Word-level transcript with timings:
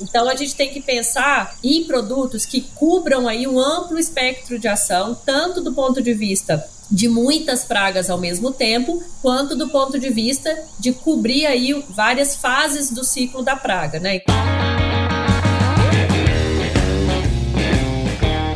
Então 0.00 0.28
a 0.28 0.34
gente 0.34 0.54
tem 0.54 0.70
que 0.70 0.80
pensar 0.80 1.56
em 1.62 1.84
produtos 1.84 2.44
que 2.44 2.60
cubram 2.74 3.28
aí 3.28 3.46
um 3.46 3.58
amplo 3.58 3.98
espectro 3.98 4.58
de 4.58 4.68
ação, 4.68 5.16
tanto 5.26 5.60
do 5.60 5.72
ponto 5.72 6.02
de 6.02 6.12
vista 6.14 6.68
de 6.90 7.08
muitas 7.08 7.62
pragas 7.62 8.10
ao 8.10 8.18
mesmo 8.18 8.50
tempo, 8.50 9.02
quanto 9.22 9.54
do 9.54 9.68
ponto 9.68 9.98
de 9.98 10.10
vista 10.10 10.64
de 10.78 10.92
cobrir 10.92 11.46
aí 11.46 11.84
várias 11.88 12.34
fases 12.34 12.90
do 12.90 13.04
ciclo 13.04 13.42
da 13.42 13.54
praga, 13.54 14.00
né? 14.00 14.20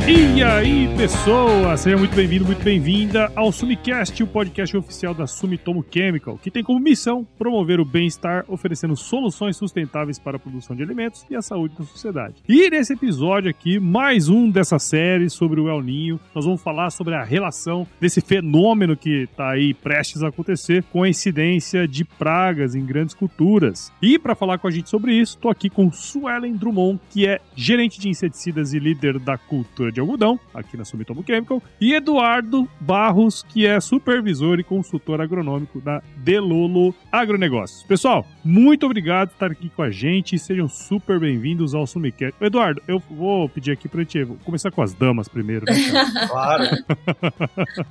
E 0.07 0.43
aí, 0.43 0.87
pessoas! 0.99 1.81
Seja 1.81 1.97
muito 1.97 2.15
bem-vindo, 2.15 2.45
muito 2.45 2.63
bem-vinda 2.63 3.33
ao 3.35 3.51
Sumicast, 3.51 4.23
o 4.23 4.27
podcast 4.27 4.77
oficial 4.77 5.15
da 5.15 5.27
Sumitomo 5.27 5.83
Chemical, 5.91 6.37
que 6.37 6.51
tem 6.51 6.63
como 6.63 6.79
missão 6.79 7.27
promover 7.39 7.81
o 7.81 7.87
bem-estar, 7.87 8.45
oferecendo 8.47 8.95
soluções 8.97 9.57
sustentáveis 9.57 10.19
para 10.19 10.37
a 10.37 10.39
produção 10.39 10.77
de 10.77 10.83
alimentos 10.83 11.25
e 11.31 11.35
a 11.35 11.41
saúde 11.41 11.77
da 11.79 11.87
sociedade. 11.87 12.35
E 12.47 12.69
nesse 12.69 12.93
episódio 12.93 13.49
aqui, 13.49 13.81
mais 13.81 14.29
um 14.29 14.51
dessa 14.51 14.79
série 14.79 15.31
sobre 15.31 15.59
o 15.59 15.71
El 15.71 15.81
Ninho, 15.81 16.21
nós 16.35 16.45
vamos 16.45 16.61
falar 16.61 16.91
sobre 16.91 17.15
a 17.15 17.25
relação 17.25 17.87
desse 17.99 18.21
fenômeno 18.21 18.99
que 18.99 19.23
está 19.23 19.53
aí 19.53 19.73
prestes 19.73 20.23
a 20.23 20.29
acontecer 20.29 20.85
com 20.93 21.03
a 21.03 21.09
incidência 21.09 21.89
de 21.89 22.05
pragas 22.05 22.75
em 22.75 22.85
grandes 22.85 23.15
culturas. 23.15 23.91
E 24.03 24.19
para 24.19 24.35
falar 24.35 24.59
com 24.59 24.69
a 24.69 24.71
gente 24.71 24.91
sobre 24.91 25.15
isso, 25.15 25.37
estou 25.37 25.51
aqui 25.51 25.71
com 25.71 25.91
Suelen 25.91 26.53
Drummond, 26.53 27.01
que 27.09 27.27
é 27.27 27.41
gerente 27.57 27.99
de 27.99 28.11
inseticidas 28.11 28.75
e 28.75 28.79
líder 28.79 29.19
da 29.19 29.39
cultura 29.39 29.94
de 29.95 30.01
algodão, 30.01 30.39
aqui 30.53 30.77
na 30.77 30.85
Sumitomo 30.85 31.25
Chemical, 31.27 31.63
e 31.81 31.95
Eduardo 31.95 32.69
Barros, 32.81 33.43
que 33.43 33.67
é 33.67 33.81
supervisor 33.81 34.59
e 34.59 34.65
consultor 34.65 35.21
agronômico 35.21 35.81
da 35.81 36.03
Delolo 36.17 36.95
Agronegócios. 37.11 37.83
Pessoal, 37.85 38.27
muito 38.45 38.85
obrigado 38.85 39.29
por 39.29 39.35
estar 39.35 39.51
aqui 39.53 39.71
com 39.71 39.83
a 39.83 39.91
gente 39.91 40.35
e 40.35 40.39
sejam 40.39 40.69
super 40.69 41.19
bem-vindos 41.21 41.75
ao 41.75 41.87
Sumicast. 41.87 42.35
Eduardo, 42.41 42.83
eu 42.89 42.99
vou 43.11 43.49
pedir 43.49 43.73
aqui 43.73 43.89
para 43.89 44.05
ti, 44.05 44.25
vou 44.25 44.37
começar 44.45 44.71
com 44.71 44.83
as 44.83 44.93
damas 44.93 45.29
primeiro. 45.29 45.65
Né, 45.65 45.75
claro. 46.29 46.65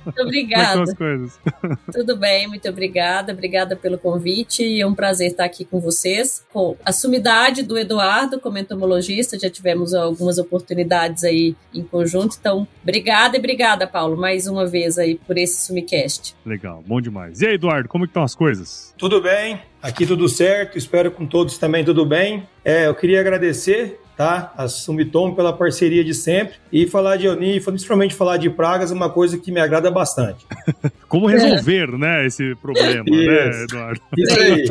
muito 0.04 0.22
obrigada. 0.22 0.82
as 0.82 0.92
coisas? 0.92 1.40
Tudo 1.92 2.16
bem, 2.16 2.46
muito 2.46 2.68
obrigada. 2.68 3.32
Obrigada 3.32 3.74
pelo 3.74 3.96
convite 3.96 4.62
e 4.62 4.80
é 4.80 4.86
um 4.86 4.94
prazer 4.94 5.28
estar 5.28 5.44
aqui 5.44 5.64
com 5.64 5.80
vocês. 5.80 6.44
Com 6.52 6.76
a 6.84 6.92
sumidade 6.92 7.62
do 7.62 7.78
Eduardo 7.78 8.38
como 8.38 8.58
entomologista, 8.58 9.38
já 9.38 9.48
tivemos 9.48 9.94
algumas 9.94 10.36
oportunidades 10.36 11.24
aí 11.24 11.56
em 11.72 11.82
conjunto. 11.94 12.36
Então, 12.40 12.66
obrigada 12.82 13.36
e 13.36 13.38
obrigada, 13.38 13.86
Paulo, 13.86 14.16
mais 14.16 14.48
uma 14.48 14.66
vez 14.66 14.98
aí 14.98 15.14
por 15.14 15.38
esse 15.38 15.64
Sumicast. 15.64 16.34
Legal, 16.44 16.82
bom 16.84 17.00
demais. 17.00 17.40
E 17.40 17.46
aí, 17.46 17.54
Eduardo, 17.54 17.88
como 17.88 18.04
estão 18.04 18.24
as 18.24 18.34
coisas? 18.34 18.92
Tudo 18.98 19.22
bem, 19.22 19.60
aqui 19.80 20.04
tudo 20.04 20.28
certo, 20.28 20.76
espero 20.76 21.12
com 21.12 21.24
todos 21.24 21.56
também 21.56 21.84
tudo 21.84 22.04
bem. 22.04 22.48
É, 22.64 22.88
eu 22.88 22.94
queria 22.96 23.20
agradecer 23.20 24.00
tá? 24.16 24.52
A 24.56 24.68
Sumitomo 24.68 25.34
pela 25.34 25.52
parceria 25.52 26.04
de 26.04 26.14
sempre 26.14 26.56
e 26.72 26.86
falar 26.86 27.16
de 27.16 27.28
Oni, 27.28 27.60
principalmente 27.60 28.14
falar 28.14 28.36
de 28.36 28.48
pragas, 28.48 28.90
é 28.90 28.94
uma 28.94 29.10
coisa 29.10 29.38
que 29.38 29.50
me 29.50 29.60
agrada 29.60 29.90
bastante. 29.90 30.46
Como 31.08 31.26
resolver, 31.26 31.88
é. 31.88 31.98
né, 31.98 32.26
esse 32.26 32.54
problema, 32.56 33.04
né, 33.04 33.62
Eduardo? 33.64 34.00
Isso 34.16 34.40
aí. 34.40 34.64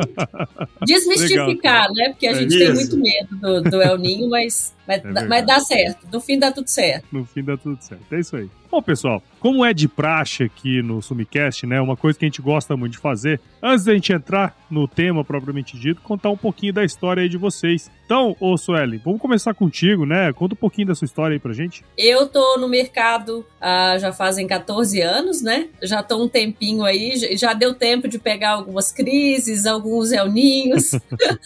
Desmistificar, 0.86 1.90
Legal. 1.90 1.94
né? 1.96 2.10
Porque 2.10 2.28
a 2.28 2.32
é 2.32 2.36
gente 2.36 2.56
é 2.56 2.66
tem 2.66 2.74
muito 2.74 2.98
medo 2.98 3.36
do, 3.36 3.62
do 3.70 3.82
El 3.82 3.98
Ninho, 3.98 4.30
mas, 4.30 4.74
mas, 4.88 5.04
é 5.06 5.28
mas 5.28 5.46
dá 5.46 5.60
certo. 5.60 6.08
No 6.12 6.20
fim 6.20 6.40
dá 6.40 6.52
tudo 6.52 6.68
certo. 6.68 7.06
No 7.12 7.26
fim 7.26 7.44
dá 7.44 7.58
tudo 7.58 7.78
certo. 7.82 8.04
É 8.12 8.20
isso 8.20 8.36
aí. 8.36 8.50
Bom, 8.74 8.82
pessoal, 8.82 9.22
como 9.40 9.64
é 9.64 9.72
de 9.72 9.88
praxe 9.88 10.42
aqui 10.42 10.82
no 10.82 11.00
Sumicast, 11.00 11.68
né? 11.68 11.80
Uma 11.80 11.96
coisa 11.96 12.18
que 12.18 12.26
a 12.26 12.28
gente 12.28 12.42
gosta 12.42 12.76
muito 12.76 12.94
de 12.94 12.98
fazer, 12.98 13.40
antes 13.62 13.86
da 13.86 13.94
gente 13.94 14.12
entrar 14.12 14.58
no 14.68 14.88
tema 14.88 15.24
propriamente 15.24 15.78
dito, 15.78 16.02
contar 16.02 16.32
um 16.32 16.38
pouquinho 16.38 16.74
da 16.74 16.84
história 16.84 17.22
aí 17.22 17.30
de 17.30 17.38
vocês. 17.38 17.92
Então, 18.04 18.36
ô 18.40 18.58
Sueli, 18.58 18.98
vamos 18.98 19.22
começar 19.22 19.54
contigo, 19.54 20.08
né? 20.08 20.34
Conta 20.34 20.56
um 20.56 20.58
pouquinho 20.58 20.88
da 20.88 20.96
sua 20.96 21.06
história 21.06 21.36
aí 21.36 21.40
pra 21.40 21.54
gente. 21.54 21.86
Eu 21.96 22.28
tô 22.28 22.58
no 22.58 22.68
mercado 22.68 23.46
ah, 23.62 23.96
já 24.00 24.12
fazem 24.12 24.48
14 24.48 25.02
anos, 25.02 25.44
né? 25.44 25.68
Já 25.84 26.02
tô 26.02 26.24
um 26.24 26.28
tempinho 26.28 26.84
aí, 26.84 27.16
já 27.38 27.54
deu 27.54 27.76
tempo 27.76 28.08
de 28.08 28.18
pegar 28.18 28.52
algumas 28.52 28.92
crises, 28.92 29.68
alguns 29.68 30.12
elninhos. 30.12 30.92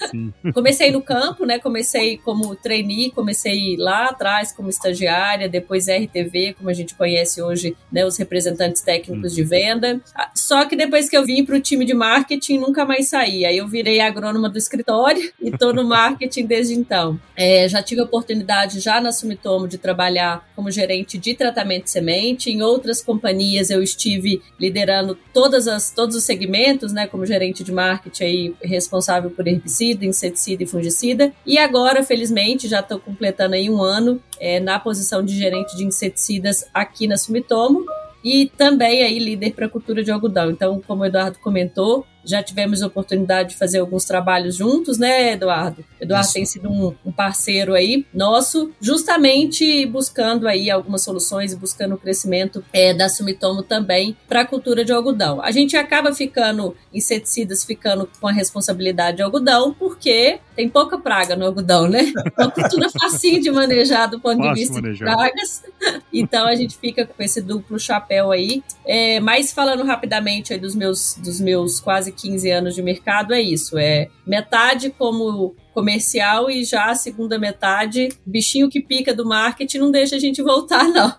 comecei 0.54 0.92
no 0.92 1.02
campo, 1.02 1.46
né? 1.46 1.60
Comecei 1.60 2.18
como 2.20 2.56
trainee, 2.56 3.12
comecei 3.12 3.76
lá 3.78 4.06
atrás 4.06 4.54
como 4.54 4.70
estagiária, 4.70 5.50
depois 5.50 5.88
RTV, 5.88 6.56
como 6.58 6.70
a 6.70 6.74
gente 6.74 6.96
conhece 6.96 7.17
conhece 7.18 7.42
hoje 7.42 7.76
né, 7.92 8.06
os 8.06 8.18
representantes 8.18 8.82
técnicos 8.82 9.34
de 9.34 9.44
venda. 9.44 10.00
Ah, 10.14 10.30
só 10.36 10.66
que 10.66 10.76
depois 10.76 11.10
que 11.10 11.18
eu 11.18 11.26
vim 11.26 11.44
para 11.44 11.56
o 11.56 11.60
time 11.60 11.84
de 11.84 11.94
marketing, 11.94 12.60
nunca 12.60 12.86
mais 12.86 13.10
saí. 13.10 13.46
Aí 13.46 13.58
eu 13.58 13.68
virei 13.68 14.00
agrônoma 14.00 14.50
do 14.50 14.58
escritório 14.58 15.32
e 15.42 15.50
estou 15.50 15.74
no 15.74 15.84
marketing 15.84 16.46
desde 16.46 16.76
então. 16.76 17.20
É, 17.36 17.68
já 17.68 17.82
tive 17.82 18.02
a 18.02 18.04
oportunidade 18.04 18.80
já 18.80 19.02
na 19.02 19.12
Sumitomo 19.12 19.68
de 19.68 19.78
trabalhar 19.78 20.48
como 20.56 20.70
gerente 20.70 21.18
de 21.18 21.34
tratamento 21.34 21.86
de 21.86 21.92
semente. 21.92 22.52
Em 22.52 22.62
outras 22.62 23.02
companhias 23.02 23.70
eu 23.70 23.82
estive 23.82 24.42
liderando 24.60 25.18
todas 25.34 25.68
as, 25.68 25.92
todos 25.92 26.16
os 26.16 26.24
segmentos, 26.24 26.94
né, 26.94 27.08
como 27.08 27.26
gerente 27.26 27.64
de 27.64 27.72
marketing 27.72 28.24
aí, 28.24 28.56
responsável 28.62 29.32
por 29.32 29.48
herbicida, 29.48 30.06
inseticida 30.06 30.64
e 30.64 30.68
fungicida. 30.68 31.34
E 31.46 31.58
agora, 31.58 32.04
felizmente, 32.04 32.68
já 32.68 32.80
estou 32.80 33.00
completando 33.00 33.56
aí 33.56 33.70
um 33.70 33.82
ano 33.82 34.22
é, 34.40 34.60
na 34.60 34.80
posição 34.80 35.24
de 35.24 35.36
gerente 35.38 35.76
de 35.76 35.84
inseticidas 35.84 36.66
aqui 36.74 37.07
Sumitomo 37.16 37.86
e 38.24 38.52
também 38.58 39.04
aí 39.04 39.20
líder 39.20 39.54
para 39.54 39.68
a 39.68 39.70
cultura 39.70 40.04
de 40.04 40.12
algodão. 40.12 40.52
Então, 40.52 40.82
como 40.86 41.04
o 41.04 41.06
Eduardo 41.06 41.40
comentou, 41.40 42.06
já 42.28 42.44
tivemos 42.44 42.84
a 42.84 42.88
oportunidade 42.88 43.50
de 43.50 43.56
fazer 43.56 43.80
alguns 43.80 44.06
trabalhos 44.06 44.56
juntos, 44.56 44.98
né, 44.98 45.34
Eduardo? 45.34 45.84
Eduardo 46.00 46.26
Isso. 46.26 46.34
tem 46.34 46.46
sido 46.46 46.70
um, 46.70 46.94
um, 47.06 47.12
parceiro 47.12 47.74
aí 47.74 48.06
nosso, 48.14 48.72
justamente 48.82 49.86
buscando 49.86 50.48
aí 50.48 50.70
algumas 50.70 51.04
soluções 51.04 51.54
e 51.54 51.56
buscando 51.56 51.96
o 51.96 51.98
crescimento 51.98 52.64
é, 52.74 52.94
da 52.94 53.08
Sumitomo 53.08 53.64
também 53.64 54.16
para 54.28 54.42
a 54.42 54.46
cultura 54.46 54.84
de 54.84 54.92
algodão. 54.92 55.42
A 55.42 55.52
gente 55.52 55.78
acaba 55.78 56.14
ficando, 56.14 56.76
inseticidas 56.94 57.64
ficando 57.64 58.10
com 58.20 58.28
a 58.28 58.32
responsabilidade 58.32 59.18
de 59.18 59.24
algodão, 59.24 59.74
porque 59.74 60.40
tem 60.56 60.68
pouca 60.68 60.98
praga 60.98 61.36
no 61.36 61.46
algodão, 61.46 61.88
né? 61.88 62.12
É 62.38 62.42
uma 62.42 62.52
cultura 62.52 62.90
facinho 62.90 63.42
de 63.42 63.52
manejar 63.52 64.10
do 64.10 64.20
ponto 64.20 64.42
de 64.42 64.54
vista 64.54 64.82
manejar. 64.82 65.10
de 65.10 65.16
pragas. 65.16 65.64
Então 66.12 66.48
a 66.48 66.56
gente 66.56 66.78
fica 66.78 67.06
com 67.06 67.22
esse 67.22 67.42
duplo 67.42 67.80
chapéu 67.80 68.32
aí. 68.32 68.64
É, 68.86 69.20
mas 69.20 69.52
falando 69.52 69.84
rapidamente 69.84 70.54
aí 70.54 70.60
dos 70.60 70.76
meus, 70.76 71.16
dos 71.16 71.40
meus 71.40 71.80
quase 71.80 72.12
15 72.18 72.52
anos 72.52 72.76
de 72.76 72.82
mercado 72.82 73.34
é 73.34 73.42
isso, 73.42 73.78
é 73.78 74.08
metade 74.26 74.90
como 74.90 75.56
comercial 75.74 76.50
e 76.50 76.64
já 76.64 76.86
a 76.86 76.96
segunda 76.96 77.38
metade, 77.38 78.10
bichinho 78.26 78.70
que 78.70 78.82
pica 78.82 79.14
do 79.14 79.28
marketing 79.28 79.78
não 79.78 79.92
deixa 79.92 80.16
a 80.16 80.20
gente 80.20 80.42
voltar, 80.42 80.86
não. 80.86 81.14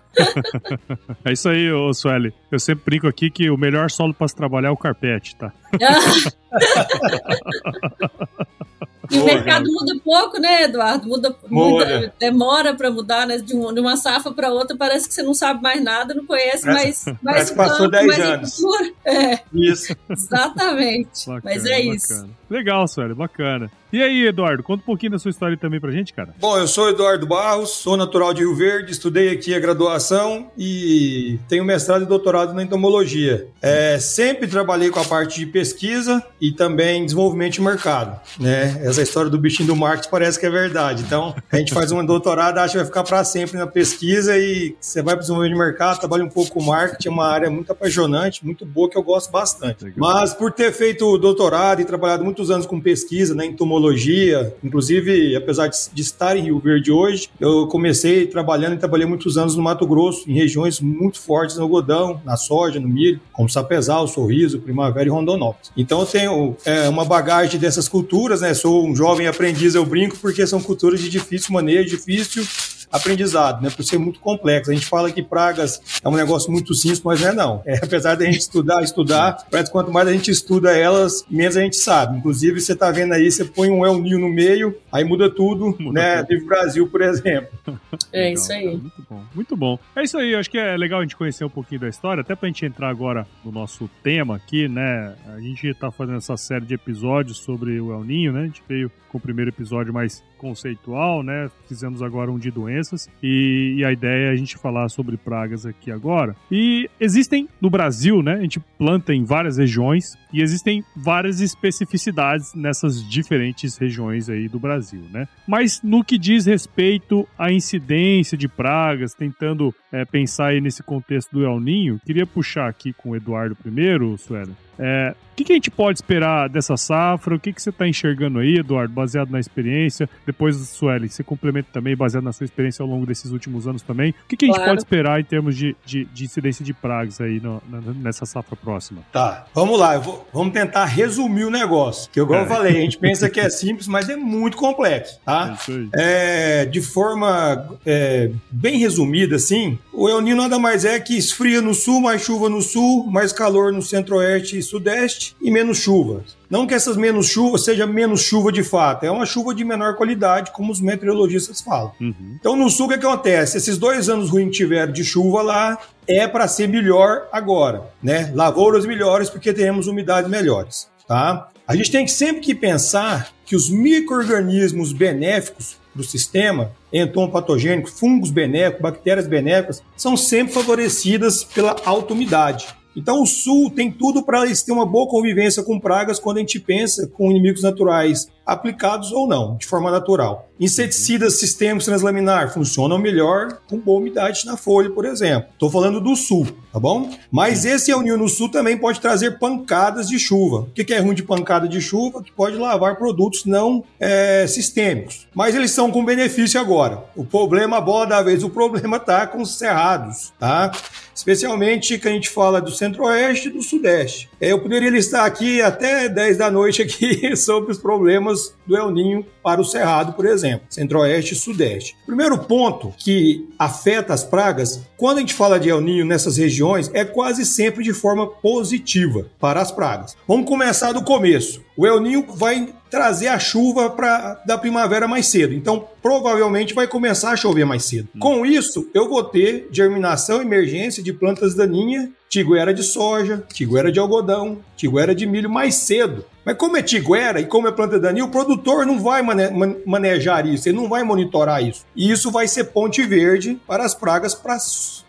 é 1.23 1.31
isso 1.31 1.47
aí, 1.47 1.71
ô 1.71 1.93
Sueli. 1.93 2.33
Eu 2.51 2.59
sempre 2.59 2.83
brinco 2.85 3.07
aqui 3.07 3.29
que 3.29 3.49
o 3.49 3.57
melhor 3.57 3.89
solo 3.89 4.13
para 4.13 4.27
se 4.27 4.35
trabalhar 4.35 4.67
é 4.67 4.71
o 4.71 4.77
carpete, 4.77 5.37
tá? 5.37 5.53
E 9.09 9.17
o 9.17 9.25
mercado 9.25 9.71
muda 9.71 9.95
pouco, 10.03 10.39
né, 10.39 10.63
Eduardo? 10.63 11.07
Muda, 11.07 11.35
muda. 11.49 11.85
muda 11.85 12.13
demora 12.19 12.73
para 12.75 12.91
mudar, 12.91 13.25
né? 13.25 13.37
De, 13.37 13.55
um, 13.55 13.73
de 13.73 13.79
uma 13.79 13.97
safra 13.97 14.31
para 14.31 14.51
outra, 14.51 14.77
parece 14.77 15.07
que 15.07 15.13
você 15.13 15.23
não 15.23 15.33
sabe 15.33 15.61
mais 15.61 15.83
nada, 15.83 16.13
não 16.13 16.25
conhece 16.25 16.65
mais, 16.65 17.05
mais 17.21 17.49
o 17.49 17.55
passou 17.55 17.89
campo, 17.89 17.91
10 17.91 18.07
mais 18.07 18.19
anos. 18.19 18.61
É. 19.05 19.39
Isso. 19.53 19.95
Exatamente. 20.09 21.25
Bacana, 21.27 21.41
Mas 21.43 21.65
é 21.65 21.69
bacana. 21.77 21.95
isso. 21.95 22.29
Legal, 22.49 22.87
Sueli, 22.87 23.13
bacana. 23.13 23.71
E 23.91 24.03
aí, 24.03 24.27
Eduardo, 24.27 24.61
conta 24.61 24.83
um 24.83 24.85
pouquinho 24.85 25.13
da 25.13 25.19
sua 25.19 25.31
história 25.31 25.57
também 25.57 25.79
pra 25.79 25.91
gente, 25.91 26.13
cara. 26.13 26.35
Bom, 26.39 26.55
eu 26.57 26.67
sou 26.67 26.89
Eduardo 26.89 27.25
Barros, 27.25 27.71
sou 27.71 27.97
natural 27.97 28.33
de 28.33 28.41
Rio 28.41 28.55
Verde, 28.55 28.91
estudei 28.91 29.29
aqui 29.29 29.53
a 29.55 29.59
graduação 29.59 30.51
e 30.55 31.39
tenho 31.47 31.65
mestrado 31.65 32.03
e 32.03 32.05
doutorado 32.05 32.53
na 32.53 32.61
entomologia. 32.61 33.47
É, 33.59 33.97
sempre 33.97 34.47
trabalhei 34.47 34.91
com 34.91 34.99
a 34.99 35.05
parte 35.05 35.39
de 35.39 35.47
pesquisa 35.47 36.23
e 36.39 36.51
também 36.51 37.03
desenvolvimento 37.03 37.53
de 37.53 37.61
mercado. 37.61 38.19
Né? 38.39 38.79
Essa 38.83 39.01
história 39.01 39.29
do 39.29 39.39
bichinho 39.39 39.67
do 39.67 39.75
marketing 39.75 40.09
parece 40.09 40.39
que 40.39 40.45
é 40.45 40.51
verdade. 40.51 41.01
Então, 41.01 41.35
a 41.51 41.57
gente 41.57 41.73
faz 41.73 41.91
um 41.91 42.05
doutorado, 42.05 42.59
acha 42.59 42.73
que 42.73 42.77
vai 42.77 42.85
ficar 42.85 43.03
para 43.03 43.23
sempre 43.23 43.57
na 43.57 43.65
pesquisa 43.65 44.37
e 44.37 44.75
você 44.79 45.01
vai 45.01 45.15
para 45.15 45.21
o 45.21 45.21
desenvolvimento 45.21 45.57
de 45.57 45.63
mercado, 45.65 45.99
trabalha 45.99 46.23
um 46.23 46.29
pouco 46.29 46.51
com 46.51 46.63
marketing, 46.63 47.07
é 47.07 47.11
uma 47.11 47.27
área 47.27 47.49
muito 47.49 47.71
apaixonante, 47.71 48.45
muito 48.45 48.67
boa, 48.67 48.87
que 48.87 48.97
eu 48.97 49.03
gosto 49.03 49.31
bastante. 49.31 49.91
Mas 49.95 50.31
por 50.31 50.51
ter 50.51 50.71
feito 50.71 51.17
doutorado 51.17 51.81
e 51.81 51.85
trabalhado 51.85 52.23
muitos 52.23 52.51
anos 52.51 52.67
com 52.67 52.79
pesquisa, 52.79 53.33
né, 53.33 53.45
entomologia, 53.45 53.78
tecnologia. 53.79 54.53
Inclusive, 54.63 55.35
apesar 55.35 55.67
de, 55.67 55.77
de, 55.93 56.01
estar 56.01 56.35
em 56.35 56.43
Rio 56.43 56.59
Verde 56.59 56.91
hoje, 56.91 57.29
eu 57.39 57.67
comecei 57.67 58.27
trabalhando 58.27 58.75
e 58.75 58.77
trabalhei 58.77 59.07
muitos 59.07 59.37
anos 59.37 59.55
no 59.55 59.63
Mato 59.63 59.87
Grosso, 59.87 60.29
em 60.29 60.33
regiões 60.33 60.79
muito 60.79 61.19
fortes 61.19 61.55
no 61.55 61.63
algodão, 61.63 62.21
na 62.25 62.35
soja, 62.35 62.79
no 62.79 62.87
milho, 62.87 63.19
como 63.31 63.49
Sapezal, 63.49 64.07
Sorriso, 64.07 64.59
Primavera 64.59 65.07
e 65.07 65.09
Rondonópolis. 65.09 65.71
Então 65.77 66.01
eu 66.01 66.05
tenho 66.05 66.57
é, 66.65 66.89
uma 66.89 67.05
bagagem 67.05 67.59
dessas 67.59 67.87
culturas, 67.87 68.41
né? 68.41 68.53
Sou 68.53 68.85
um 68.85 68.95
jovem 68.95 69.27
aprendiz, 69.27 69.75
eu 69.75 69.85
brinco, 69.85 70.17
porque 70.17 70.45
são 70.45 70.61
culturas 70.61 70.99
de 70.99 71.09
difícil 71.09 71.53
manejo, 71.53 71.89
difícil 71.89 72.45
aprendizado, 72.91 73.61
né? 73.61 73.69
Por 73.69 73.83
ser 73.83 73.97
muito 73.97 74.19
complexo. 74.19 74.71
A 74.71 74.73
gente 74.73 74.85
fala 74.85 75.11
que 75.11 75.21
pragas 75.21 75.81
é 76.03 76.09
um 76.09 76.15
negócio 76.15 76.51
muito 76.51 76.73
simples, 76.73 77.01
mas 77.01 77.21
não 77.21 77.27
é 77.27 77.33
não. 77.33 77.61
É, 77.65 77.77
apesar 77.77 78.15
da 78.15 78.25
gente 78.25 78.39
estudar, 78.39 78.83
estudar, 78.83 79.45
parece 79.49 79.69
que 79.69 79.73
quanto 79.73 79.91
mais 79.91 80.07
a 80.07 80.11
gente 80.11 80.31
estuda 80.31 80.75
elas, 80.75 81.25
menos 81.29 81.57
a 81.57 81.61
gente 81.61 81.77
sabe. 81.77 82.17
Inclusive, 82.17 82.59
você 82.59 82.75
tá 82.75 82.91
vendo 82.91 83.13
aí, 83.13 83.31
você 83.31 83.45
põe 83.45 83.69
um 83.69 83.85
El 83.85 83.99
Ninho 83.99 84.19
no 84.19 84.29
meio, 84.29 84.75
aí 84.91 85.03
muda 85.03 85.29
tudo, 85.29 85.75
muda 85.79 85.99
né? 85.99 86.23
Tudo. 86.23 86.45
Brasil, 86.45 86.87
por 86.87 87.01
exemplo. 87.01 87.49
É 88.11 88.33
isso 88.33 88.51
aí. 88.51 88.65
Muito 88.65 89.05
bom, 89.07 89.23
muito 89.35 89.55
bom. 89.55 89.79
É 89.95 90.03
isso 90.03 90.17
aí, 90.17 90.33
acho 90.33 90.49
que 90.49 90.57
é 90.57 90.75
legal 90.75 90.99
a 90.99 91.03
gente 91.03 91.15
conhecer 91.15 91.43
um 91.43 91.49
pouquinho 91.49 91.81
da 91.81 91.89
história, 91.89 92.21
até 92.21 92.35
pra 92.35 92.47
gente 92.47 92.65
entrar 92.65 92.89
agora 92.89 93.27
no 93.43 93.51
nosso 93.51 93.89
tema 94.01 94.35
aqui, 94.35 94.67
né? 94.67 95.15
A 95.35 95.39
gente 95.39 95.71
tá 95.75 95.91
fazendo 95.91 96.17
essa 96.17 96.35
série 96.35 96.65
de 96.65 96.73
episódios 96.73 97.37
sobre 97.37 97.79
o 97.79 97.93
El 97.93 98.03
Ninho, 98.03 98.33
né? 98.33 98.41
A 98.41 98.45
gente 98.45 98.63
veio 98.67 98.91
com 99.09 99.17
o 99.17 99.21
primeiro 99.21 99.49
episódio 99.49 99.93
mais 99.93 100.23
conceitual, 100.39 101.21
né? 101.21 101.51
Fizemos 101.67 102.01
agora 102.01 102.31
um 102.31 102.39
de 102.39 102.49
doenças 102.49 103.07
e, 103.21 103.75
e, 103.77 103.85
a 103.85 103.91
ideia 103.91 104.29
é 104.29 104.31
a 104.31 104.35
gente 104.35 104.57
falar 104.57 104.89
sobre 104.89 105.17
pragas 105.17 105.65
aqui 105.65 105.91
agora. 105.91 106.35
E 106.49 106.89
existem 106.99 107.47
no 107.61 107.69
Brasil, 107.69 108.23
né? 108.23 108.35
A 108.35 108.41
gente 108.41 108.59
planta 108.77 109.13
em 109.13 109.23
várias 109.23 109.57
regiões 109.57 110.17
e 110.33 110.41
existem 110.41 110.83
várias 110.95 111.41
especificidades 111.41 112.53
nessas 112.55 113.07
diferentes 113.07 113.77
regiões 113.77 114.29
aí 114.29 114.47
do 114.47 114.59
Brasil, 114.59 115.03
né? 115.11 115.27
Mas 115.47 115.81
no 115.83 116.03
que 116.03 116.17
diz 116.17 116.45
respeito 116.45 117.27
à 117.37 117.51
incidência 117.51 118.37
de 118.37 118.47
pragas, 118.47 119.13
tentando 119.13 119.75
é, 119.91 120.05
pensar 120.05 120.47
aí 120.47 120.61
nesse 120.61 120.81
contexto 120.81 121.31
do 121.31 121.43
El 121.43 121.59
Ninho, 121.59 121.99
queria 122.05 122.25
puxar 122.25 122.69
aqui 122.69 122.93
com 122.93 123.09
o 123.09 123.15
Eduardo 123.15 123.55
primeiro, 123.55 124.17
Suela. 124.17 124.68
É, 124.79 125.13
o 125.33 125.35
que, 125.39 125.45
que, 125.45 125.53
a 125.53 125.55
gente 125.55 125.71
pode 125.71 125.99
esperar 125.99 126.49
dessa 126.49 126.75
safra? 126.75 127.35
O 127.35 127.39
que, 127.39 127.53
que 127.53 127.61
você 127.61 127.69
está 127.69 127.87
enxergando 127.87 128.39
aí, 128.39 128.57
Eduardo, 128.57 128.93
baseado 128.93 129.29
na 129.29 129.39
experiência? 129.39 130.09
Depois, 130.25 130.57
Sueli, 130.57 131.09
você 131.09 131.23
complementa 131.23 131.69
também, 131.71 131.95
baseado 131.95 132.23
na 132.23 132.33
sua 132.33 132.43
experiência 132.43 132.83
ao 132.83 132.89
longo 132.89 133.05
desses 133.05 133.31
últimos 133.31 133.65
anos 133.65 133.81
também. 133.81 134.11
O 134.11 134.27
que, 134.27 134.35
que 134.35 134.45
a 134.45 134.47
gente 134.47 134.55
claro. 134.55 134.71
pode 134.71 134.81
esperar 134.81 135.19
em 135.19 135.23
termos 135.23 135.55
de, 135.55 135.75
de, 135.85 136.05
de 136.05 136.25
incidência 136.25 136.63
de 136.65 136.73
pragas 136.73 137.21
aí 137.21 137.39
no, 137.39 137.61
nessa 137.95 138.25
safra 138.25 138.55
próxima? 138.57 139.01
Tá, 139.13 139.45
vamos 139.53 139.79
lá. 139.79 139.97
Vou, 139.97 140.27
vamos 140.33 140.53
tentar 140.53 140.85
resumir 140.85 141.45
o 141.45 141.49
negócio. 141.49 142.11
Que, 142.11 142.19
igual 142.19 142.41
é. 142.41 142.43
eu 142.43 142.47
falei, 142.47 142.77
a 142.77 142.81
gente 142.81 142.97
pensa 142.97 143.29
que 143.29 143.39
é 143.39 143.47
simples, 143.49 143.87
mas 143.87 144.09
é 144.09 144.17
muito 144.17 144.57
complexo, 144.57 145.19
tá? 145.23 145.51
É 145.51 145.53
isso 145.53 145.71
aí. 145.71 145.89
É, 145.93 146.65
de 146.65 146.81
forma 146.81 147.77
é, 147.85 148.29
bem 148.51 148.77
resumida, 148.77 149.37
assim, 149.37 149.79
o 149.93 150.09
El 150.09 150.19
Niño 150.21 150.35
nada 150.35 150.59
mais 150.59 150.83
é 150.83 150.99
que 150.99 151.17
esfria 151.17 151.61
no 151.61 151.73
sul, 151.73 152.01
mais 152.01 152.21
chuva 152.21 152.49
no 152.49 152.61
sul, 152.61 153.07
mais 153.07 153.31
calor 153.31 153.71
no 153.71 153.81
centro-oeste 153.81 154.57
e 154.57 154.68
sudeste 154.69 155.35
e 155.41 155.51
menos 155.51 155.77
chuva. 155.77 156.23
Não 156.49 156.65
que 156.65 156.73
essas 156.73 156.97
menos 156.97 157.27
chuvas 157.27 157.63
seja 157.63 157.85
menos 157.85 158.21
chuva 158.21 158.51
de 158.51 158.63
fato, 158.63 159.05
é 159.05 159.11
uma 159.11 159.25
chuva 159.25 159.53
de 159.53 159.63
menor 159.63 159.95
qualidade, 159.95 160.51
como 160.51 160.71
os 160.71 160.81
meteorologistas 160.81 161.61
falam. 161.61 161.91
Uhum. 161.99 162.37
Então, 162.39 162.55
no 162.55 162.69
sul, 162.69 162.87
o 162.87 162.89
que 162.89 162.95
acontece? 162.95 163.57
Esses 163.57 163.77
dois 163.77 164.09
anos 164.09 164.29
ruins 164.29 164.51
que 164.51 164.57
tiveram 164.57 164.91
de 164.91 165.03
chuva 165.03 165.41
lá, 165.41 165.77
é 166.07 166.27
para 166.27 166.47
ser 166.47 166.67
melhor 166.67 167.27
agora, 167.31 167.83
né? 168.01 168.31
Lavouras 168.33 168.85
melhores 168.85 169.29
porque 169.29 169.53
teremos 169.53 169.87
umidades 169.87 170.29
melhores, 170.29 170.89
tá? 171.07 171.49
A 171.67 171.75
gente 171.75 171.91
tem 171.91 172.03
que 172.03 172.11
sempre 172.11 172.41
que 172.41 172.55
pensar 172.55 173.29
que 173.45 173.55
os 173.55 173.69
micro-organismos 173.69 174.91
benéficos 174.91 175.77
para 175.93 176.01
o 176.01 176.03
sistema, 176.03 176.71
entompatogênicos, 176.91 177.99
fungos 177.99 178.31
benéficos, 178.31 178.81
bactérias 178.81 179.27
benéficas, 179.27 179.83
são 179.95 180.15
sempre 180.15 180.53
favorecidas 180.53 181.43
pela 181.43 181.75
alta 181.85 182.13
umidade. 182.13 182.67
Então, 182.99 183.23
o 183.23 183.25
Sul 183.25 183.69
tem 183.69 183.89
tudo 183.89 184.21
para 184.21 184.45
eles 184.45 184.61
ter 184.61 184.73
uma 184.73 184.85
boa 184.85 185.07
convivência 185.07 185.63
com 185.63 185.79
pragas 185.79 186.19
quando 186.19 186.35
a 186.35 186.39
gente 186.41 186.59
pensa 186.59 187.07
com 187.07 187.31
inimigos 187.31 187.63
naturais 187.63 188.27
aplicados 188.51 189.11
ou 189.11 189.27
não, 189.27 189.55
de 189.55 189.65
forma 189.65 189.91
natural. 189.91 190.49
Inseticidas 190.59 191.39
sistêmicos 191.39 191.85
translaminar 191.85 192.53
funcionam 192.53 192.97
melhor 192.97 193.59
com 193.69 193.77
boa 193.77 193.99
umidade 193.99 194.45
na 194.45 194.57
folha, 194.57 194.89
por 194.89 195.05
exemplo. 195.05 195.49
Estou 195.53 195.71
falando 195.71 196.01
do 196.01 196.15
sul, 196.17 196.47
tá 196.73 196.79
bom? 196.79 197.09
Mas 197.31 197.63
esse 197.63 197.91
El 197.91 198.01
no 198.17 198.27
sul 198.27 198.49
também 198.49 198.77
pode 198.77 198.99
trazer 198.99 199.39
pancadas 199.39 200.09
de 200.09 200.19
chuva. 200.19 200.61
O 200.61 200.71
que 200.71 200.93
é 200.93 200.99
ruim 200.99 201.15
de 201.15 201.23
pancada 201.23 201.67
de 201.67 201.79
chuva? 201.79 202.21
Que 202.21 202.31
pode 202.31 202.57
lavar 202.57 202.97
produtos 202.97 203.45
não 203.45 203.83
é, 203.97 204.45
sistêmicos. 204.47 205.27
Mas 205.33 205.55
eles 205.55 205.71
são 205.71 205.91
com 205.91 206.03
benefício 206.03 206.59
agora. 206.59 207.05
O 207.15 207.23
problema, 207.23 207.77
a 207.77 207.81
bola 207.81 208.05
da 208.05 208.21
vez, 208.21 208.43
o 208.43 208.49
problema 208.49 208.97
está 208.97 209.25
com 209.27 209.41
os 209.41 209.57
cerrados, 209.57 210.33
tá? 210.37 210.71
Especialmente 211.15 211.97
que 211.97 212.07
a 212.07 212.11
gente 212.11 212.29
fala 212.29 212.61
do 212.61 212.71
centro-oeste 212.71 213.49
e 213.49 213.51
do 213.51 213.61
sudeste. 213.61 214.29
É, 214.39 214.51
eu 214.51 214.61
poderia 214.61 214.89
listar 214.89 215.25
aqui 215.25 215.61
até 215.61 216.07
10 216.07 216.37
da 216.37 216.49
noite 216.49 216.81
aqui 216.81 217.35
sobre 217.35 217.71
os 217.71 217.77
problemas 217.77 218.38
do 218.65 218.77
El 218.77 218.91
Ninho 218.91 219.25
para 219.43 219.59
o 219.59 219.65
Cerrado, 219.65 220.13
por 220.13 220.25
exemplo, 220.25 220.67
centro-oeste 220.69 221.33
e 221.33 221.37
sudeste. 221.37 221.95
Primeiro 222.05 222.37
ponto 222.37 222.93
que 222.97 223.47
afeta 223.57 224.13
as 224.13 224.23
pragas, 224.23 224.81
quando 224.95 225.17
a 225.17 225.19
gente 225.21 225.33
fala 225.33 225.59
de 225.59 225.69
El 225.69 225.81
Ninho 225.81 226.05
nessas 226.05 226.37
regiões, 226.37 226.89
é 226.93 227.03
quase 227.03 227.45
sempre 227.45 227.83
de 227.83 227.93
forma 227.93 228.27
positiva 228.27 229.25
para 229.39 229.61
as 229.61 229.71
pragas. 229.71 230.15
Vamos 230.27 230.47
começar 230.47 230.91
do 230.91 231.03
começo. 231.03 231.61
O 231.75 231.87
El 231.87 231.99
Ninho 231.99 232.25
vai 232.27 232.73
trazer 232.89 233.27
a 233.27 233.39
chuva 233.39 233.89
pra, 233.89 234.41
da 234.45 234.57
primavera 234.57 235.07
mais 235.07 235.27
cedo. 235.27 235.53
Então, 235.53 235.87
provavelmente 236.01 236.73
vai 236.73 236.87
começar 236.87 237.31
a 237.31 237.37
chover 237.37 237.65
mais 237.65 237.85
cedo. 237.85 238.09
Hum. 238.15 238.19
Com 238.19 238.45
isso, 238.45 238.89
eu 238.93 239.07
vou 239.07 239.23
ter 239.23 239.67
germinação 239.71 240.41
emergência 240.41 241.01
de 241.01 241.13
plantas 241.13 241.55
daninhas, 241.55 242.09
tiguera 242.27 242.73
de 242.73 242.83
soja, 242.83 243.43
tiguera 243.53 243.91
de 243.91 243.99
algodão, 243.99 244.59
tiguera 244.75 245.15
de 245.15 245.25
milho 245.25 245.49
mais 245.49 245.75
cedo. 245.75 246.25
Mas 246.45 246.57
como 246.57 246.77
é 246.77 246.81
tiguera 246.81 247.39
e 247.39 247.45
como 247.45 247.67
é 247.67 247.71
planta 247.71 247.99
daninha, 247.99 248.25
o 248.25 248.31
produtor 248.31 248.85
não 248.85 248.99
vai 248.99 249.21
mane 249.21 249.49
manejar 249.85 250.45
isso, 250.45 250.69
ele 250.69 250.77
não 250.77 250.89
vai 250.89 251.03
monitorar 251.03 251.63
isso. 251.63 251.85
E 251.95 252.09
isso 252.09 252.31
vai 252.31 252.47
ser 252.47 252.65
ponte 252.65 253.03
verde 253.03 253.59
para 253.67 253.83
as 253.83 253.93
pragas 253.93 254.33
para 254.33 254.57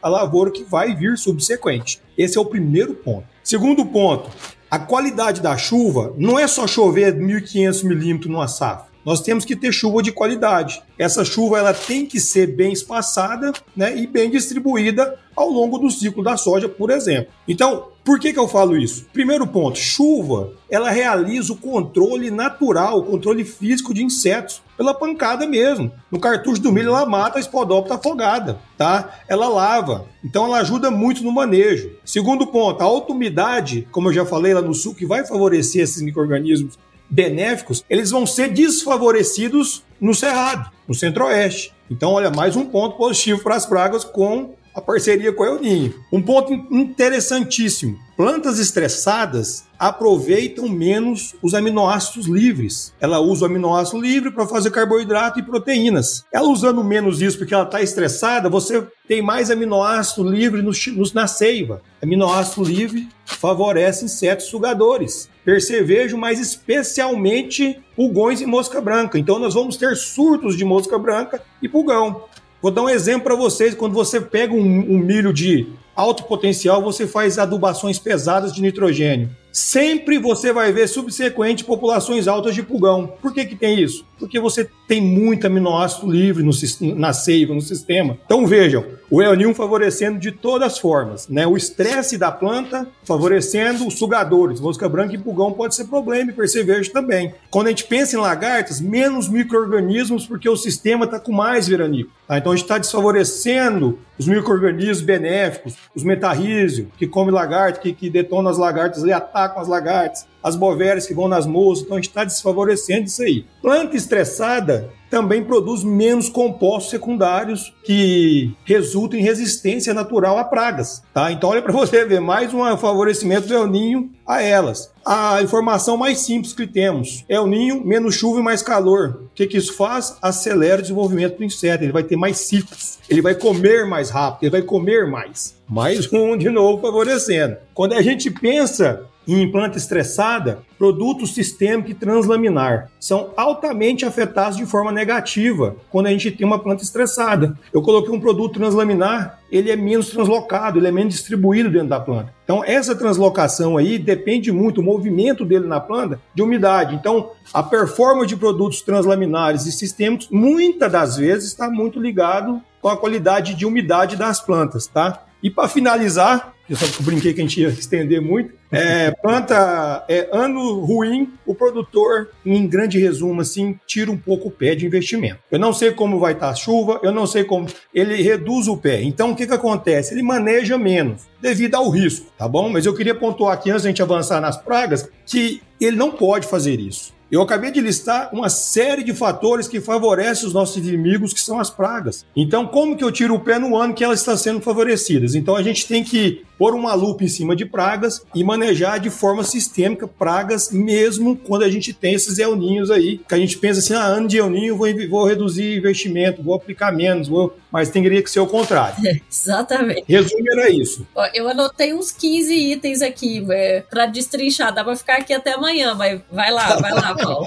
a 0.03 0.09
lavoura 0.09 0.51
que 0.51 0.65
vai 0.65 0.95
vir 0.95 1.17
subsequente. 1.17 2.01
Esse 2.19 2.37
é 2.37 2.41
o 2.41 2.45
primeiro 2.45 2.95
ponto. 2.95 3.27
Segundo 3.43 3.87
ponto, 3.87 4.31
a 4.71 4.79
qualidade 4.79 5.41
da 5.41 5.57
chuva 5.57 6.15
não 6.17 6.39
é 6.39 6.47
só 6.47 6.67
chover 6.67 7.17
1.500 7.17 7.85
milímetros 7.85 8.31
numa 8.31 8.47
safra. 8.47 8.90
Nós 9.05 9.21
temos 9.21 9.45
que 9.45 9.57
ter 9.57 9.73
chuva 9.73 10.03
de 10.03 10.13
qualidade. 10.13 10.83
Essa 10.99 11.25
chuva 11.25 11.59
ela 11.59 11.73
tem 11.73 12.05
que 12.05 12.21
ser 12.21 12.47
bem 12.47 12.73
espaçada 12.73 13.53
né, 13.75 13.97
e 13.97 14.07
bem 14.07 14.31
distribuída 14.31 15.19
ao 15.35 15.49
longo 15.49 15.79
do 15.79 15.91
ciclo 15.91 16.23
da 16.23 16.37
soja, 16.37 16.69
por 16.69 16.91
exemplo. 16.91 17.33
Então, 17.49 17.89
por 18.05 18.19
que, 18.19 18.33
que 18.33 18.39
eu 18.39 18.49
falo 18.49 18.77
isso? 18.77 19.07
Primeiro 19.13 19.47
ponto, 19.47 19.79
chuva, 19.79 20.53
ela 20.69 20.91
realiza 20.91 21.53
o 21.53 21.57
controle 21.57 22.31
natural, 22.31 22.99
o 22.99 23.05
controle 23.05 23.45
físico 23.45 23.95
de 23.95 24.05
insetos, 24.05 24.63
pela 24.77 24.93
pancada 24.93 25.47
mesmo. 25.47 25.93
No 26.11 26.19
cartucho 26.19 26.61
do 26.61 26.73
milho, 26.73 26.89
ela 26.89 27.07
mata 27.07 27.39
a 27.39 27.41
espodópita 27.41 27.95
afogada, 27.95 28.59
tá? 28.77 29.21
Ela 29.29 29.49
lava. 29.49 30.07
Então, 30.25 30.47
ela 30.47 30.59
ajuda 30.59 30.91
muito 30.91 31.23
no 31.23 31.33
manejo. 31.33 31.91
Segundo 32.05 32.47
ponto, 32.47 32.81
a 32.81 32.85
alta 32.85 33.13
umidade, 33.13 33.87
como 33.91 34.09
eu 34.09 34.13
já 34.13 34.27
falei 34.27 34.53
lá 34.53 34.63
no 34.63 34.75
sul, 34.75 34.95
que 34.95 35.07
vai 35.07 35.27
favorecer 35.27 35.83
esses 35.83 36.03
micro-organismos 36.03 36.79
benéficos, 37.11 37.85
eles 37.91 38.11
vão 38.11 38.25
ser 38.27 38.49
desfavorecidos 38.53 39.83
no 40.01 40.15
Cerrado, 40.15 40.71
no 40.87 40.95
Centro-Oeste. 40.95 41.75
Então, 41.91 42.13
olha, 42.13 42.31
mais 42.31 42.55
um 42.55 42.65
ponto 42.65 42.97
positivo 42.97 43.43
para 43.43 43.57
as 43.57 43.67
pragas 43.67 44.05
com 44.05 44.55
a 44.75 44.81
parceria 44.81 45.33
com 45.33 45.43
a 45.43 45.47
El 45.47 45.61
Ninho. 45.61 45.95
Um 46.13 46.23
ponto 46.23 46.53
interessantíssimo: 46.53 47.99
plantas 48.17 48.59
estressadas 48.59 49.65
aproveitam 49.79 50.69
menos 50.69 51.35
os 51.43 51.55
aminoácidos 51.55 52.27
livres. 52.27 52.93
Ela 53.01 53.19
usa 53.19 53.45
o 53.45 53.47
aminoácido 53.47 54.01
livre 54.01 54.31
para 54.31 54.47
fazer 54.47 54.71
carboidrato 54.71 55.39
e 55.39 55.43
proteínas. 55.43 56.25
Ela 56.31 56.49
usando 56.49 56.85
menos 56.85 57.23
isso 57.23 57.39
porque 57.39 57.55
ela 57.55 57.65
está 57.65 57.81
estressada, 57.81 58.51
você 58.51 58.87
tem 59.09 59.23
mais 59.23 59.51
aminoácido 59.51 60.29
livre 60.29 60.61
no, 60.61 60.73
na 61.15 61.27
seiva. 61.27 61.81
Aminoácido 62.03 62.63
livre 62.63 63.09
favorece 63.25 64.05
insetos 64.05 64.47
sugadores, 64.47 65.31
percevejo, 65.45 66.19
mas 66.19 66.39
especialmente 66.39 67.81
pulgões 67.97 68.41
e 68.41 68.47
mosca 68.47 68.81
branca. 68.81 69.19
Então 69.19 69.39
nós 69.39 69.55
vamos 69.55 69.77
ter 69.79 69.97
surtos 69.97 70.57
de 70.57 70.65
mosca 70.65 70.99
branca 70.99 71.43
e 71.63 71.69
pulgão. 71.69 72.25
Vou 72.63 72.71
dar 72.71 72.83
um 72.83 72.89
exemplo 72.89 73.25
para 73.25 73.35
vocês. 73.35 73.75
Quando 73.75 73.95
você 73.95 74.21
pega 74.21 74.53
um, 74.53 74.59
um 74.59 74.99
milho 74.99 75.33
de 75.33 75.67
alto 75.97 76.25
potencial, 76.25 76.83
você 76.83 77.07
faz 77.07 77.39
adubações 77.39 77.99
pesadas 77.99 78.53
de 78.53 78.61
nitrogênio. 78.61 79.31
Sempre 79.53 80.19
você 80.19 80.53
vai 80.53 80.73
ver 80.73 80.89
subsequente 80.89 81.65
populações 81.65 82.29
altas 82.29 82.55
de 82.55 82.63
pulgão. 82.63 83.13
Por 83.21 83.33
que, 83.33 83.45
que 83.45 83.57
tem 83.57 83.81
isso? 83.81 84.05
Porque 84.19 84.39
você 84.39 84.69
tem 84.87 85.01
muito 85.01 85.47
aminoácido 85.47 86.11
livre 86.11 86.43
no, 86.43 86.53
na 86.97 87.13
seiva, 87.13 87.55
no 87.55 87.61
sistema. 87.61 88.19
Então 88.25 88.47
vejam, 88.47 88.85
o 89.11 89.21
El 89.21 89.55
favorecendo 89.55 90.19
de 90.19 90.31
todas 90.31 90.75
as 90.75 90.79
formas, 90.79 91.29
né? 91.29 91.47
O 91.47 91.57
estresse 91.57 92.17
da 92.17 92.31
planta 92.31 92.87
favorecendo 93.05 93.87
os 93.87 93.99
sugadores, 93.99 94.61
mosca 94.61 94.89
branca 94.89 95.15
e 95.15 95.19
pulgão 95.19 95.53
pode 95.53 95.75
ser 95.75 95.85
problema 95.85 96.31
e 96.31 96.35
percevejo 96.35 96.93
também. 96.93 97.35
Quando 97.51 97.67
a 97.67 97.71
gente 97.71 97.85
pensa 97.85 98.17
em 98.17 98.21
lagartas, 98.21 98.81
menos 98.81 99.29
micro-organismos 99.29 100.27
porque 100.27 100.49
o 100.49 100.57
sistema 100.57 101.07
está 101.07 101.19
com 101.19 101.33
mais 101.33 101.67
veranico. 101.67 102.11
Tá? 102.29 102.39
Então 102.39 102.53
a 102.53 102.55
gente 102.55 102.65
está 102.65 102.79
desfavorecendo 102.79 103.99
os 104.17 104.29
micro-organismos 104.29 105.01
benéficos, 105.01 105.75
os 105.95 106.05
metarríseos, 106.05 106.89
que 106.97 107.07
come 107.07 107.31
lagarto, 107.31 107.81
que, 107.81 107.93
que 107.93 108.11
detona 108.11 108.51
as 108.51 108.59
lagartas 108.59 109.03
e 109.03 109.13
atacam 109.41 109.63
as 109.63 109.69
lagartas. 109.69 110.27
as 110.43 110.57
bovéries 110.57 111.07
que 111.07 111.13
vão 111.13 111.29
nas 111.29 111.47
moças, 111.47 111.85
então 111.85 111.97
a 111.97 112.01
gente 112.01 112.09
está 112.09 112.25
desfavorecendo 112.25 113.05
isso 113.05 113.23
aí. 113.23 113.45
Planta 113.61 113.95
estressada 113.95 114.91
também 115.11 115.45
produz 115.45 115.83
menos 115.85 116.29
compostos 116.29 116.91
secundários 116.91 117.75
que 117.85 118.55
resultam 118.65 119.19
em 119.19 119.23
resistência 119.23 119.93
natural 119.93 120.39
a 120.39 120.45
pragas, 120.45 121.03
tá? 121.13 121.31
Então 121.31 121.51
olha 121.51 121.61
para 121.61 121.73
você 121.73 122.07
ver 122.07 122.21
mais 122.21 122.55
um 122.55 122.77
favorecimento 122.77 123.49
do 123.49 123.55
El 123.55 123.67
Ninho 123.67 124.11
a 124.27 124.41
elas. 124.41 124.91
A 125.05 125.43
informação 125.43 125.97
mais 125.97 126.21
simples 126.21 126.53
que 126.53 126.67
temos: 126.67 127.25
El 127.29 127.47
Ninho, 127.47 127.85
menos 127.85 128.15
chuva 128.15 128.41
e 128.41 128.43
mais 128.43 128.63
calor. 128.63 129.25
O 129.25 129.31
que, 129.35 129.47
que 129.47 129.59
isso 129.59 129.75
faz? 129.75 130.17
Acelera 130.23 130.79
o 130.79 130.83
desenvolvimento 130.83 131.39
do 131.39 131.45
inseto. 131.45 131.85
Ele 131.85 131.93
vai 131.93 132.05
ter 132.05 132.17
mais 132.17 132.39
ciclos. 132.39 132.99
Ele 133.09 133.21
vai 133.21 133.35
comer 133.35 133.87
mais 133.87 134.11
rápido. 134.11 134.45
Ele 134.45 134.51
vai 134.53 134.63
comer 134.63 135.07
mais. 135.07 135.57
Mais 135.69 136.11
um 136.13 136.37
de 136.37 136.49
novo 136.49 136.81
favorecendo. 136.81 137.57
Quando 137.75 137.95
a 137.95 138.03
gente 138.03 138.31
pensa 138.31 139.05
em 139.39 139.51
planta 139.51 139.77
estressada, 139.77 140.63
produtos 140.79 141.35
sistêmico 141.35 141.91
e 141.91 141.95
translaminar 141.95 142.91
são 142.99 143.33
altamente 143.37 144.07
afetados 144.07 144.57
de 144.57 144.65
forma 144.65 144.91
negativa 144.91 145.77
quando 145.91 146.07
a 146.07 146.11
gente 146.11 146.31
tem 146.31 146.47
uma 146.47 146.59
planta 146.59 146.83
estressada. 146.83 147.57
Eu 147.73 147.83
coloquei 147.83 148.15
um 148.15 148.21
produto 148.21 148.55
translaminar, 148.55 149.39
ele 149.53 149.71
é 149.71 149.77
menos 149.77 150.09
translocado, 150.09 150.79
ele 150.79 150.89
é 150.89 150.93
menos 150.93 151.15
distribuído 151.15 151.71
dentro 151.71 151.89
da 151.89 152.01
planta. 152.01 152.33
Então, 152.45 152.65
essa 152.65 152.97
translocação 152.97 153.77
aí 153.77 153.99
depende 153.99 154.51
muito, 154.51 154.81
o 154.81 154.85
movimento 154.85 155.45
dele 155.45 155.67
na 155.67 155.81
planta, 155.81 156.21
de 156.35 156.43
umidade. 156.43 156.95
Então, 156.95 157.31
a 157.53 157.63
performance 157.63 158.29
de 158.29 158.37
produtos 158.37 158.81
translaminares 158.81 159.67
e 159.67 159.73
sistêmicos, 159.73 160.29
muitas 160.31 160.91
das 160.91 161.17
vezes, 161.17 161.51
está 161.51 161.69
muito 161.69 162.01
ligado 162.01 162.61
com 162.81 162.89
a 162.89 162.97
qualidade 162.97 163.55
de 163.55 163.67
umidade 163.67 164.17
das 164.17 164.41
plantas, 164.41 164.87
tá? 164.87 165.25
E 165.43 165.51
para 165.51 165.69
finalizar, 165.69 166.55
eu 166.71 166.77
só 166.77 166.87
brinquei 167.03 167.35
que 167.35 167.41
a 167.41 167.45
gente 167.45 167.61
ia 167.61 167.69
estender 167.69 168.23
muito, 168.23 168.55
é, 168.71 169.11
planta 169.11 170.05
é 170.09 170.29
ano 170.33 170.79
ruim, 170.79 171.33
o 171.45 171.53
produtor, 171.53 172.31
em 172.47 172.65
grande 172.69 172.97
resumo, 172.97 173.41
assim, 173.41 173.77
tira 173.85 174.09
um 174.09 174.17
pouco 174.17 174.47
o 174.47 174.51
pé 174.53 174.77
de 174.77 174.87
investimento. 174.87 175.41
Eu 175.51 175.59
não 175.59 175.73
sei 175.73 175.91
como 175.91 176.21
vai 176.21 176.33
estar 176.33 176.51
a 176.51 176.55
chuva, 176.55 177.01
eu 177.03 177.11
não 177.11 177.27
sei 177.27 177.43
como. 177.43 177.67
Ele 177.93 178.23
reduz 178.23 178.69
o 178.69 178.77
pé. 178.77 179.03
Então, 179.03 179.33
o 179.33 179.37
que, 179.37 179.49
que 179.49 179.53
acontece? 179.53 180.15
Ele 180.15 180.23
maneja 180.23 180.79
menos, 180.79 181.23
devido 181.43 181.75
ao 181.75 181.91
risco, 181.91 182.31
tá 182.39 182.47
bom? 182.47 182.69
Mas 182.69 182.87
eu 182.87 182.95
queria 182.95 183.17
pontuar 183.17 183.55
aqui, 183.55 183.71
antes 183.71 183.83
da 183.83 183.89
gente 183.89 184.03
avançar 184.03 184.41
nas 184.41 184.57
pragas, 184.57 185.11
que 185.27 185.61
ele 185.81 185.97
não 185.97 186.13
pode 186.13 186.47
fazer 186.47 186.79
isso. 186.79 187.13
Eu 187.31 187.43
acabei 187.43 187.71
de 187.71 187.81
listar 187.81 188.31
uma 188.33 188.49
série 188.49 189.05
de 189.05 189.15
fatores 189.15 189.69
que 189.69 189.81
favorecem 189.81 190.47
os 190.47 190.53
nossos 190.53 190.77
inimigos, 190.77 191.33
que 191.33 191.41
são 191.41 191.61
as 191.61 191.71
pragas. 191.71 192.25
Então, 192.35 192.67
como 192.67 192.97
que 192.97 193.05
eu 193.05 193.13
tiro 193.13 193.35
o 193.35 193.41
pé 193.41 193.59
no 193.59 193.77
ano 193.77 193.95
que 193.95 194.03
elas 194.03 194.21
estão 194.21 194.37
sendo 194.37 194.61
favorecidas? 194.61 195.35
Então, 195.35 195.55
a 195.55 195.63
gente 195.63 195.87
tem 195.87 196.03
que 196.03 196.45
pôr 196.61 196.75
uma 196.75 196.93
lupa 196.93 197.25
em 197.25 197.29
cima 197.29 197.57
de 197.57 197.65
pragas 197.65 198.23
e 198.35 198.45
manejar 198.45 199.01
de 199.01 199.09
forma 199.09 199.43
sistêmica 199.43 200.07
pragas, 200.07 200.71
mesmo 200.71 201.35
quando 201.35 201.63
a 201.63 201.71
gente 201.71 201.95
tem 201.95 202.13
esses 202.13 202.39
elninhos 202.39 202.91
aí, 202.91 203.17
que 203.17 203.35
a 203.35 203.39
gente 203.39 203.57
pensa 203.57 203.81
assim, 203.81 203.95
ah, 203.95 204.05
ano 204.05 204.29
de 204.29 204.37
elninho, 204.37 204.77
vou, 204.77 204.87
vou 205.09 205.25
reduzir 205.25 205.79
investimento, 205.79 206.43
vou 206.43 206.55
aplicar 206.55 206.93
menos, 206.93 207.29
vou... 207.29 207.57
mas 207.73 207.89
teria 207.89 208.23
que 208.23 208.31
ser 208.31 208.41
o 208.41 208.47
contrário. 208.47 208.95
exatamente. 209.31 210.05
Resumo 210.07 210.45
era 210.53 210.69
isso. 210.69 211.07
Eu 211.33 211.49
anotei 211.49 211.95
uns 211.95 212.13
15 212.13 212.55
itens 212.55 213.01
aqui 213.01 213.43
é, 213.51 213.83
para 213.89 214.05
destrinchar, 214.05 214.75
dá 214.75 214.85
para 214.85 214.97
ficar 214.97 215.17
aqui 215.17 215.33
até 215.33 215.55
amanhã, 215.55 215.95
mas 215.95 216.21
vai 216.31 216.51
lá, 216.51 216.77
vai 216.77 216.93
lá, 216.93 217.15
Paulo. 217.23 217.47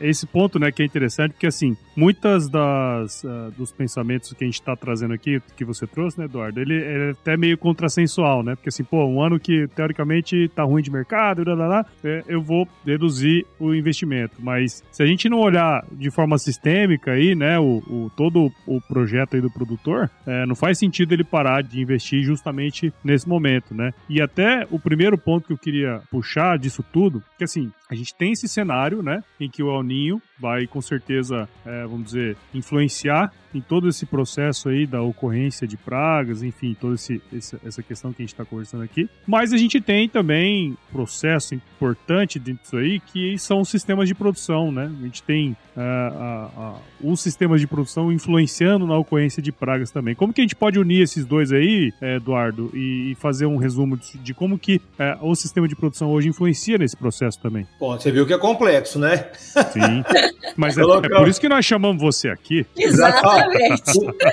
Esse 0.00 0.26
ponto, 0.26 0.58
né, 0.58 0.70
que 0.70 0.82
é 0.82 0.86
interessante, 0.86 1.32
porque 1.32 1.46
assim, 1.46 1.76
muitas 1.96 2.48
das 2.48 3.24
uh, 3.24 3.50
dos 3.56 3.72
pensamentos 3.72 4.32
que 4.32 4.44
a 4.44 4.46
gente 4.46 4.60
está 4.60 4.76
trazendo 4.76 5.14
aqui, 5.14 5.40
que 5.56 5.64
você 5.64 5.86
trouxe, 5.86 6.18
né, 6.18 6.24
Eduardo, 6.26 6.60
ele, 6.60 6.74
é 6.82 7.10
até 7.10 7.36
meio 7.36 7.56
contrassensual, 7.58 8.42
né? 8.42 8.54
Porque 8.54 8.68
assim, 8.68 8.84
pô, 8.84 9.04
um 9.04 9.22
ano 9.22 9.38
que 9.38 9.68
teoricamente 9.68 10.48
tá 10.54 10.62
ruim 10.62 10.82
de 10.82 10.90
mercado, 10.90 11.44
blá, 11.44 11.54
blá, 11.54 11.66
blá, 11.66 11.86
é, 12.04 12.24
eu 12.28 12.42
vou 12.42 12.68
reduzir 12.84 13.46
o 13.58 13.74
investimento. 13.74 14.36
Mas 14.38 14.82
se 14.90 15.02
a 15.02 15.06
gente 15.06 15.28
não 15.28 15.38
olhar 15.38 15.84
de 15.92 16.10
forma 16.10 16.38
sistêmica 16.38 17.12
aí, 17.12 17.34
né, 17.34 17.58
o, 17.58 17.78
o 17.88 18.10
todo 18.16 18.50
o 18.66 18.80
projeto 18.80 19.34
aí 19.34 19.40
do 19.40 19.50
produtor, 19.50 20.10
é, 20.26 20.46
não 20.46 20.54
faz 20.54 20.78
sentido 20.78 21.12
ele 21.12 21.24
parar 21.24 21.62
de 21.62 21.80
investir 21.80 22.22
justamente 22.22 22.92
nesse 23.04 23.28
momento, 23.28 23.74
né? 23.74 23.92
E 24.08 24.20
até 24.20 24.66
o 24.70 24.78
primeiro 24.78 25.16
ponto 25.16 25.46
que 25.46 25.52
eu 25.52 25.58
queria 25.58 26.02
puxar 26.10 26.58
disso 26.58 26.84
tudo, 26.92 27.22
que 27.38 27.44
assim, 27.44 27.70
a 27.90 27.94
gente 27.94 28.14
tem 28.14 28.32
esse 28.32 28.46
cenário, 28.46 29.02
né, 29.02 29.22
em 29.40 29.48
que 29.48 29.62
o 29.62 29.69
El 29.78 29.86
Ninho 29.86 30.20
vai 30.40 30.66
com 30.66 30.80
certeza, 30.80 31.48
é, 31.64 31.82
vamos 31.82 32.06
dizer, 32.06 32.36
influenciar 32.54 33.32
em 33.54 33.60
todo 33.60 33.88
esse 33.88 34.06
processo 34.06 34.68
aí 34.68 34.86
da 34.86 35.02
ocorrência 35.02 35.66
de 35.66 35.76
pragas, 35.76 36.42
enfim, 36.42 36.76
toda 36.80 36.94
esse, 36.94 37.20
essa 37.64 37.82
questão 37.82 38.12
que 38.12 38.22
a 38.22 38.24
gente 38.24 38.32
está 38.32 38.44
conversando 38.44 38.82
aqui. 38.82 39.08
Mas 39.26 39.52
a 39.52 39.56
gente 39.56 39.80
tem 39.80 40.08
também 40.08 40.76
processo 40.92 41.54
importante 41.54 42.38
dentro 42.38 42.62
disso 42.62 42.76
aí, 42.76 43.00
que 43.00 43.36
são 43.38 43.60
os 43.60 43.68
sistemas 43.68 44.08
de 44.08 44.14
produção, 44.14 44.70
né? 44.70 44.90
A 45.00 45.04
gente 45.04 45.22
tem 45.22 45.56
uh, 45.76 46.74
os 47.02 47.20
sistemas 47.20 47.60
de 47.60 47.66
produção 47.66 48.12
influenciando 48.12 48.86
na 48.86 48.96
ocorrência 48.96 49.42
de 49.42 49.50
pragas 49.50 49.90
também. 49.90 50.14
Como 50.14 50.32
que 50.32 50.40
a 50.40 50.44
gente 50.44 50.56
pode 50.56 50.78
unir 50.78 51.02
esses 51.02 51.24
dois 51.24 51.52
aí, 51.52 51.92
Eduardo, 52.00 52.70
e, 52.74 53.16
fazer 53.18 53.46
um 53.46 53.56
resumo 53.56 53.96
de, 53.96 54.18
de 54.18 54.32
como 54.32 54.58
que 54.58 54.80
o 55.20 55.34
sistema 55.34 55.66
de 55.66 55.74
produção 55.74 56.10
hoje 56.10 56.28
influencia 56.28 56.78
nesse 56.78 56.96
processo 56.96 57.40
também? 57.40 57.66
Bom, 57.78 57.98
você 57.98 58.12
viu 58.12 58.26
que 58.26 58.32
é 58.32 58.38
complexo, 58.38 58.98
né? 58.98 59.28
Sim. 59.34 60.04
Mas 60.56 60.76
é, 60.76 60.82
é, 60.82 61.08
por 61.08 61.28
isso 61.28 61.40
que 61.40 61.48
nós 61.48 61.64
chamamos 61.64 62.00
você 62.00 62.28
aqui. 62.28 62.66
Exatamente. 62.76 63.82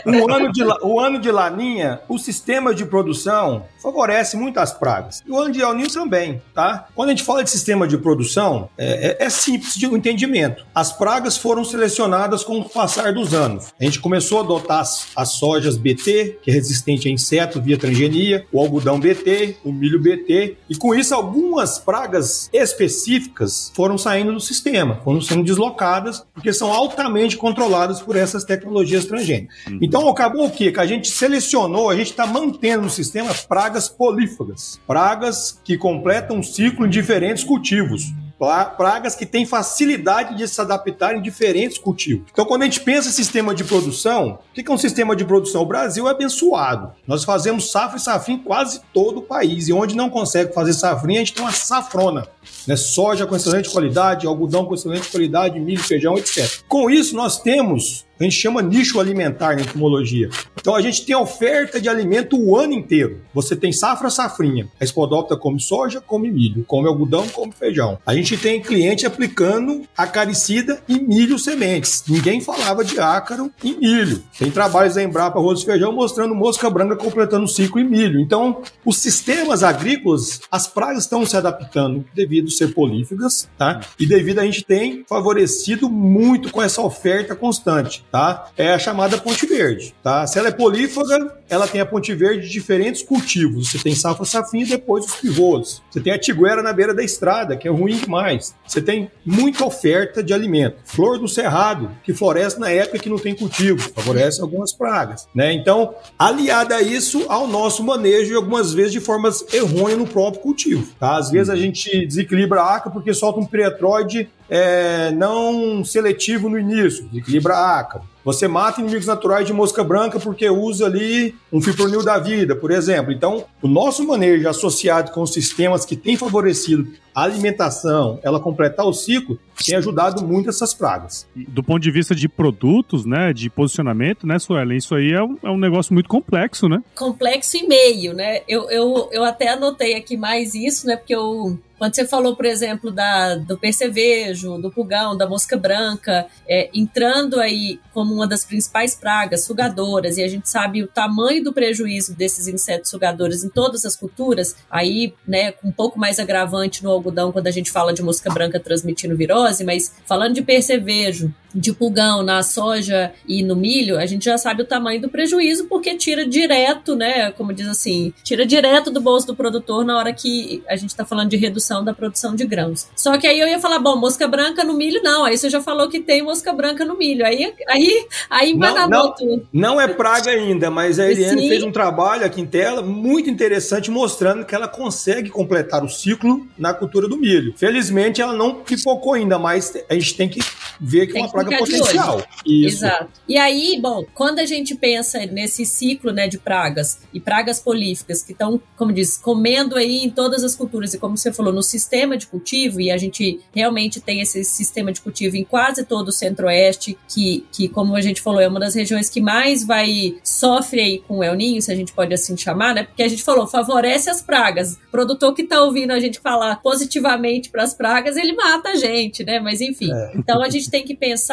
O, 0.06 0.12
o, 0.28 0.34
ano 0.34 0.52
de, 0.52 0.64
o 0.64 1.00
ano 1.00 1.20
de 1.20 1.32
laninha, 1.32 2.00
o 2.08 2.18
sistema 2.18 2.74
de 2.74 2.86
produção 2.86 3.66
favorece 3.82 4.36
muito 4.36 4.60
as 4.60 4.74
pragas. 4.74 5.24
E 5.26 5.32
o 5.32 5.40
ano 5.40 5.52
de 5.52 5.62
El 5.62 5.74
Niño 5.74 5.90
também, 5.90 6.42
tá? 6.54 6.88
Quando 6.96 7.10
a 7.10 7.12
gente 7.12 7.24
fala 7.24 7.44
de 7.44 7.50
sistema 7.50 7.88
de 7.88 7.98
produção, 7.98 8.70
é, 8.78 9.18
é, 9.22 9.26
é 9.26 9.30
simples 9.30 9.76
de 9.76 9.88
um 9.88 9.96
entendimento. 9.96 10.66
As 10.74 10.92
pragas 10.92 11.38
foram 11.38 11.64
selecionadas 11.64 12.44
com 12.44 12.60
o 12.60 12.70
passar 12.70 13.14
dos 13.14 13.34
anos. 13.34 13.74
A 13.80 13.84
gente 13.84 14.00
começou 14.00 14.40
a 14.40 14.42
adotar 14.42 14.80
as, 14.80 15.08
as 15.16 15.30
sojas 15.34 15.78
BT, 15.78 16.40
que 16.42 16.52
é 16.52 16.54
resistente 16.54 17.08
a 17.08 17.12
inseto 17.12 17.62
via 17.62 17.78
transgenia, 17.78 18.46
o 18.52 18.60
algodão 18.60 19.00
BT, 19.00 19.58
o 19.64 19.72
milho 19.72 20.00
BT, 20.02 20.58
e 20.70 20.76
com 20.76 20.94
isso 20.94 21.14
algumas 21.14 21.80
pragas 21.80 22.50
específicas 22.52 23.72
foram 23.74 23.98
saindo 23.98 24.34
do 24.34 24.40
sistema, 24.40 25.00
foram 25.04 25.22
sendo 25.22 25.44
deslocadas, 25.44 25.87
porque 26.34 26.52
são 26.52 26.72
altamente 26.74 27.38
controladas 27.38 28.02
por 28.02 28.16
essas 28.16 28.44
tecnologias 28.44 29.06
transgênicas. 29.06 29.56
Uhum. 29.68 29.80
Então 29.82 30.08
acabou 30.10 30.48
o 30.48 30.52
quê? 30.52 30.72
Que 30.72 30.80
a 30.80 30.86
gente 30.86 31.10
selecionou, 31.10 31.90
a 31.90 31.96
gente 31.96 32.12
está 32.12 32.26
mantendo 32.26 32.84
no 32.84 32.90
sistema 32.90 33.34
pragas 33.48 33.68
pragas 33.78 33.90
polífagas, 33.90 34.80
pragas 34.88 35.60
que 35.64 35.78
completam 35.78 36.38
um 36.38 36.44
ciclo 36.44 36.86
em 36.86 36.90
diferentes 36.90 37.44
cultivos 37.44 38.14
pragas 38.38 39.16
que 39.16 39.26
têm 39.26 39.46
facilidade 39.46 40.36
de 40.36 40.48
se 40.48 40.60
adaptar 40.62 41.16
em 41.16 41.22
diferentes 41.22 41.78
cultivos. 41.78 42.28
Então, 42.32 42.46
quando 42.46 42.62
a 42.62 42.66
gente 42.66 42.82
pensa 42.82 43.10
em 43.10 43.12
sistema 43.12 43.54
de 43.54 43.64
produção, 43.64 44.40
o 44.52 44.54
que 44.54 44.70
é 44.70 44.74
um 44.74 44.78
sistema 44.78 45.16
de 45.16 45.26
produção? 45.26 45.64
O 45.64 45.66
Brasil 45.66 46.08
é 46.08 46.12
abençoado. 46.12 46.92
Nós 47.08 47.24
fazemos 47.24 47.72
safra 47.72 47.98
e 47.98 48.00
safrinha 48.00 48.40
em 48.40 48.44
quase 48.44 48.82
todo 48.94 49.20
o 49.20 49.22
país. 49.22 49.68
E 49.68 49.74
onde 49.74 49.96
não 49.96 50.10
consegue 50.10 50.54
fazer 50.54 50.74
safrinha, 50.74 51.20
a 51.20 51.24
gente 51.24 51.34
tem 51.34 51.44
uma 51.44 51.52
safrona. 51.52 52.28
Né? 52.68 52.76
Soja 52.76 53.26
com 53.26 53.36
excelente 53.36 53.70
qualidade, 53.70 54.28
algodão 54.28 54.66
com 54.66 54.74
excelente 54.74 55.10
qualidade, 55.10 55.60
milho, 55.60 55.84
feijão, 55.84 56.18
etc. 56.18 56.62
Com 56.68 56.90
isso, 56.90 57.16
nós 57.16 57.40
temos 57.40 58.07
a 58.20 58.24
gente 58.24 58.36
chama 58.36 58.62
nicho 58.62 59.00
alimentar 59.00 59.56
na 59.56 59.62
entomologia. 59.62 60.30
Então 60.60 60.76
a 60.76 60.82
gente 60.82 61.06
tem 61.06 61.16
oferta 61.16 61.80
de 61.80 61.88
alimento 61.88 62.38
o 62.38 62.58
ano 62.58 62.74
inteiro. 62.74 63.22
Você 63.34 63.56
tem 63.56 63.72
safra, 63.72 64.10
safrinha. 64.10 64.68
A 64.80 64.86
Spodopta 64.86 65.38
come 65.38 65.60
soja, 65.60 66.02
come 66.02 66.32
milho, 66.32 66.64
come 66.66 66.88
algodão, 66.88 67.28
come 67.30 67.52
feijão. 67.52 68.00
A 68.06 68.16
gente 68.16 68.38
tem 68.38 68.62
cliente 68.62 69.06
aplicando 69.06 69.84
acaricida 69.96 70.82
e 70.88 71.00
milho 71.00 71.38
sementes. 71.38 72.04
Ninguém 72.08 72.42
falava 72.42 72.84
de 72.84 73.00
ácaro 73.00 73.52
e 73.64 73.74
milho. 73.76 74.24
Tem 74.38 74.50
trabalhos 74.50 74.96
da 74.96 75.04
Embrapa 75.04 75.40
Arroz 75.40 75.62
e 75.62 75.66
Feijão 75.66 75.92
mostrando 75.92 76.34
mosca 76.34 76.70
branca 76.70 76.96
completando 76.96 77.46
o 77.46 77.48
ciclo 77.48 77.80
em 77.80 77.88
milho. 77.88 78.20
Então, 78.20 78.62
os 78.84 78.98
sistemas 78.98 79.64
agrícolas, 79.64 80.42
as 80.52 80.68
pragas 80.68 81.04
estão 81.04 81.26
se 81.26 81.38
adaptando 81.38 82.04
devido 82.14 82.48
a 82.48 82.52
ser 82.52 82.74
polífagas, 82.74 83.48
tá? 83.58 83.82
E 84.00 84.06
devido 84.06 84.40
a 84.40 84.46
gente 84.46 84.64
tem 84.64 85.06
favorecido 85.08 85.90
muito 85.90 86.52
com 86.52 86.62
essa 86.62 86.82
oferta 86.82 87.36
constante 87.36 88.04
tá? 88.12 88.50
É 88.58 88.74
a 88.74 88.80
chamada 88.80 89.18
ponte 89.18 89.46
verde, 89.46 89.94
tá? 90.04 90.26
Se 90.26 90.40
ela 90.40 90.50
é 90.50 90.52
polífaga, 90.52 91.38
ela 91.50 91.68
tem 91.68 91.82
a 91.82 91.86
ponte 91.86 92.14
verde 92.14 92.48
de 92.48 92.52
diferentes 92.52 93.02
cultivos. 93.02 93.72
Você 93.72 93.80
tem 93.80 93.96
safra 93.96 94.26
safrinha 94.26 94.66
e 94.66 94.70
depois 94.70 95.06
os 95.06 95.16
pivôs. 95.16 95.82
Você 95.90 96.00
tem 96.00 96.14
a 96.14 96.20
tiguera 96.20 96.62
na 96.62 96.74
beira 96.74 96.94
da 96.94 97.04
estrada, 97.04 97.56
que 97.56 97.68
é 97.68 97.72
ruim 97.72 97.98
demais. 97.98 98.56
Você 98.68 98.82
tem 98.82 99.12
muita 99.26 99.66
oferta 99.66 100.24
de 100.24 100.34
alimento. 100.34 100.78
Flor 100.86 101.18
do 101.18 101.28
cerrado, 101.28 101.92
que 102.04 102.14
floresce 102.14 102.60
na 102.60 102.70
época 102.70 103.00
que 103.00 103.10
não 103.10 103.18
tem 103.18 103.36
cultivo, 103.36 103.80
favorece 103.94 104.42
algumas 104.42 104.74
pragas, 104.74 105.28
né? 105.34 105.54
Então, 105.54 105.96
aliada 106.18 106.76
a 106.76 106.82
isso 106.82 107.26
ao 107.28 107.48
nosso 107.48 107.84
manejo 107.84 108.32
e 108.32 108.36
algumas 108.36 108.74
vezes 108.74 108.92
de 108.92 109.00
formas 109.00 109.46
errôneas 109.54 110.00
no 110.00 110.08
próprio 110.08 110.42
cultivo, 110.42 110.88
tá? 111.00 111.18
Às 111.18 111.30
vezes 111.32 111.50
a 111.50 111.56
gente 111.56 112.06
desequilibra 112.06 112.62
a 112.62 112.76
aca 112.76 112.90
porque 112.90 113.14
solta 113.14 113.40
um 113.40 113.46
piretroide 113.46 114.30
é, 114.50 115.12
não 115.12 115.84
seletivo 115.84 116.50
no 116.50 116.60
início, 116.60 117.10
equilibra 117.14 117.56
ácaro. 117.56 118.04
Você 118.28 118.46
mata 118.46 118.82
inimigos 118.82 119.06
naturais 119.06 119.48
de 119.48 119.54
mosca 119.54 119.82
branca 119.86 120.20
porque 120.20 120.50
usa 120.50 120.86
ali 120.86 121.34
um 121.50 121.62
fipronil 121.62 122.04
da 122.04 122.20
vida, 122.20 122.58
por 122.58 122.72
exemplo. 122.72 123.14
Então, 123.14 123.46
o 123.62 123.70
nosso 123.70 124.06
manejo 124.06 124.50
associado 124.50 125.12
com 125.12 125.26
sistemas 125.26 125.86
que 125.86 125.96
têm 125.96 126.18
favorecido 126.18 126.92
a 127.16 127.24
alimentação, 127.24 128.20
ela 128.22 128.38
completar 128.38 128.86
o 128.86 128.92
ciclo, 128.92 129.40
tem 129.66 129.76
ajudado 129.76 130.26
muito 130.26 130.50
essas 130.50 130.74
pragas. 130.74 131.26
Do 131.36 131.64
ponto 131.64 131.82
de 131.82 131.90
vista 131.90 132.14
de 132.14 132.28
produtos, 132.28 133.06
né, 133.06 133.32
de 133.32 133.50
posicionamento, 133.50 134.28
né, 134.28 134.38
Suelen, 134.38 134.78
isso 134.78 134.94
aí 134.94 135.14
é 135.14 135.24
um, 135.24 135.38
é 135.42 135.50
um 135.50 135.58
negócio 135.58 135.94
muito 135.94 136.10
complexo, 136.10 136.68
né? 136.68 136.84
Complexo 136.96 137.56
e 137.56 137.66
meio, 137.66 138.14
né? 138.14 138.42
Eu, 138.48 138.70
eu, 138.70 139.10
eu 139.14 139.24
até 139.24 139.54
anotei 139.54 139.96
aqui 139.96 140.18
mais 140.18 140.54
isso, 140.54 140.86
né, 140.86 140.98
porque 140.98 141.16
eu 141.16 141.58
quando 141.78 141.96
você 141.96 142.06
falou, 142.06 142.36
por 142.36 142.46
exemplo, 142.46 142.92
da, 142.92 143.36
do 143.36 143.58
percevejo, 143.58 144.58
do 144.58 144.72
pulgão, 144.72 145.16
da 145.16 145.28
mosca 145.28 145.56
branca, 145.56 146.26
é, 146.48 146.70
entrando 146.74 147.40
aí 147.40 147.80
como 147.94 148.14
uma 148.14 148.28
das 148.28 148.44
principais 148.44 148.96
pragas 148.96 149.44
sugadoras, 149.44 150.18
e 150.18 150.24
a 150.24 150.28
gente 150.28 150.50
sabe 150.50 150.84
o 150.84 150.88
tamanho 150.88 151.44
do 151.44 151.54
prejuízo 151.54 152.16
desses 152.16 152.48
insetos 152.48 152.90
sugadores 152.90 153.44
em 153.44 153.50
todas 153.50 153.86
as 153.86 153.96
culturas, 153.96 154.56
aí, 154.70 155.14
né, 155.28 155.54
um 155.64 155.72
pouco 155.72 156.00
mais 156.00 156.20
agravante 156.20 156.84
no 156.84 156.92
algodão 156.92 157.32
quando 157.32 157.48
a 157.48 157.52
gente 157.52 157.72
fala 157.72 157.94
de 157.94 158.02
mosca 158.02 158.32
branca 158.32 158.60
transmitindo 158.60 159.16
virose, 159.16 159.64
mas 159.64 159.94
falando 160.06 160.34
de 160.34 160.42
percevejo, 160.42 161.34
de 161.54 161.74
pulgão 161.74 162.24
na 162.24 162.44
soja 162.44 163.12
e 163.28 163.44
no 163.44 163.56
milho, 163.56 163.98
a 163.98 164.06
gente 164.06 164.26
já 164.26 164.38
sabe 164.38 164.62
o 164.62 164.66
tamanho 164.66 165.02
do 165.02 165.10
prejuízo, 165.10 165.66
porque 165.66 165.96
tira 165.96 166.26
direto, 166.26 166.96
né, 166.96 167.32
como 167.32 167.54
diz 167.54 167.68
assim, 167.68 168.14
tira 168.24 168.46
direto 168.46 168.92
do 168.92 169.02
bolso 169.02 169.28
do 169.28 169.36
produtor 169.36 169.86
na 169.86 169.98
hora 169.98 170.14
que 170.14 170.64
a 170.68 170.76
gente 170.76 170.90
está 170.90 171.06
falando 171.06 171.30
de 171.30 171.38
redução 171.38 171.84
da 171.84 171.94
produção 171.94 172.36
de 172.36 172.46
grãos. 172.46 172.88
Só 172.96 173.18
que 173.18 173.28
aí 173.28 173.40
eu 173.40 173.48
ia 173.48 173.60
falar, 173.60 173.80
bom, 173.80 173.96
mosca 173.96 174.28
branca 174.28 174.64
no 174.64 174.74
milho, 174.74 175.02
não, 175.04 175.26
aí 175.26 175.38
você 175.38 175.50
já 175.50 175.62
falou 175.62 175.90
que 175.90 176.00
tem 176.00 176.22
mosca 176.22 176.54
branca 176.54 176.86
no 176.86 176.98
milho, 176.98 177.26
aí, 177.26 177.54
aí, 177.68 178.08
aí 178.30 178.54
não, 178.54 178.88
não, 178.88 179.16
tudo. 179.16 179.48
Não 179.52 179.82
é 179.82 179.88
praga 179.88 180.32
ainda, 180.32 180.70
mas 180.70 181.00
a 181.00 181.10
Eliane 181.10 181.42
Sim. 181.42 181.48
fez 181.48 181.64
um 181.64 181.72
trabalho 181.72 182.26
aqui 182.26 182.42
em 182.42 182.46
tela 182.46 182.82
muito 182.82 183.30
interessante, 183.30 183.90
mostrando 183.90 184.46
que 184.46 184.54
ela 184.54 184.68
consegue 184.68 185.30
completar 185.30 185.84
o 185.84 185.90
ciclo 185.90 186.48
na 186.58 186.74
cultura 186.74 187.08
do 187.08 187.18
milho. 187.18 187.54
Felizmente 187.58 188.22
ela 188.22 188.34
não 188.34 188.56
pipocou 188.56 189.14
ainda, 189.14 189.40
mas 189.40 189.74
a 189.90 189.94
gente 189.94 190.16
tem 190.16 190.30
que 190.30 190.40
ver 190.80 191.08
que 191.08 191.18
é 191.18 191.22
uma 191.22 191.32
praga 191.44 191.58
potencial. 191.58 192.24
Isso. 192.46 192.86
Exato. 192.86 193.10
E 193.28 193.38
aí, 193.38 193.80
bom, 193.82 194.06
quando 194.14 194.40
a 194.40 194.46
gente 194.46 194.76
pensa 194.76 195.26
nesse 195.26 195.66
ciclo 195.66 196.12
né, 196.12 196.28
de 196.28 196.38
pragas 196.38 197.00
e 197.14 197.20
pragas 197.20 197.60
políficas 197.60 198.24
que 198.24 198.32
estão, 198.32 198.62
como 198.76 198.94
diz, 198.94 199.18
comendo 199.18 199.76
aí 199.76 200.04
em 200.04 200.10
todas 200.10 200.44
as 200.44 200.56
culturas, 200.56 200.94
e 200.94 201.00
como 201.00 201.18
você 201.18 201.32
falou, 201.34 201.54
no 201.54 201.64
sistema 201.64 202.18
de 202.18 202.28
cultivo, 202.28 202.80
e 202.80 202.92
a 202.92 202.98
gente 202.98 203.40
realmente 203.54 204.00
tem 204.00 204.22
esse 204.22 204.44
sistema 204.44 204.92
de 204.92 205.02
cultivo 205.02 205.36
em 205.36 205.44
quase 205.44 205.84
todo 205.86 206.10
o 206.10 206.12
centro-oeste, 206.12 206.98
que, 207.08 207.46
que, 207.52 207.68
como 207.68 207.96
a 207.96 208.02
gente 208.02 208.22
falou, 208.22 208.40
é 208.40 208.48
uma 208.48 208.60
das 208.60 208.76
regiões 208.76 209.10
que 209.10 209.22
mais 209.22 209.66
vai 209.66 210.16
sofre 210.24 210.82
aí 210.82 211.00
com 211.00 211.20
o 211.20 211.24
El 211.24 211.36
Ninho, 211.36 211.62
se 211.62 211.72
a 211.72 211.76
gente 211.76 211.92
pode 211.92 212.14
assim 212.14 212.36
chamar, 212.38 212.74
né? 212.74 212.84
Porque 212.84 213.04
a 213.04 213.08
gente 213.08 213.24
falou, 213.24 213.48
favorece 213.48 214.10
as 214.10 214.22
pragas. 214.22 214.74
O 214.74 214.92
produtor 214.92 215.34
que 215.34 215.44
tá 215.44 215.62
ouvindo 215.62 215.92
a 215.92 216.00
gente 216.00 216.20
falar 216.20 216.62
positivamente 216.62 217.50
para 217.50 217.64
as 217.64 217.74
pragas, 217.74 218.18
ele 218.18 218.34
mata 218.34 218.70
a 218.70 218.76
gente, 218.76 219.24
né? 219.24 219.40
Mas 219.40 219.62
enfim. 219.62 219.92
É. 219.92 220.12
Então 220.16 220.42
a 220.42 220.50
gente 220.50 220.70
tem 220.70 220.84
que 220.84 220.96
pensar 220.96 221.27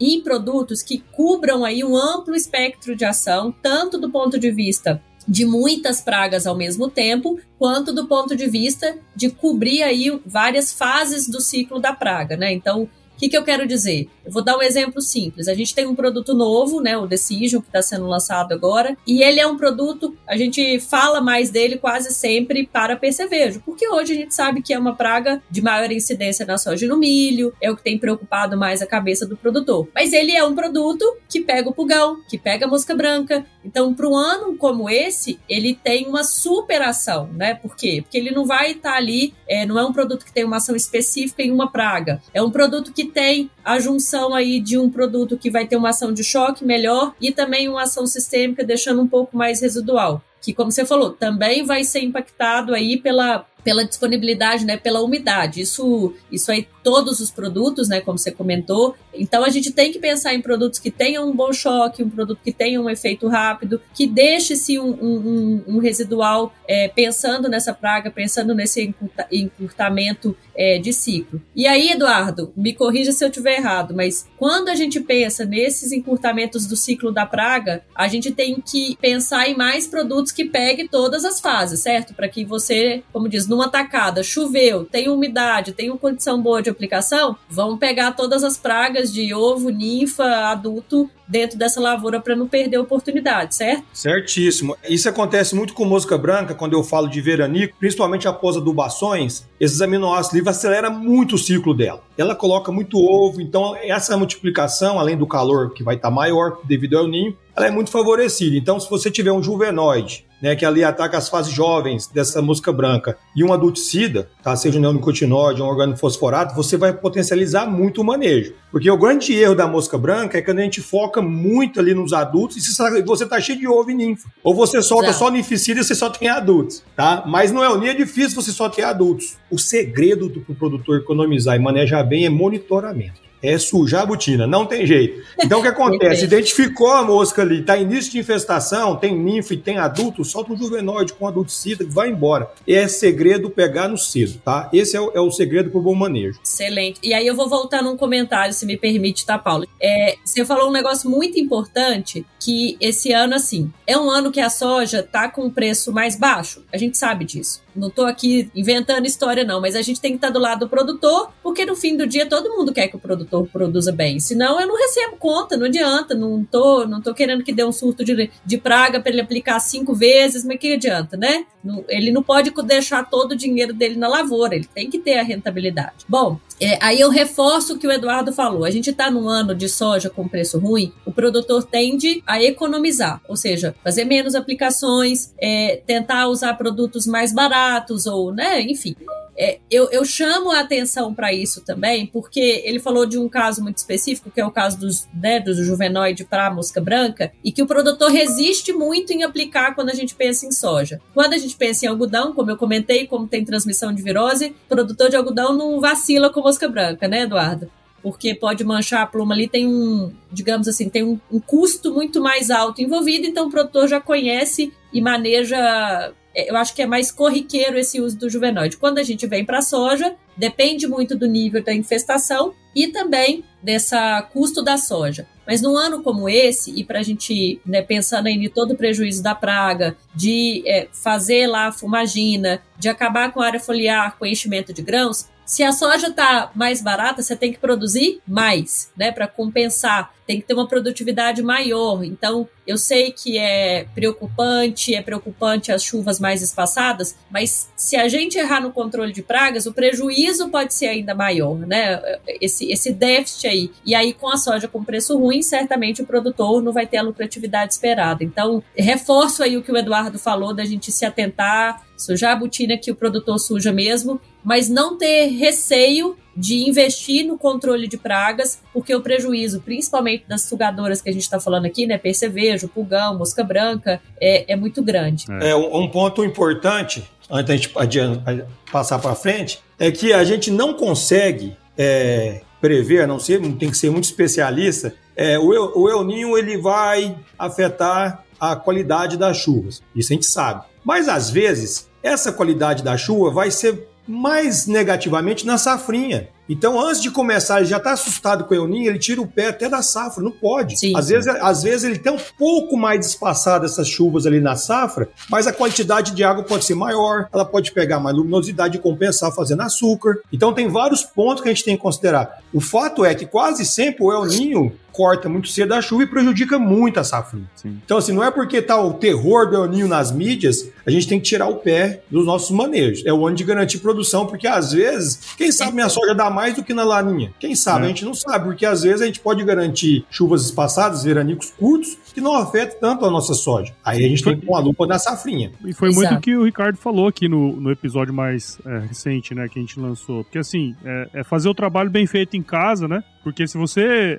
em 0.00 0.20
produtos 0.20 0.82
que 0.82 0.98
cubram 1.12 1.64
aí 1.64 1.84
um 1.84 1.96
amplo 1.96 2.34
espectro 2.34 2.94
de 2.94 3.04
ação, 3.04 3.54
tanto 3.62 3.98
do 3.98 4.10
ponto 4.10 4.38
de 4.38 4.50
vista 4.50 5.02
de 5.26 5.44
muitas 5.44 6.00
pragas 6.00 6.46
ao 6.46 6.56
mesmo 6.56 6.88
tempo, 6.88 7.38
quanto 7.58 7.92
do 7.92 8.06
ponto 8.06 8.34
de 8.34 8.48
vista 8.48 8.98
de 9.14 9.30
cobrir 9.30 9.82
aí 9.82 10.20
várias 10.26 10.72
fases 10.72 11.28
do 11.28 11.40
ciclo 11.40 11.78
da 11.78 11.92
praga, 11.92 12.36
né? 12.36 12.52
Então, 12.52 12.88
que, 13.20 13.28
que 13.28 13.36
eu 13.36 13.44
quero 13.44 13.66
dizer? 13.66 14.08
Eu 14.24 14.32
vou 14.32 14.42
dar 14.42 14.56
um 14.56 14.62
exemplo 14.62 15.02
simples. 15.02 15.46
A 15.46 15.54
gente 15.54 15.74
tem 15.74 15.86
um 15.86 15.94
produto 15.94 16.32
novo, 16.32 16.80
né, 16.80 16.96
o 16.96 17.06
Decision, 17.06 17.60
que 17.60 17.68
está 17.68 17.82
sendo 17.82 18.06
lançado 18.06 18.52
agora, 18.52 18.96
e 19.06 19.22
ele 19.22 19.38
é 19.38 19.46
um 19.46 19.58
produto, 19.58 20.16
a 20.26 20.36
gente 20.36 20.80
fala 20.80 21.20
mais 21.20 21.50
dele 21.50 21.76
quase 21.76 22.14
sempre 22.14 22.66
para 22.66 22.96
percevejo, 22.96 23.60
porque 23.60 23.86
hoje 23.86 24.12
a 24.12 24.16
gente 24.16 24.34
sabe 24.34 24.62
que 24.62 24.72
é 24.72 24.78
uma 24.78 24.96
praga 24.96 25.42
de 25.50 25.60
maior 25.60 25.92
incidência 25.92 26.46
na 26.46 26.56
soja 26.56 26.86
e 26.86 26.88
no 26.88 26.96
milho, 26.96 27.52
é 27.60 27.70
o 27.70 27.76
que 27.76 27.82
tem 27.82 27.98
preocupado 27.98 28.56
mais 28.56 28.80
a 28.80 28.86
cabeça 28.86 29.26
do 29.26 29.36
produtor. 29.36 29.86
Mas 29.94 30.14
ele 30.14 30.32
é 30.32 30.42
um 30.42 30.54
produto 30.54 31.04
que 31.28 31.40
pega 31.40 31.68
o 31.68 31.74
pulgão, 31.74 32.22
que 32.28 32.38
pega 32.38 32.64
a 32.64 32.68
mosca 32.68 32.94
branca. 32.94 33.44
Então, 33.62 33.92
para 33.92 34.08
um 34.08 34.16
ano 34.16 34.56
como 34.56 34.88
esse, 34.88 35.38
ele 35.48 35.74
tem 35.74 36.06
uma 36.06 36.24
super 36.24 36.80
ação, 36.80 37.28
né? 37.34 37.54
Por 37.54 37.76
quê? 37.76 38.00
Porque 38.02 38.16
ele 38.16 38.30
não 38.30 38.46
vai 38.46 38.72
estar 38.72 38.92
tá 38.92 38.96
ali, 38.96 39.34
é, 39.46 39.66
não 39.66 39.78
é 39.78 39.84
um 39.84 39.92
produto 39.92 40.24
que 40.24 40.32
tem 40.32 40.44
uma 40.44 40.56
ação 40.56 40.74
específica 40.74 41.42
em 41.42 41.50
uma 41.50 41.70
praga. 41.70 42.22
É 42.32 42.42
um 42.42 42.50
produto 42.50 42.92
que 42.92 43.09
tem 43.10 43.50
a 43.64 43.78
junção 43.78 44.34
aí 44.34 44.60
de 44.60 44.78
um 44.78 44.88
produto 44.88 45.36
que 45.36 45.50
vai 45.50 45.66
ter 45.66 45.76
uma 45.76 45.90
ação 45.90 46.12
de 46.12 46.24
choque 46.24 46.64
melhor 46.64 47.14
e 47.20 47.32
também 47.32 47.68
uma 47.68 47.82
ação 47.82 48.06
sistêmica, 48.06 48.64
deixando 48.64 49.02
um 49.02 49.08
pouco 49.08 49.36
mais 49.36 49.60
residual. 49.60 50.22
Que, 50.40 50.54
como 50.54 50.70
você 50.70 50.86
falou, 50.86 51.10
também 51.10 51.64
vai 51.64 51.84
ser 51.84 52.00
impactado 52.00 52.72
aí 52.72 52.96
pela, 52.96 53.44
pela 53.62 53.84
disponibilidade, 53.84 54.64
né, 54.64 54.76
pela 54.76 55.02
umidade. 55.02 55.60
Isso, 55.60 56.14
isso 56.30 56.50
aí 56.50 56.66
todos 56.82 57.20
os 57.20 57.30
produtos, 57.30 57.88
né, 57.88 58.00
como 58.00 58.18
você 58.18 58.30
comentou. 58.30 58.94
Então 59.12 59.44
a 59.44 59.50
gente 59.50 59.70
tem 59.70 59.92
que 59.92 59.98
pensar 59.98 60.34
em 60.34 60.40
produtos 60.40 60.78
que 60.78 60.90
tenham 60.90 61.28
um 61.28 61.34
bom 61.34 61.52
choque, 61.52 62.02
um 62.02 62.10
produto 62.10 62.40
que 62.42 62.52
tenha 62.52 62.80
um 62.80 62.88
efeito 62.88 63.28
rápido, 63.28 63.80
que 63.94 64.06
deixe-se 64.06 64.78
um, 64.78 64.90
um, 64.90 65.64
um, 65.66 65.78
residual 65.78 66.52
é, 66.66 66.88
pensando 66.88 67.48
nessa 67.48 67.74
praga, 67.74 68.10
pensando 68.10 68.54
nesse 68.54 68.94
encurtamento 69.30 70.36
é, 70.60 70.78
de 70.78 70.92
ciclo. 70.92 71.40
E 71.56 71.66
aí, 71.66 71.90
Eduardo, 71.90 72.52
me 72.54 72.74
corrija 72.74 73.12
se 73.12 73.24
eu 73.24 73.28
estiver 73.28 73.56
errado, 73.56 73.94
mas 73.96 74.26
quando 74.36 74.68
a 74.68 74.74
gente 74.74 75.00
pensa 75.00 75.46
nesses 75.46 75.90
encurtamentos 75.90 76.66
do 76.66 76.76
ciclo 76.76 77.10
da 77.10 77.24
praga, 77.24 77.82
a 77.94 78.06
gente 78.06 78.30
tem 78.30 78.60
que 78.60 78.94
pensar 79.00 79.48
em 79.48 79.56
mais 79.56 79.86
produtos 79.86 80.32
que 80.32 80.44
peguem 80.44 80.86
todas 80.86 81.24
as 81.24 81.40
fases, 81.40 81.80
certo? 81.80 82.12
Para 82.12 82.28
que 82.28 82.44
você, 82.44 83.02
como 83.10 83.26
diz, 83.26 83.48
numa 83.48 83.70
tacada, 83.70 84.22
choveu, 84.22 84.84
tem 84.84 85.08
umidade, 85.08 85.72
tem 85.72 85.88
uma 85.88 85.98
condição 85.98 86.42
boa 86.42 86.60
de 86.60 86.68
aplicação, 86.68 87.38
vão 87.48 87.78
pegar 87.78 88.12
todas 88.12 88.44
as 88.44 88.58
pragas 88.58 89.10
de 89.10 89.32
ovo, 89.32 89.70
ninfa, 89.70 90.50
adulto 90.50 91.08
dentro 91.26 91.56
dessa 91.56 91.80
lavoura 91.80 92.20
para 92.20 92.34
não 92.34 92.48
perder 92.48 92.76
a 92.76 92.82
oportunidade, 92.82 93.54
certo? 93.54 93.84
Certíssimo. 93.94 94.76
Isso 94.88 95.08
acontece 95.08 95.54
muito 95.54 95.72
com 95.72 95.84
mosca 95.84 96.18
branca, 96.18 96.54
quando 96.54 96.72
eu 96.72 96.82
falo 96.82 97.06
de 97.06 97.20
veranico, 97.20 97.76
principalmente 97.78 98.26
após 98.26 98.56
adubações, 98.56 99.46
esses 99.60 99.80
aminoácidos 99.80 100.34
livres 100.34 100.49
acelera 100.50 100.90
muito 100.90 101.34
o 101.34 101.38
ciclo 101.38 101.74
dela. 101.74 102.02
Ela 102.16 102.34
coloca 102.34 102.70
muito 102.70 102.98
ovo, 102.98 103.40
então 103.40 103.74
essa 103.76 104.16
multiplicação, 104.16 104.98
além 104.98 105.16
do 105.16 105.26
calor 105.26 105.72
que 105.72 105.82
vai 105.82 105.96
estar 105.96 106.08
tá 106.08 106.14
maior 106.14 106.58
devido 106.64 106.98
ao 106.98 107.08
ninho, 107.08 107.36
ela 107.56 107.66
é 107.66 107.70
muito 107.70 107.90
favorecida. 107.90 108.56
Então, 108.56 108.78
se 108.78 108.88
você 108.88 109.10
tiver 109.10 109.32
um 109.32 109.42
juvenoide, 109.42 110.26
né, 110.40 110.56
que 110.56 110.64
ali 110.64 110.82
ataca 110.82 111.18
as 111.18 111.28
fases 111.28 111.52
jovens 111.52 112.06
dessa 112.06 112.40
mosca 112.40 112.72
branca, 112.72 113.16
e 113.34 113.44
um 113.44 113.52
adulticida, 113.52 114.30
tá, 114.42 114.54
seja 114.56 114.78
um 114.78 114.82
neonicotinoide, 114.82 115.62
um 115.62 115.66
organofosforato, 115.66 116.54
você 116.54 116.76
vai 116.76 116.92
potencializar 116.92 117.66
muito 117.66 118.00
o 118.00 118.04
manejo. 118.04 118.54
Porque 118.70 118.90
o 118.90 118.96
grande 118.96 119.32
erro 119.34 119.54
da 119.54 119.66
mosca 119.66 119.98
branca 119.98 120.38
é 120.38 120.42
quando 120.42 120.60
a 120.60 120.62
gente 120.62 120.80
foca 120.80 121.20
muito 121.20 121.80
ali 121.80 121.94
nos 121.94 122.12
adultos 122.12 122.56
e 122.56 123.02
você 123.04 123.26
tá 123.26 123.40
cheio 123.40 123.58
de 123.58 123.66
ovo 123.66 123.90
e 123.90 123.94
ninfa. 123.94 124.28
Ou 124.42 124.54
você 124.54 124.80
solta 124.82 125.12
só 125.12 125.30
ninficida 125.30 125.80
e 125.80 125.84
você 125.84 125.94
só 125.94 126.08
tem 126.08 126.28
adultos, 126.28 126.82
tá? 126.94 127.24
Mas 127.26 127.50
não 127.50 127.64
é 127.64 127.68
o 127.68 127.78
nem 127.78 127.90
é 127.90 127.94
difícil 127.94 128.40
você 128.40 128.52
só 128.52 128.68
ter 128.68 128.82
adultos. 128.82 129.36
O 129.50 129.58
segredo 129.58 130.28
do 130.28 130.54
produtor 130.54 130.98
economizar 130.98 131.56
e 131.56 131.58
manejar 131.58 132.04
bem 132.04 132.26
é 132.26 132.30
monitoramento 132.30 133.29
é 133.42 133.58
sujar 133.58 134.02
a 134.02 134.06
botina, 134.06 134.46
não 134.46 134.66
tem 134.66 134.86
jeito. 134.86 135.22
Então 135.42 135.60
o 135.60 135.62
que 135.62 135.68
acontece? 135.68 136.24
Identificou 136.24 136.90
a 136.90 137.02
mosca 137.02 137.42
ali, 137.42 137.60
está 137.60 137.76
início 137.76 138.12
de 138.12 138.18
infestação, 138.18 138.96
tem 138.96 139.16
ninfa 139.16 139.54
e 139.54 139.56
tem 139.56 139.78
adulto, 139.78 140.24
solta 140.24 140.52
um 140.52 140.56
juvenóide 140.56 141.12
com 141.12 141.26
adulticida 141.26 141.84
que 141.84 141.92
vai 141.92 142.10
embora. 142.10 142.50
É 142.66 142.86
segredo 142.88 143.50
pegar 143.50 143.88
no 143.88 143.98
cedo, 143.98 144.40
tá? 144.44 144.68
Esse 144.72 144.96
é 144.96 145.00
o, 145.00 145.10
é 145.14 145.20
o 145.20 145.30
segredo 145.30 145.70
para 145.70 145.78
o 145.78 145.82
bom 145.82 145.94
manejo. 145.94 146.38
Excelente. 146.44 147.00
E 147.02 147.14
aí 147.14 147.26
eu 147.26 147.34
vou 147.34 147.48
voltar 147.48 147.82
num 147.82 147.96
comentário, 147.96 148.52
se 148.52 148.66
me 148.66 148.76
permite, 148.76 149.24
tá, 149.24 149.38
Paulo? 149.38 149.66
É, 149.80 150.16
você 150.24 150.44
falou 150.44 150.68
um 150.68 150.72
negócio 150.72 151.08
muito 151.08 151.38
importante, 151.38 152.24
que 152.38 152.76
esse 152.80 153.12
ano, 153.12 153.34
assim, 153.34 153.70
é 153.86 153.96
um 153.98 154.10
ano 154.10 154.30
que 154.30 154.40
a 154.40 154.50
soja 154.50 155.02
tá 155.02 155.28
com 155.28 155.44
um 155.44 155.50
preço 155.50 155.92
mais 155.92 156.16
baixo. 156.16 156.64
A 156.72 156.78
gente 156.78 156.96
sabe 156.96 157.24
disso. 157.24 157.62
Não 157.74 157.88
estou 157.88 158.06
aqui 158.06 158.50
inventando 158.54 159.06
história, 159.06 159.44
não, 159.44 159.60
mas 159.60 159.76
a 159.76 159.82
gente 159.82 160.00
tem 160.00 160.12
que 160.12 160.16
estar 160.18 160.28
tá 160.28 160.32
do 160.32 160.38
lado 160.38 160.60
do 160.60 160.68
produtor, 160.68 161.30
porque 161.42 161.64
no 161.64 161.76
fim 161.76 161.96
do 161.96 162.06
dia 162.06 162.28
todo 162.28 162.50
mundo 162.50 162.72
quer 162.72 162.88
que 162.88 162.96
o 162.96 163.00
produtor 163.00 163.46
produza 163.48 163.92
bem. 163.92 164.20
Senão 164.20 164.60
eu 164.60 164.66
não 164.66 164.76
recebo 164.76 165.16
conta, 165.16 165.56
não 165.56 165.66
adianta. 165.66 166.14
Não 166.14 166.44
tô, 166.44 166.86
não 166.86 167.00
tô 167.00 167.14
querendo 167.14 167.44
que 167.44 167.52
dê 167.52 167.64
um 167.64 167.72
surto 167.72 168.04
de, 168.04 168.30
de 168.44 168.58
praga 168.58 169.00
para 169.00 169.10
ele 169.10 169.20
aplicar 169.20 169.58
cinco 169.60 169.94
vezes, 169.94 170.44
mas 170.44 170.58
que 170.58 170.74
adianta, 170.74 171.16
né? 171.16 171.46
Ele 171.88 172.10
não 172.10 172.22
pode 172.22 172.50
deixar 172.64 173.08
todo 173.08 173.32
o 173.32 173.36
dinheiro 173.36 173.72
dele 173.72 173.96
na 173.96 174.08
lavoura, 174.08 174.54
ele 174.54 174.68
tem 174.72 174.90
que 174.90 174.98
ter 174.98 175.18
a 175.18 175.22
rentabilidade. 175.22 176.04
Bom, 176.08 176.38
é, 176.60 176.78
aí 176.80 177.00
eu 177.00 177.10
reforço 177.10 177.74
o 177.74 177.78
que 177.78 177.86
o 177.86 177.92
Eduardo 177.92 178.32
falou. 178.32 178.64
A 178.64 178.70
gente 178.70 178.90
está 178.90 179.10
num 179.10 179.28
ano 179.28 179.54
de 179.54 179.68
soja 179.68 180.10
com 180.10 180.28
preço 180.28 180.58
ruim, 180.58 180.92
o 181.06 181.12
produtor 181.12 181.64
tende 181.64 182.22
a 182.26 182.42
economizar, 182.42 183.20
ou 183.26 183.36
seja, 183.36 183.74
fazer 183.82 184.04
menos 184.04 184.34
aplicações, 184.34 185.32
é, 185.40 185.80
tentar 185.86 186.28
usar 186.28 186.54
produtos 186.54 187.06
mais 187.06 187.32
baratos 187.32 188.06
ou, 188.06 188.32
né, 188.32 188.60
enfim, 188.60 188.94
é, 189.36 189.58
eu, 189.70 189.90
eu 189.90 190.04
chamo 190.04 190.50
a 190.50 190.60
atenção 190.60 191.14
para 191.14 191.32
isso 191.32 191.62
também, 191.62 192.06
porque 192.06 192.62
ele 192.64 192.78
falou 192.78 193.06
de 193.06 193.18
um 193.18 193.28
caso 193.28 193.62
muito 193.62 193.78
específico, 193.78 194.30
que 194.30 194.40
é 194.40 194.46
o 194.46 194.50
caso 194.50 194.78
dos, 194.78 195.08
né, 195.14 195.40
do 195.40 195.54
juvenoide 195.54 196.24
para 196.24 196.50
mosca 196.50 196.80
branca, 196.80 197.32
e 197.44 197.52
que 197.52 197.62
o 197.62 197.66
produtor 197.66 198.10
resiste 198.10 198.72
muito 198.72 199.12
em 199.12 199.22
aplicar 199.22 199.74
quando 199.74 199.90
a 199.90 199.94
gente 199.94 200.14
pensa 200.14 200.46
em 200.46 200.52
soja. 200.52 201.00
Quando 201.14 201.32
a 201.32 201.38
gente 201.38 201.56
pensa 201.56 201.86
em 201.86 201.88
algodão, 201.88 202.32
como 202.32 202.50
eu 202.50 202.56
comentei, 202.56 203.06
como 203.06 203.26
tem 203.26 203.44
transmissão 203.44 203.92
de 203.92 204.02
virose, 204.02 204.54
produtor 204.68 205.08
de 205.08 205.16
algodão 205.16 205.56
não 205.56 205.80
vacila 205.80 206.30
com 206.30 206.40
mosca 206.40 206.68
branca, 206.68 207.08
né, 207.08 207.22
Eduardo? 207.22 207.70
Porque 208.02 208.34
pode 208.34 208.64
manchar 208.64 209.02
a 209.02 209.06
pluma 209.06 209.34
ali, 209.34 209.48
tem 209.48 209.66
um, 209.66 210.12
digamos 210.32 210.68
assim, 210.68 210.88
tem 210.88 211.02
um, 211.02 211.18
um, 211.30 211.40
custo 211.40 211.92
muito 211.92 212.20
mais 212.20 212.50
alto 212.50 212.80
envolvido, 212.80 213.26
então 213.26 213.46
o 213.46 213.50
produtor 213.50 213.88
já 213.88 214.00
conhece 214.00 214.72
e 214.92 215.00
maneja. 215.00 216.12
É, 216.34 216.50
eu 216.50 216.56
acho 216.56 216.74
que 216.74 216.82
é 216.82 216.86
mais 216.86 217.10
corriqueiro 217.10 217.76
esse 217.78 218.00
uso 218.00 218.16
do 218.16 218.30
juvenoide. 218.30 218.76
Quando 218.76 218.98
a 218.98 219.02
gente 219.02 219.26
vem 219.26 219.44
para 219.44 219.58
a 219.58 219.62
soja, 219.62 220.14
depende 220.36 220.86
muito 220.86 221.16
do 221.16 221.26
nível 221.26 221.62
da 221.62 221.74
infestação 221.74 222.54
e 222.74 222.88
também 222.88 223.44
dessa 223.62 224.22
custo 224.32 224.62
da 224.62 224.78
soja. 224.78 225.26
Mas 225.46 225.60
num 225.60 225.76
ano 225.76 226.02
como 226.02 226.28
esse, 226.28 226.70
e 226.78 226.84
para 226.84 227.00
a 227.00 227.02
gente, 227.02 227.60
né, 227.66 227.82
pensando 227.82 228.28
em 228.28 228.48
todo 228.48 228.72
o 228.72 228.76
prejuízo 228.76 229.22
da 229.22 229.34
praga, 229.34 229.96
de 230.14 230.62
é, 230.64 230.88
fazer 230.92 231.48
lá 231.48 231.66
a 231.66 231.72
fumagina, 231.72 232.62
de 232.78 232.88
acabar 232.88 233.32
com 233.32 233.40
a 233.40 233.46
área 233.46 233.58
foliar, 233.58 234.16
com 234.16 234.24
enchimento 234.24 234.72
de 234.72 234.80
grãos, 234.80 235.28
se 235.50 235.64
a 235.64 235.72
soja 235.72 236.06
está 236.06 236.52
mais 236.54 236.80
barata, 236.80 237.22
você 237.22 237.34
tem 237.34 237.52
que 237.52 237.58
produzir 237.58 238.20
mais, 238.24 238.92
né, 238.96 239.10
para 239.10 239.26
compensar. 239.26 240.14
Tem 240.24 240.40
que 240.40 240.46
ter 240.46 240.54
uma 240.54 240.68
produtividade 240.68 241.42
maior. 241.42 242.04
Então, 242.04 242.48
eu 242.70 242.78
sei 242.78 243.10
que 243.10 243.36
é 243.36 243.84
preocupante, 243.94 244.94
é 244.94 245.02
preocupante 245.02 245.72
as 245.72 245.82
chuvas 245.82 246.20
mais 246.20 246.40
espaçadas, 246.40 247.16
mas 247.28 247.68
se 247.74 247.96
a 247.96 248.06
gente 248.06 248.38
errar 248.38 248.60
no 248.60 248.70
controle 248.70 249.12
de 249.12 249.22
pragas, 249.22 249.66
o 249.66 249.72
prejuízo 249.72 250.48
pode 250.50 250.72
ser 250.72 250.86
ainda 250.86 251.12
maior, 251.12 251.58
né? 251.58 252.00
Esse, 252.40 252.70
esse 252.70 252.92
déficit 252.92 253.48
aí. 253.48 253.70
E 253.84 253.92
aí, 253.92 254.12
com 254.12 254.28
a 254.28 254.36
soja 254.36 254.68
com 254.68 254.84
preço 254.84 255.18
ruim, 255.18 255.42
certamente 255.42 256.00
o 256.00 256.06
produtor 256.06 256.62
não 256.62 256.72
vai 256.72 256.86
ter 256.86 256.98
a 256.98 257.02
lucratividade 257.02 257.72
esperada. 257.72 258.22
Então, 258.22 258.62
reforço 258.76 259.42
aí 259.42 259.56
o 259.56 259.62
que 259.62 259.72
o 259.72 259.76
Eduardo 259.76 260.16
falou 260.16 260.54
da 260.54 260.64
gente 260.64 260.92
se 260.92 261.04
atentar, 261.04 261.84
sujar 261.96 262.32
a 262.32 262.36
botina 262.36 262.78
que 262.78 262.92
o 262.92 262.94
produtor 262.94 263.40
suja 263.40 263.72
mesmo, 263.72 264.20
mas 264.44 264.68
não 264.68 264.96
ter 264.96 265.26
receio 265.26 266.16
de 266.36 266.68
investir 266.68 267.26
no 267.26 267.36
controle 267.36 267.88
de 267.88 267.96
pragas, 267.96 268.60
porque 268.72 268.94
o 268.94 269.00
prejuízo, 269.00 269.60
principalmente 269.60 270.24
das 270.28 270.42
sugadoras 270.42 271.02
que 271.02 271.10
a 271.10 271.12
gente 271.12 271.22
está 271.22 271.40
falando 271.40 271.66
aqui, 271.66 271.86
né, 271.86 271.98
percevejo, 271.98 272.68
pulgão, 272.68 273.18
mosca 273.18 273.42
branca, 273.42 274.00
é, 274.20 274.52
é 274.52 274.56
muito 274.56 274.82
grande. 274.82 275.26
É, 275.40 275.54
um, 275.54 275.88
ponto 275.88 276.24
importante, 276.24 277.04
antes 277.30 277.46
da 277.72 277.84
gente 277.84 278.44
passar 278.70 278.98
para 278.98 279.14
frente, 279.14 279.60
é 279.78 279.90
que 279.90 280.12
a 280.12 280.24
gente 280.24 280.50
não 280.50 280.74
consegue 280.74 281.56
é, 281.76 282.42
prever, 282.60 283.02
a 283.02 283.06
não 283.06 283.18
ser, 283.18 283.40
tem 283.56 283.70
que 283.70 283.76
ser 283.76 283.90
muito 283.90 284.04
especialista, 284.04 284.94
é, 285.16 285.38
o, 285.38 285.52
El, 285.52 285.72
o 285.74 285.88
El 285.88 286.04
Ninho 286.04 286.38
ele 286.38 286.56
vai 286.56 287.16
afetar 287.38 288.24
a 288.38 288.56
qualidade 288.56 289.16
das 289.16 289.36
chuvas, 289.36 289.82
isso 289.94 290.12
a 290.12 290.14
gente 290.14 290.26
sabe. 290.26 290.64
Mas 290.82 291.08
às 291.08 291.28
vezes 291.28 291.90
essa 292.02 292.32
qualidade 292.32 292.82
da 292.82 292.96
chuva 292.96 293.30
vai 293.30 293.50
ser 293.50 293.88
mais 294.06 294.66
negativamente 294.66 295.46
na 295.46 295.58
safrinha. 295.58 296.28
Então, 296.48 296.80
antes 296.80 297.00
de 297.00 297.12
começar, 297.12 297.58
ele 297.58 297.66
já 297.66 297.76
está 297.76 297.92
assustado 297.92 298.42
com 298.44 298.52
o 298.52 298.56
Euninho, 298.56 298.88
ele 298.88 298.98
tira 298.98 299.20
o 299.20 299.26
pé 299.26 299.50
até 299.50 299.68
da 299.68 299.82
safra, 299.82 300.20
não 300.20 300.32
pode. 300.32 300.76
Sim, 300.76 300.96
às. 300.96 301.08
Vezes, 301.08 301.28
às 301.28 301.62
vezes 301.62 301.84
ele 301.84 301.98
tem 301.98 302.12
um 302.12 302.18
pouco 302.36 302.76
mais 302.76 303.06
espaçado 303.06 303.64
essas 303.64 303.86
chuvas 303.86 304.26
ali 304.26 304.40
na 304.40 304.56
safra, 304.56 305.08
mas 305.28 305.46
a 305.46 305.52
quantidade 305.52 306.10
de 306.10 306.24
água 306.24 306.42
pode 306.42 306.64
ser 306.64 306.74
maior, 306.74 307.28
ela 307.32 307.44
pode 307.44 307.70
pegar 307.70 308.00
mais 308.00 308.16
luminosidade 308.16 308.78
e 308.78 308.80
compensar 308.80 309.32
fazendo 309.32 309.62
açúcar. 309.62 310.18
Então 310.32 310.52
tem 310.52 310.66
vários 310.66 311.04
pontos 311.04 311.40
que 311.40 311.48
a 311.48 311.52
gente 311.52 311.64
tem 311.64 311.76
que 311.76 311.82
considerar. 311.82 312.40
O 312.52 312.60
fato 312.60 313.04
é 313.04 313.14
que 313.14 313.26
quase 313.26 313.64
sempre 313.64 314.02
o 314.02 314.12
El 314.12 314.24
Ninho 314.24 314.72
corta 314.92 315.28
muito 315.28 315.48
cedo 315.48 315.72
a 315.72 315.82
chuva 315.82 316.04
e 316.04 316.06
prejudica 316.06 316.58
muito 316.58 316.98
a 316.98 317.04
safra. 317.04 317.40
Então, 317.64 317.98
assim, 317.98 318.12
não 318.12 318.24
é 318.24 318.30
porque 318.30 318.60
tá 318.60 318.80
o 318.80 318.94
terror 318.94 319.48
do 319.50 319.66
Ninho 319.66 319.88
nas 319.88 320.10
mídias, 320.10 320.68
a 320.86 320.90
gente 320.90 321.06
tem 321.06 321.18
que 321.18 321.26
tirar 321.26 321.48
o 321.48 321.56
pé 321.56 322.02
dos 322.10 322.26
nossos 322.26 322.50
manejos. 322.50 323.04
É 323.06 323.12
o 323.12 323.26
ano 323.26 323.36
de 323.36 323.44
garantir 323.44 323.78
produção, 323.78 324.26
porque 324.26 324.46
às 324.46 324.72
vezes, 324.72 325.34
quem 325.36 325.52
sabe 325.52 325.72
minha 325.72 325.88
soja 325.88 326.14
dá 326.14 326.30
mais 326.30 326.54
do 326.54 326.64
que 326.64 326.74
na 326.74 326.84
laninha? 326.84 327.32
Quem 327.38 327.54
sabe? 327.54 327.82
É. 327.82 327.84
A 327.84 327.88
gente 327.88 328.04
não 328.04 328.14
sabe, 328.14 328.44
porque 328.46 328.66
às 328.66 328.82
vezes 328.82 329.02
a 329.02 329.06
gente 329.06 329.20
pode 329.20 329.44
garantir 329.44 330.04
chuvas 330.10 330.44
espaçadas, 330.44 331.04
veranicos 331.04 331.50
curtos, 331.50 331.96
que 332.12 332.20
não 332.20 332.34
afetam 332.34 332.78
tanto 332.80 333.04
a 333.04 333.10
nossa 333.10 333.34
soja. 333.34 333.72
Aí 333.84 334.04
a 334.04 334.08
gente 334.08 334.22
tem 334.22 334.38
que 334.38 334.46
pôr 334.46 334.56
a 334.56 334.60
lupa 334.60 334.86
na 334.86 334.98
safrinha. 334.98 335.52
E 335.64 335.72
foi 335.72 335.90
Exato. 335.90 336.06
muito 336.06 336.18
o 336.18 336.22
que 336.22 336.36
o 336.36 336.44
Ricardo 336.44 336.76
falou 336.76 337.06
aqui 337.06 337.28
no, 337.28 337.60
no 337.60 337.70
episódio 337.70 338.12
mais 338.12 338.58
é, 338.66 338.80
recente, 338.80 339.34
né, 339.34 339.48
que 339.48 339.58
a 339.58 339.62
gente 339.62 339.78
lançou. 339.78 340.24
Porque 340.24 340.38
assim, 340.38 340.74
é, 340.84 341.20
é 341.20 341.24
fazer 341.24 341.48
o 341.48 341.54
trabalho 341.54 341.90
bem 341.90 342.06
feito 342.06 342.36
em 342.36 342.42
casa, 342.42 342.88
né? 342.88 343.02
Porque 343.22 343.46
se 343.46 343.58
você 343.58 344.18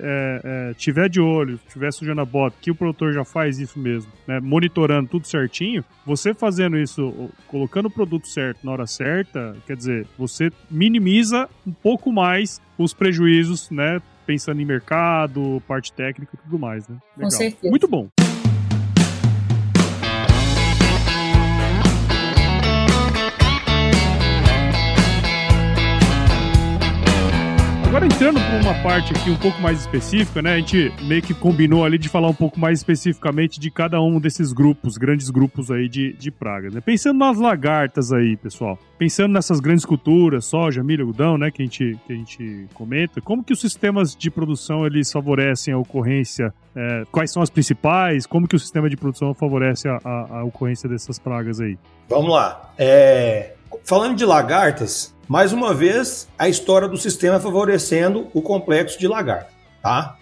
é, 0.62 0.74
tiver 0.74 1.10
de 1.10 1.20
olho, 1.20 1.60
tiver 1.70 1.92
sujando 1.92 2.22
a 2.22 2.26
bota, 2.26 2.56
que 2.62 2.72
o 2.72 2.76
produtor 2.76 3.14
já 3.14 3.24
faz 3.24 3.60
isso 3.60 3.80
mesmo, 3.80 4.12
né, 4.28 4.40
monitorando 4.40 5.10
tudo 5.10 5.28
certinho, 5.28 5.84
você 6.06 6.34
fazendo 6.34 6.78
isso, 6.78 7.30
colocando 7.48 7.88
o 7.88 7.92
produto 7.92 8.28
certo 8.28 8.60
na 8.64 8.72
hora 8.72 8.88
certa, 8.88 9.56
quer 9.66 9.76
dizer, 9.76 10.08
você 10.18 10.52
minimiza 10.70 11.50
um 11.66 11.72
pouco 11.72 12.12
mais 12.12 12.62
os 12.78 12.94
prejuízos, 12.94 13.70
né, 13.70 14.02
pensando 14.26 14.62
em 14.62 14.66
mercado, 14.66 15.62
parte 15.68 15.92
técnica 15.92 16.36
e 16.36 16.38
tudo 16.38 16.60
mais, 16.60 16.88
né? 16.88 16.96
Legal. 17.18 17.30
Com 17.30 17.38
certeza. 17.38 17.70
Muito 17.70 17.88
bom. 17.88 18.10
Agora 27.92 28.06
entrando 28.06 28.40
para 28.40 28.62
uma 28.62 28.84
parte 28.84 29.12
aqui 29.12 29.30
um 29.30 29.36
pouco 29.36 29.60
mais 29.62 29.82
específica, 29.82 30.42
né? 30.42 30.54
A 30.54 30.58
gente 30.60 30.94
meio 31.02 31.22
que 31.22 31.34
combinou 31.34 31.84
ali 31.84 31.98
de 31.98 32.08
falar 32.08 32.30
um 32.30 32.34
pouco 32.34 32.58
mais 32.58 32.80
especificamente 32.80 33.60
de 33.60 33.70
cada 33.70 34.02
um 34.02 34.18
desses 34.18 34.54
grupos, 34.54 34.96
grandes 34.96 35.30
grupos 35.30 35.70
aí 35.70 35.90
de, 35.90 36.14
de 36.14 36.32
pragas, 36.32 36.74
né? 36.74 36.80
Pensando 36.80 37.20
nas 37.20 37.38
lagartas 37.38 38.14
aí, 38.14 38.38
pessoal. 38.38 38.80
Pensando 38.98 39.34
nessas 39.34 39.60
grandes 39.60 39.84
culturas, 39.84 40.46
soja, 40.46 40.82
milho, 40.82 41.04
algodão, 41.04 41.38
né? 41.38 41.52
Que 41.52 41.64
a 41.64 41.66
gente, 41.66 42.00
que 42.08 42.14
a 42.14 42.16
gente 42.16 42.66
comenta. 42.74 43.20
Como 43.20 43.44
que 43.44 43.52
os 43.52 43.60
sistemas 43.60 44.16
de 44.16 44.32
produção 44.32 44.86
eles 44.86 45.12
favorecem 45.12 45.74
a 45.74 45.78
ocorrência? 45.78 46.54
É, 46.74 47.04
quais 47.12 47.30
são 47.30 47.44
as 47.44 47.50
principais? 47.50 48.26
Como 48.26 48.48
que 48.48 48.56
o 48.56 48.60
sistema 48.60 48.90
de 48.90 48.96
produção 48.96 49.34
favorece 49.34 49.90
a, 49.90 50.00
a, 50.02 50.38
a 50.40 50.44
ocorrência 50.46 50.88
dessas 50.88 51.20
pragas 51.20 51.60
aí? 51.60 51.78
Vamos 52.08 52.32
lá. 52.32 52.72
É, 52.78 53.52
falando 53.84 54.16
de 54.16 54.24
lagartas, 54.24 55.14
mais 55.32 55.54
uma 55.54 55.74
vez, 55.74 56.28
a 56.38 56.50
história 56.50 56.90
do 56.90 56.98
sistema 56.98 57.40
favorecendo 57.40 58.28
o 58.34 58.42
complexo 58.42 59.00
de 59.00 59.08
lagarto, 59.08 59.54
tá? 59.82 60.18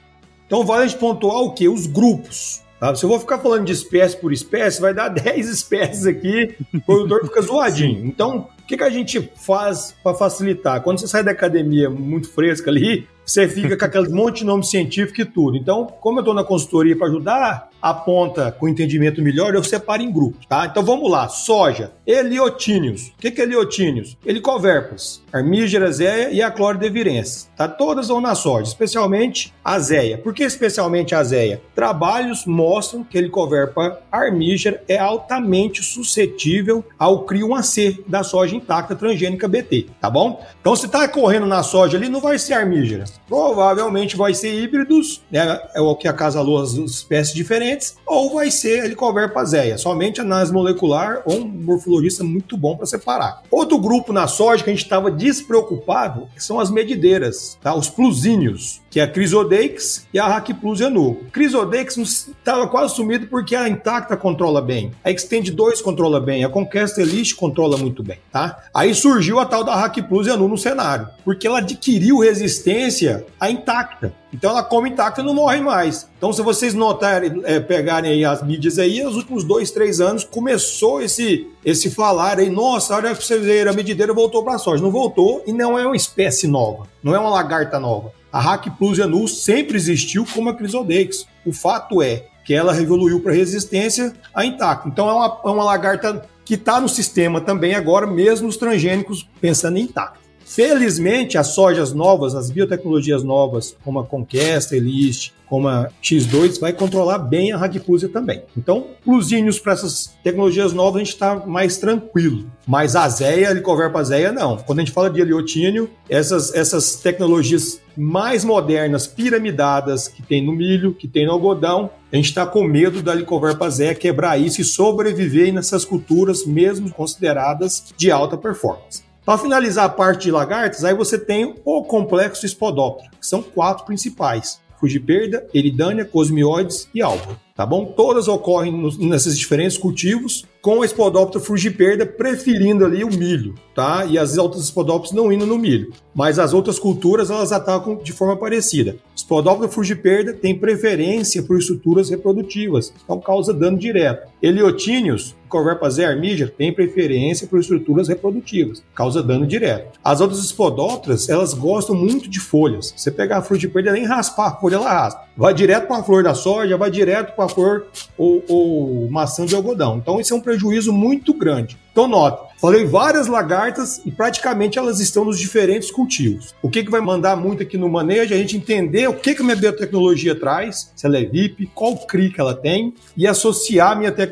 Então 0.46 0.64
vale 0.64 0.84
a 0.84 0.88
gente 0.88 1.00
pontuar 1.00 1.38
o 1.38 1.52
que? 1.52 1.68
Os 1.68 1.88
grupos. 1.88 2.62
Tá? 2.80 2.94
Se 2.94 3.06
eu 3.06 3.10
vou 3.10 3.20
ficar 3.20 3.40
falando 3.40 3.66
de 3.66 3.72
espécie 3.72 4.16
por 4.16 4.32
espécie, 4.32 4.80
vai 4.80 4.94
dar 4.94 5.10
10 5.10 5.50
espécies 5.50 6.06
aqui, 6.06 6.56
o 6.72 6.80
produtor 6.82 7.26
fica 7.26 7.42
zoadinho. 7.42 8.06
Então, 8.06 8.50
o 8.62 8.68
que, 8.68 8.78
que 8.78 8.84
a 8.84 8.90
gente 8.92 9.32
faz 9.36 9.96
para 10.04 10.16
facilitar? 10.16 10.84
Quando 10.84 11.00
você 11.00 11.08
sai 11.08 11.24
da 11.24 11.32
academia 11.32 11.90
muito 11.90 12.30
fresca 12.30 12.70
ali, 12.70 13.08
você 13.26 13.48
fica 13.48 13.76
com 13.76 13.86
aquele 13.86 14.10
monte 14.10 14.40
de 14.40 14.46
nome 14.46 14.64
científico 14.64 15.22
e 15.22 15.26
tudo. 15.26 15.58
Então, 15.58 15.88
como 15.88 16.20
eu 16.20 16.22
estou 16.22 16.36
na 16.36 16.44
consultoria 16.44 16.96
para 16.96 17.08
ajudar, 17.08 17.69
aponta 17.82 18.52
com 18.52 18.68
entendimento 18.68 19.22
melhor, 19.22 19.56
eu 19.56 19.64
separo 19.64 20.02
em 20.02 20.12
grupos, 20.12 20.46
tá? 20.46 20.66
Então 20.66 20.84
vamos 20.84 21.10
lá. 21.10 21.28
Soja, 21.28 21.92
Eliotíneos. 22.06 23.08
O 23.08 23.14
que, 23.20 23.32
que 23.32 23.42
é 23.42 23.44
Eliotíneos? 23.44 24.18
Helicoverpas, 24.26 25.22
Armígera, 25.32 25.92
Zéia 25.92 26.30
e 26.32 26.42
a 26.42 26.52
Cloridevirense. 26.52 27.48
Tá? 27.56 27.68
Todas 27.68 28.08
vão 28.08 28.22
na 28.22 28.36
soja, 28.36 28.68
especialmente 28.68 29.54
a 29.64 29.80
Zéia. 29.80 30.18
Por 30.18 30.34
que 30.34 30.44
especialmente 30.44 31.14
a 31.14 31.24
Zéia? 31.24 31.62
Trabalhos 31.76 32.46
mostram 32.46 33.04
que 33.04 33.18
Helicoverpa 33.18 34.02
armígera 34.12 34.84
é 34.88 34.98
altamente 34.98 35.84
suscetível 35.84 36.84
ao 36.98 37.24
crio 37.24 37.50
1C 37.50 38.00
da 38.08 38.24
soja 38.24 38.56
intacta 38.56 38.96
transgênica 38.96 39.48
BT, 39.48 39.88
tá 40.00 40.10
bom? 40.10 40.44
Então 40.60 40.76
se 40.76 40.88
tá 40.88 41.08
correndo 41.08 41.46
na 41.46 41.64
soja 41.64 41.98
ali, 41.98 42.10
não 42.10 42.22
vai 42.22 42.40
ser 42.40 42.54
armígera. 42.54 43.06
Provavelmente 43.28 44.16
vai 44.16 44.34
ser 44.34 44.54
híbridos, 44.54 45.22
né? 45.32 45.60
É 45.74 45.82
o 45.82 45.96
que 45.96 46.08
a 46.08 46.14
casa 46.14 46.42
lua 46.42 46.64
espécies 46.64 47.36
diferentes, 47.36 47.69
ou 48.06 48.34
vai 48.34 48.52
ser 48.52 48.86
Helicoverpa 48.86 49.44
Zéia, 49.46 49.78
somente 49.78 50.22
análise 50.22 50.52
molecular 50.52 51.22
ou 51.26 51.40
um 51.40 51.48
morfologista 51.48 52.24
muito 52.24 52.58
bom 52.58 52.76
para 52.76 52.86
separar. 52.86 53.44
Outro 53.52 53.78
grupo 53.78 54.12
na 54.12 54.28
soja 54.28 54.64
que 54.64 54.70
a 54.70 54.74
gente 54.74 54.84
estava 54.84 55.12
despreocupado 55.12 56.28
são 56.38 56.60
as 56.60 56.72
medideiras, 56.72 57.58
tá? 57.62 57.74
Os 57.74 57.90
plusíneos 57.90 58.82
que 58.90 59.00
é 59.00 59.04
a 59.04 59.08
Crisodeix 59.08 60.08
e 60.14 60.20
a 60.20 60.28
Hackplus 60.28 60.82
Enu. 60.82 61.22
Crisodeix 61.32 61.98
estava 61.98 62.68
quase 62.68 62.96
sumido 62.96 63.28
porque 63.28 63.56
a 63.56 63.70
Intacta 63.70 64.18
controla 64.18 64.62
bem, 64.62 64.92
a 65.04 65.12
Extend 65.12 65.52
2 65.52 65.82
controla 65.82 66.20
bem, 66.20 66.44
a 66.44 66.50
Conquest 66.50 66.98
Elite 66.98 67.36
controla 67.36 67.78
muito 67.78 68.02
bem, 68.04 68.18
tá? 68.32 68.64
Aí 68.74 68.94
surgiu 68.94 69.40
a 69.40 69.46
tal 69.46 69.64
da 69.64 69.76
Hack 69.76 70.02
Plus 70.08 70.28
Anu 70.28 70.48
no 70.48 70.58
cenário, 70.58 71.08
porque 71.24 71.46
ela 71.46 71.60
adquiriu 71.60 72.20
resistência 72.20 73.26
à 73.40 73.50
intacta. 73.50 74.14
Então 74.32 74.52
ela 74.52 74.64
come 74.64 74.90
intacta 74.90 75.22
e 75.22 75.24
não 75.24 75.34
morre 75.34 75.60
mais. 75.60 76.08
Então 76.18 76.32
se 76.32 76.42
vocês 76.42 76.74
notarem, 76.74 77.42
é, 77.46 77.60
pegarem 77.60 78.12
aí 78.12 78.26
as 78.26 78.44
mídias 78.44 78.78
aí, 78.78 79.04
nos 79.04 79.16
últimos 79.16 79.44
dois, 79.44 79.72
três 79.72 80.00
anos 80.00 80.24
começou 80.24 81.02
esse 81.02 81.48
esse 81.64 81.90
falar 81.90 82.40
aí, 82.40 82.50
nossa, 82.50 82.96
olha 82.96 83.14
pra 83.14 83.22
você 83.22 83.38
ver, 83.38 83.68
a 83.68 83.74
medideira 83.74 84.14
voltou 84.14 84.44
para 84.44 84.56
a 84.56 84.58
soja. 84.58 84.82
Não 84.82 84.92
voltou 84.92 85.44
e 85.46 85.52
não 85.52 85.78
é 85.78 85.86
uma 85.86 85.96
espécie 85.96 86.48
nova, 86.48 86.88
não 87.04 87.14
é 87.14 87.20
uma 87.20 87.30
lagarta 87.30 87.80
nova. 87.80 88.14
A 88.32 88.40
Hack 88.40 88.70
Plus 88.78 89.00
Anu 89.00 89.28
sempre 89.28 89.78
existiu 89.78 90.26
como 90.26 90.50
a 90.50 90.54
Crisodex. 90.54 91.26
O 91.46 91.52
fato 91.52 92.02
é 92.02 92.26
que 92.46 92.54
ela 92.54 92.76
evoluiu 92.80 93.20
para 93.22 93.34
resistência 93.34 94.14
à 94.34 94.46
intacta. 94.46 94.88
Então 94.88 95.10
é 95.10 95.14
uma, 95.14 95.42
é 95.46 95.48
uma 95.50 95.64
lagarta 95.64 96.28
que 96.46 96.56
está 96.56 96.80
no 96.80 96.90
sistema 96.90 97.40
também 97.40 97.76
agora, 97.76 98.08
mesmo 98.08 98.48
os 98.48 98.58
transgênicos 98.58 99.28
pensando 99.40 99.78
em 99.78 99.84
intacto. 99.84 100.29
Felizmente, 100.50 101.38
as 101.38 101.50
sojas 101.50 101.94
novas, 101.94 102.34
as 102.34 102.50
biotecnologias 102.50 103.24
novas, 103.24 103.78
como 103.86 104.00
a 104.00 104.04
Conquesta, 104.04 104.76
Elist, 104.76 105.32
como 105.48 105.68
a 105.68 105.90
X2, 106.02 106.60
vai 106.60 106.74
controlar 106.74 107.20
bem 107.20 107.52
a 107.52 107.58
Radipúzia 107.58 108.10
também. 108.10 108.42
Então, 108.58 108.88
plusinhos 109.06 109.60
para 109.60 109.74
essas 109.74 110.18
tecnologias 110.24 110.74
novas, 110.74 110.96
a 110.96 111.04
gente 111.04 111.14
está 111.14 111.36
mais 111.46 111.78
tranquilo. 111.78 112.50
Mas 112.66 112.96
a 112.96 113.08
Zéia, 113.08 113.54
Licoverpa 113.54 114.04
Zéia, 114.04 114.32
não. 114.32 114.58
Quando 114.58 114.80
a 114.80 114.82
gente 114.82 114.92
fala 114.92 115.12
de 115.12 115.22
heliotínio, 115.22 115.88
essas, 116.10 116.52
essas 116.56 116.96
tecnologias 116.96 117.80
mais 117.96 118.44
modernas, 118.44 119.06
piramidadas, 119.06 120.08
que 120.08 120.24
tem 120.24 120.44
no 120.44 120.52
milho, 120.52 120.96
que 120.96 121.08
tem 121.08 121.28
no 121.28 121.34
algodão, 121.34 121.92
a 122.12 122.16
gente 122.16 122.30
está 122.30 122.44
com 122.44 122.64
medo 122.64 123.04
da 123.04 123.14
Licoverpa 123.14 123.70
Zéia 123.70 123.94
quebrar 123.94 124.40
isso 124.40 124.62
e 124.62 124.66
sobreviver 124.66 125.54
nessas 125.54 125.86
culturas, 125.86 126.44
mesmo 126.44 126.92
consideradas 126.92 127.94
de 127.96 128.10
alta 128.10 128.36
performance. 128.36 129.09
Para 129.30 129.38
finalizar 129.38 129.86
a 129.86 129.90
parte 129.90 130.24
de 130.24 130.32
lagartas, 130.32 130.84
aí 130.84 130.96
você 130.96 131.16
tem 131.16 131.54
o 131.64 131.84
complexo 131.84 132.48
Spodoptera, 132.48 133.12
que 133.12 133.28
são 133.28 133.44
quatro 133.44 133.86
principais: 133.86 134.60
Fugiperda, 134.80 135.46
Eridânia, 135.54 136.04
Cosmioides 136.04 136.90
e 136.96 137.00
Alba. 137.00 137.40
Tá 137.56 137.64
bom? 137.64 137.86
Todas 137.86 138.28
ocorrem 138.28 138.72
nos, 138.72 138.98
nesses 138.98 139.38
diferentes 139.38 139.78
cultivos, 139.78 140.46
com 140.64 140.82
a 140.82 140.88
Spodoptera 140.88 141.44
frugiperda 141.46 142.08
preferindo 142.08 142.84
ali 142.84 143.04
o 143.04 143.14
milho, 143.14 143.54
tá? 143.76 144.04
E 144.04 144.18
as 144.18 144.36
outras 144.36 144.66
Spodopteras 144.66 145.12
não 145.16 145.32
indo 145.32 145.46
no 145.46 145.60
milho. 145.60 145.94
Mas 146.16 146.40
as 146.40 146.52
outras 146.52 146.80
culturas, 146.80 147.30
elas 147.30 147.52
atacam 147.52 147.98
de 147.98 148.12
forma 148.12 148.36
parecida. 148.36 148.96
Spodoptera 149.16 149.70
frugiperda 149.72 150.34
tem 150.34 150.58
preferência 150.58 151.44
por 151.44 151.60
estruturas 151.60 152.10
reprodutivas, 152.10 152.92
então 153.04 153.20
causa 153.20 153.54
dano 153.54 153.78
direto. 153.78 154.28
Heliotíneos, 154.42 155.36
Corverpazé 155.50 156.06
armígea, 156.06 156.48
tem 156.48 156.72
preferência 156.72 157.48
por 157.48 157.60
estruturas 157.60 158.08
reprodutivas, 158.08 158.84
causa 158.94 159.22
dano 159.22 159.46
direto. 159.46 160.00
As 160.04 160.22
outras 160.22 160.48
Spodopteras, 160.48 161.28
elas 161.28 161.54
gostam 161.54 161.96
muito 161.96 162.30
de 162.30 162.40
folhas. 162.40 162.94
Você 162.96 163.10
pegar 163.12 163.40
a 163.40 163.42
frugiperda, 163.42 163.92
nem 163.92 164.06
raspar 164.06 164.48
a 164.48 164.56
folha, 164.56 164.76
ela 164.76 164.94
raspa. 164.94 165.28
Vai 165.36 165.54
direto 165.54 165.88
para 165.88 165.98
a 165.98 166.04
flor 166.04 166.24
da 166.24 166.36
soja, 166.36 166.78
vai 166.78 166.92
direto 166.92 167.36
para 167.36 167.46
a 167.46 167.50
flor 167.50 167.88
ou, 168.18 168.44
ou 168.48 169.10
maçã 169.10 169.46
de 169.46 169.56
algodão. 169.56 169.98
Então, 169.98 170.20
isso 170.22 170.34
é 170.34 170.38
um 170.38 170.42
prejuízo 170.42 170.94
muito 170.94 171.34
grande. 171.34 171.78
Então, 171.92 172.08
nota, 172.08 172.54
falei 172.62 172.86
várias 172.86 173.28
lagartas 173.28 174.02
e 174.06 174.12
praticamente 174.12 174.78
elas 174.78 175.00
estão 175.00 175.26
nos 175.26 175.40
diferentes 175.40 175.90
cultivos. 175.90 176.54
O 176.62 176.70
que, 176.70 176.84
que 176.84 176.92
vai 176.92 177.02
mandar 177.02 177.36
muito 177.36 177.64
aqui 177.64 177.78
no 177.78 177.90
manejo 177.90 178.34
é 178.34 178.38
a 178.38 178.40
gente 178.40 178.56
entender 178.56 179.08
o 179.10 179.14
que, 179.14 179.34
que 179.34 179.42
a 179.42 179.44
minha 179.44 179.56
biotecnologia 179.56 180.36
traz, 180.36 180.92
se 180.96 181.06
ela 181.06 181.18
é 181.18 181.26
VIP, 181.26 181.70
qual 181.74 181.98
CRI 181.98 182.30
que 182.30 182.40
ela 182.40 182.54
tem, 182.54 182.94
e 183.18 183.26
associar 183.26 183.92
a 183.92 183.96
minha 183.96 184.12
tecnologia 184.12 184.29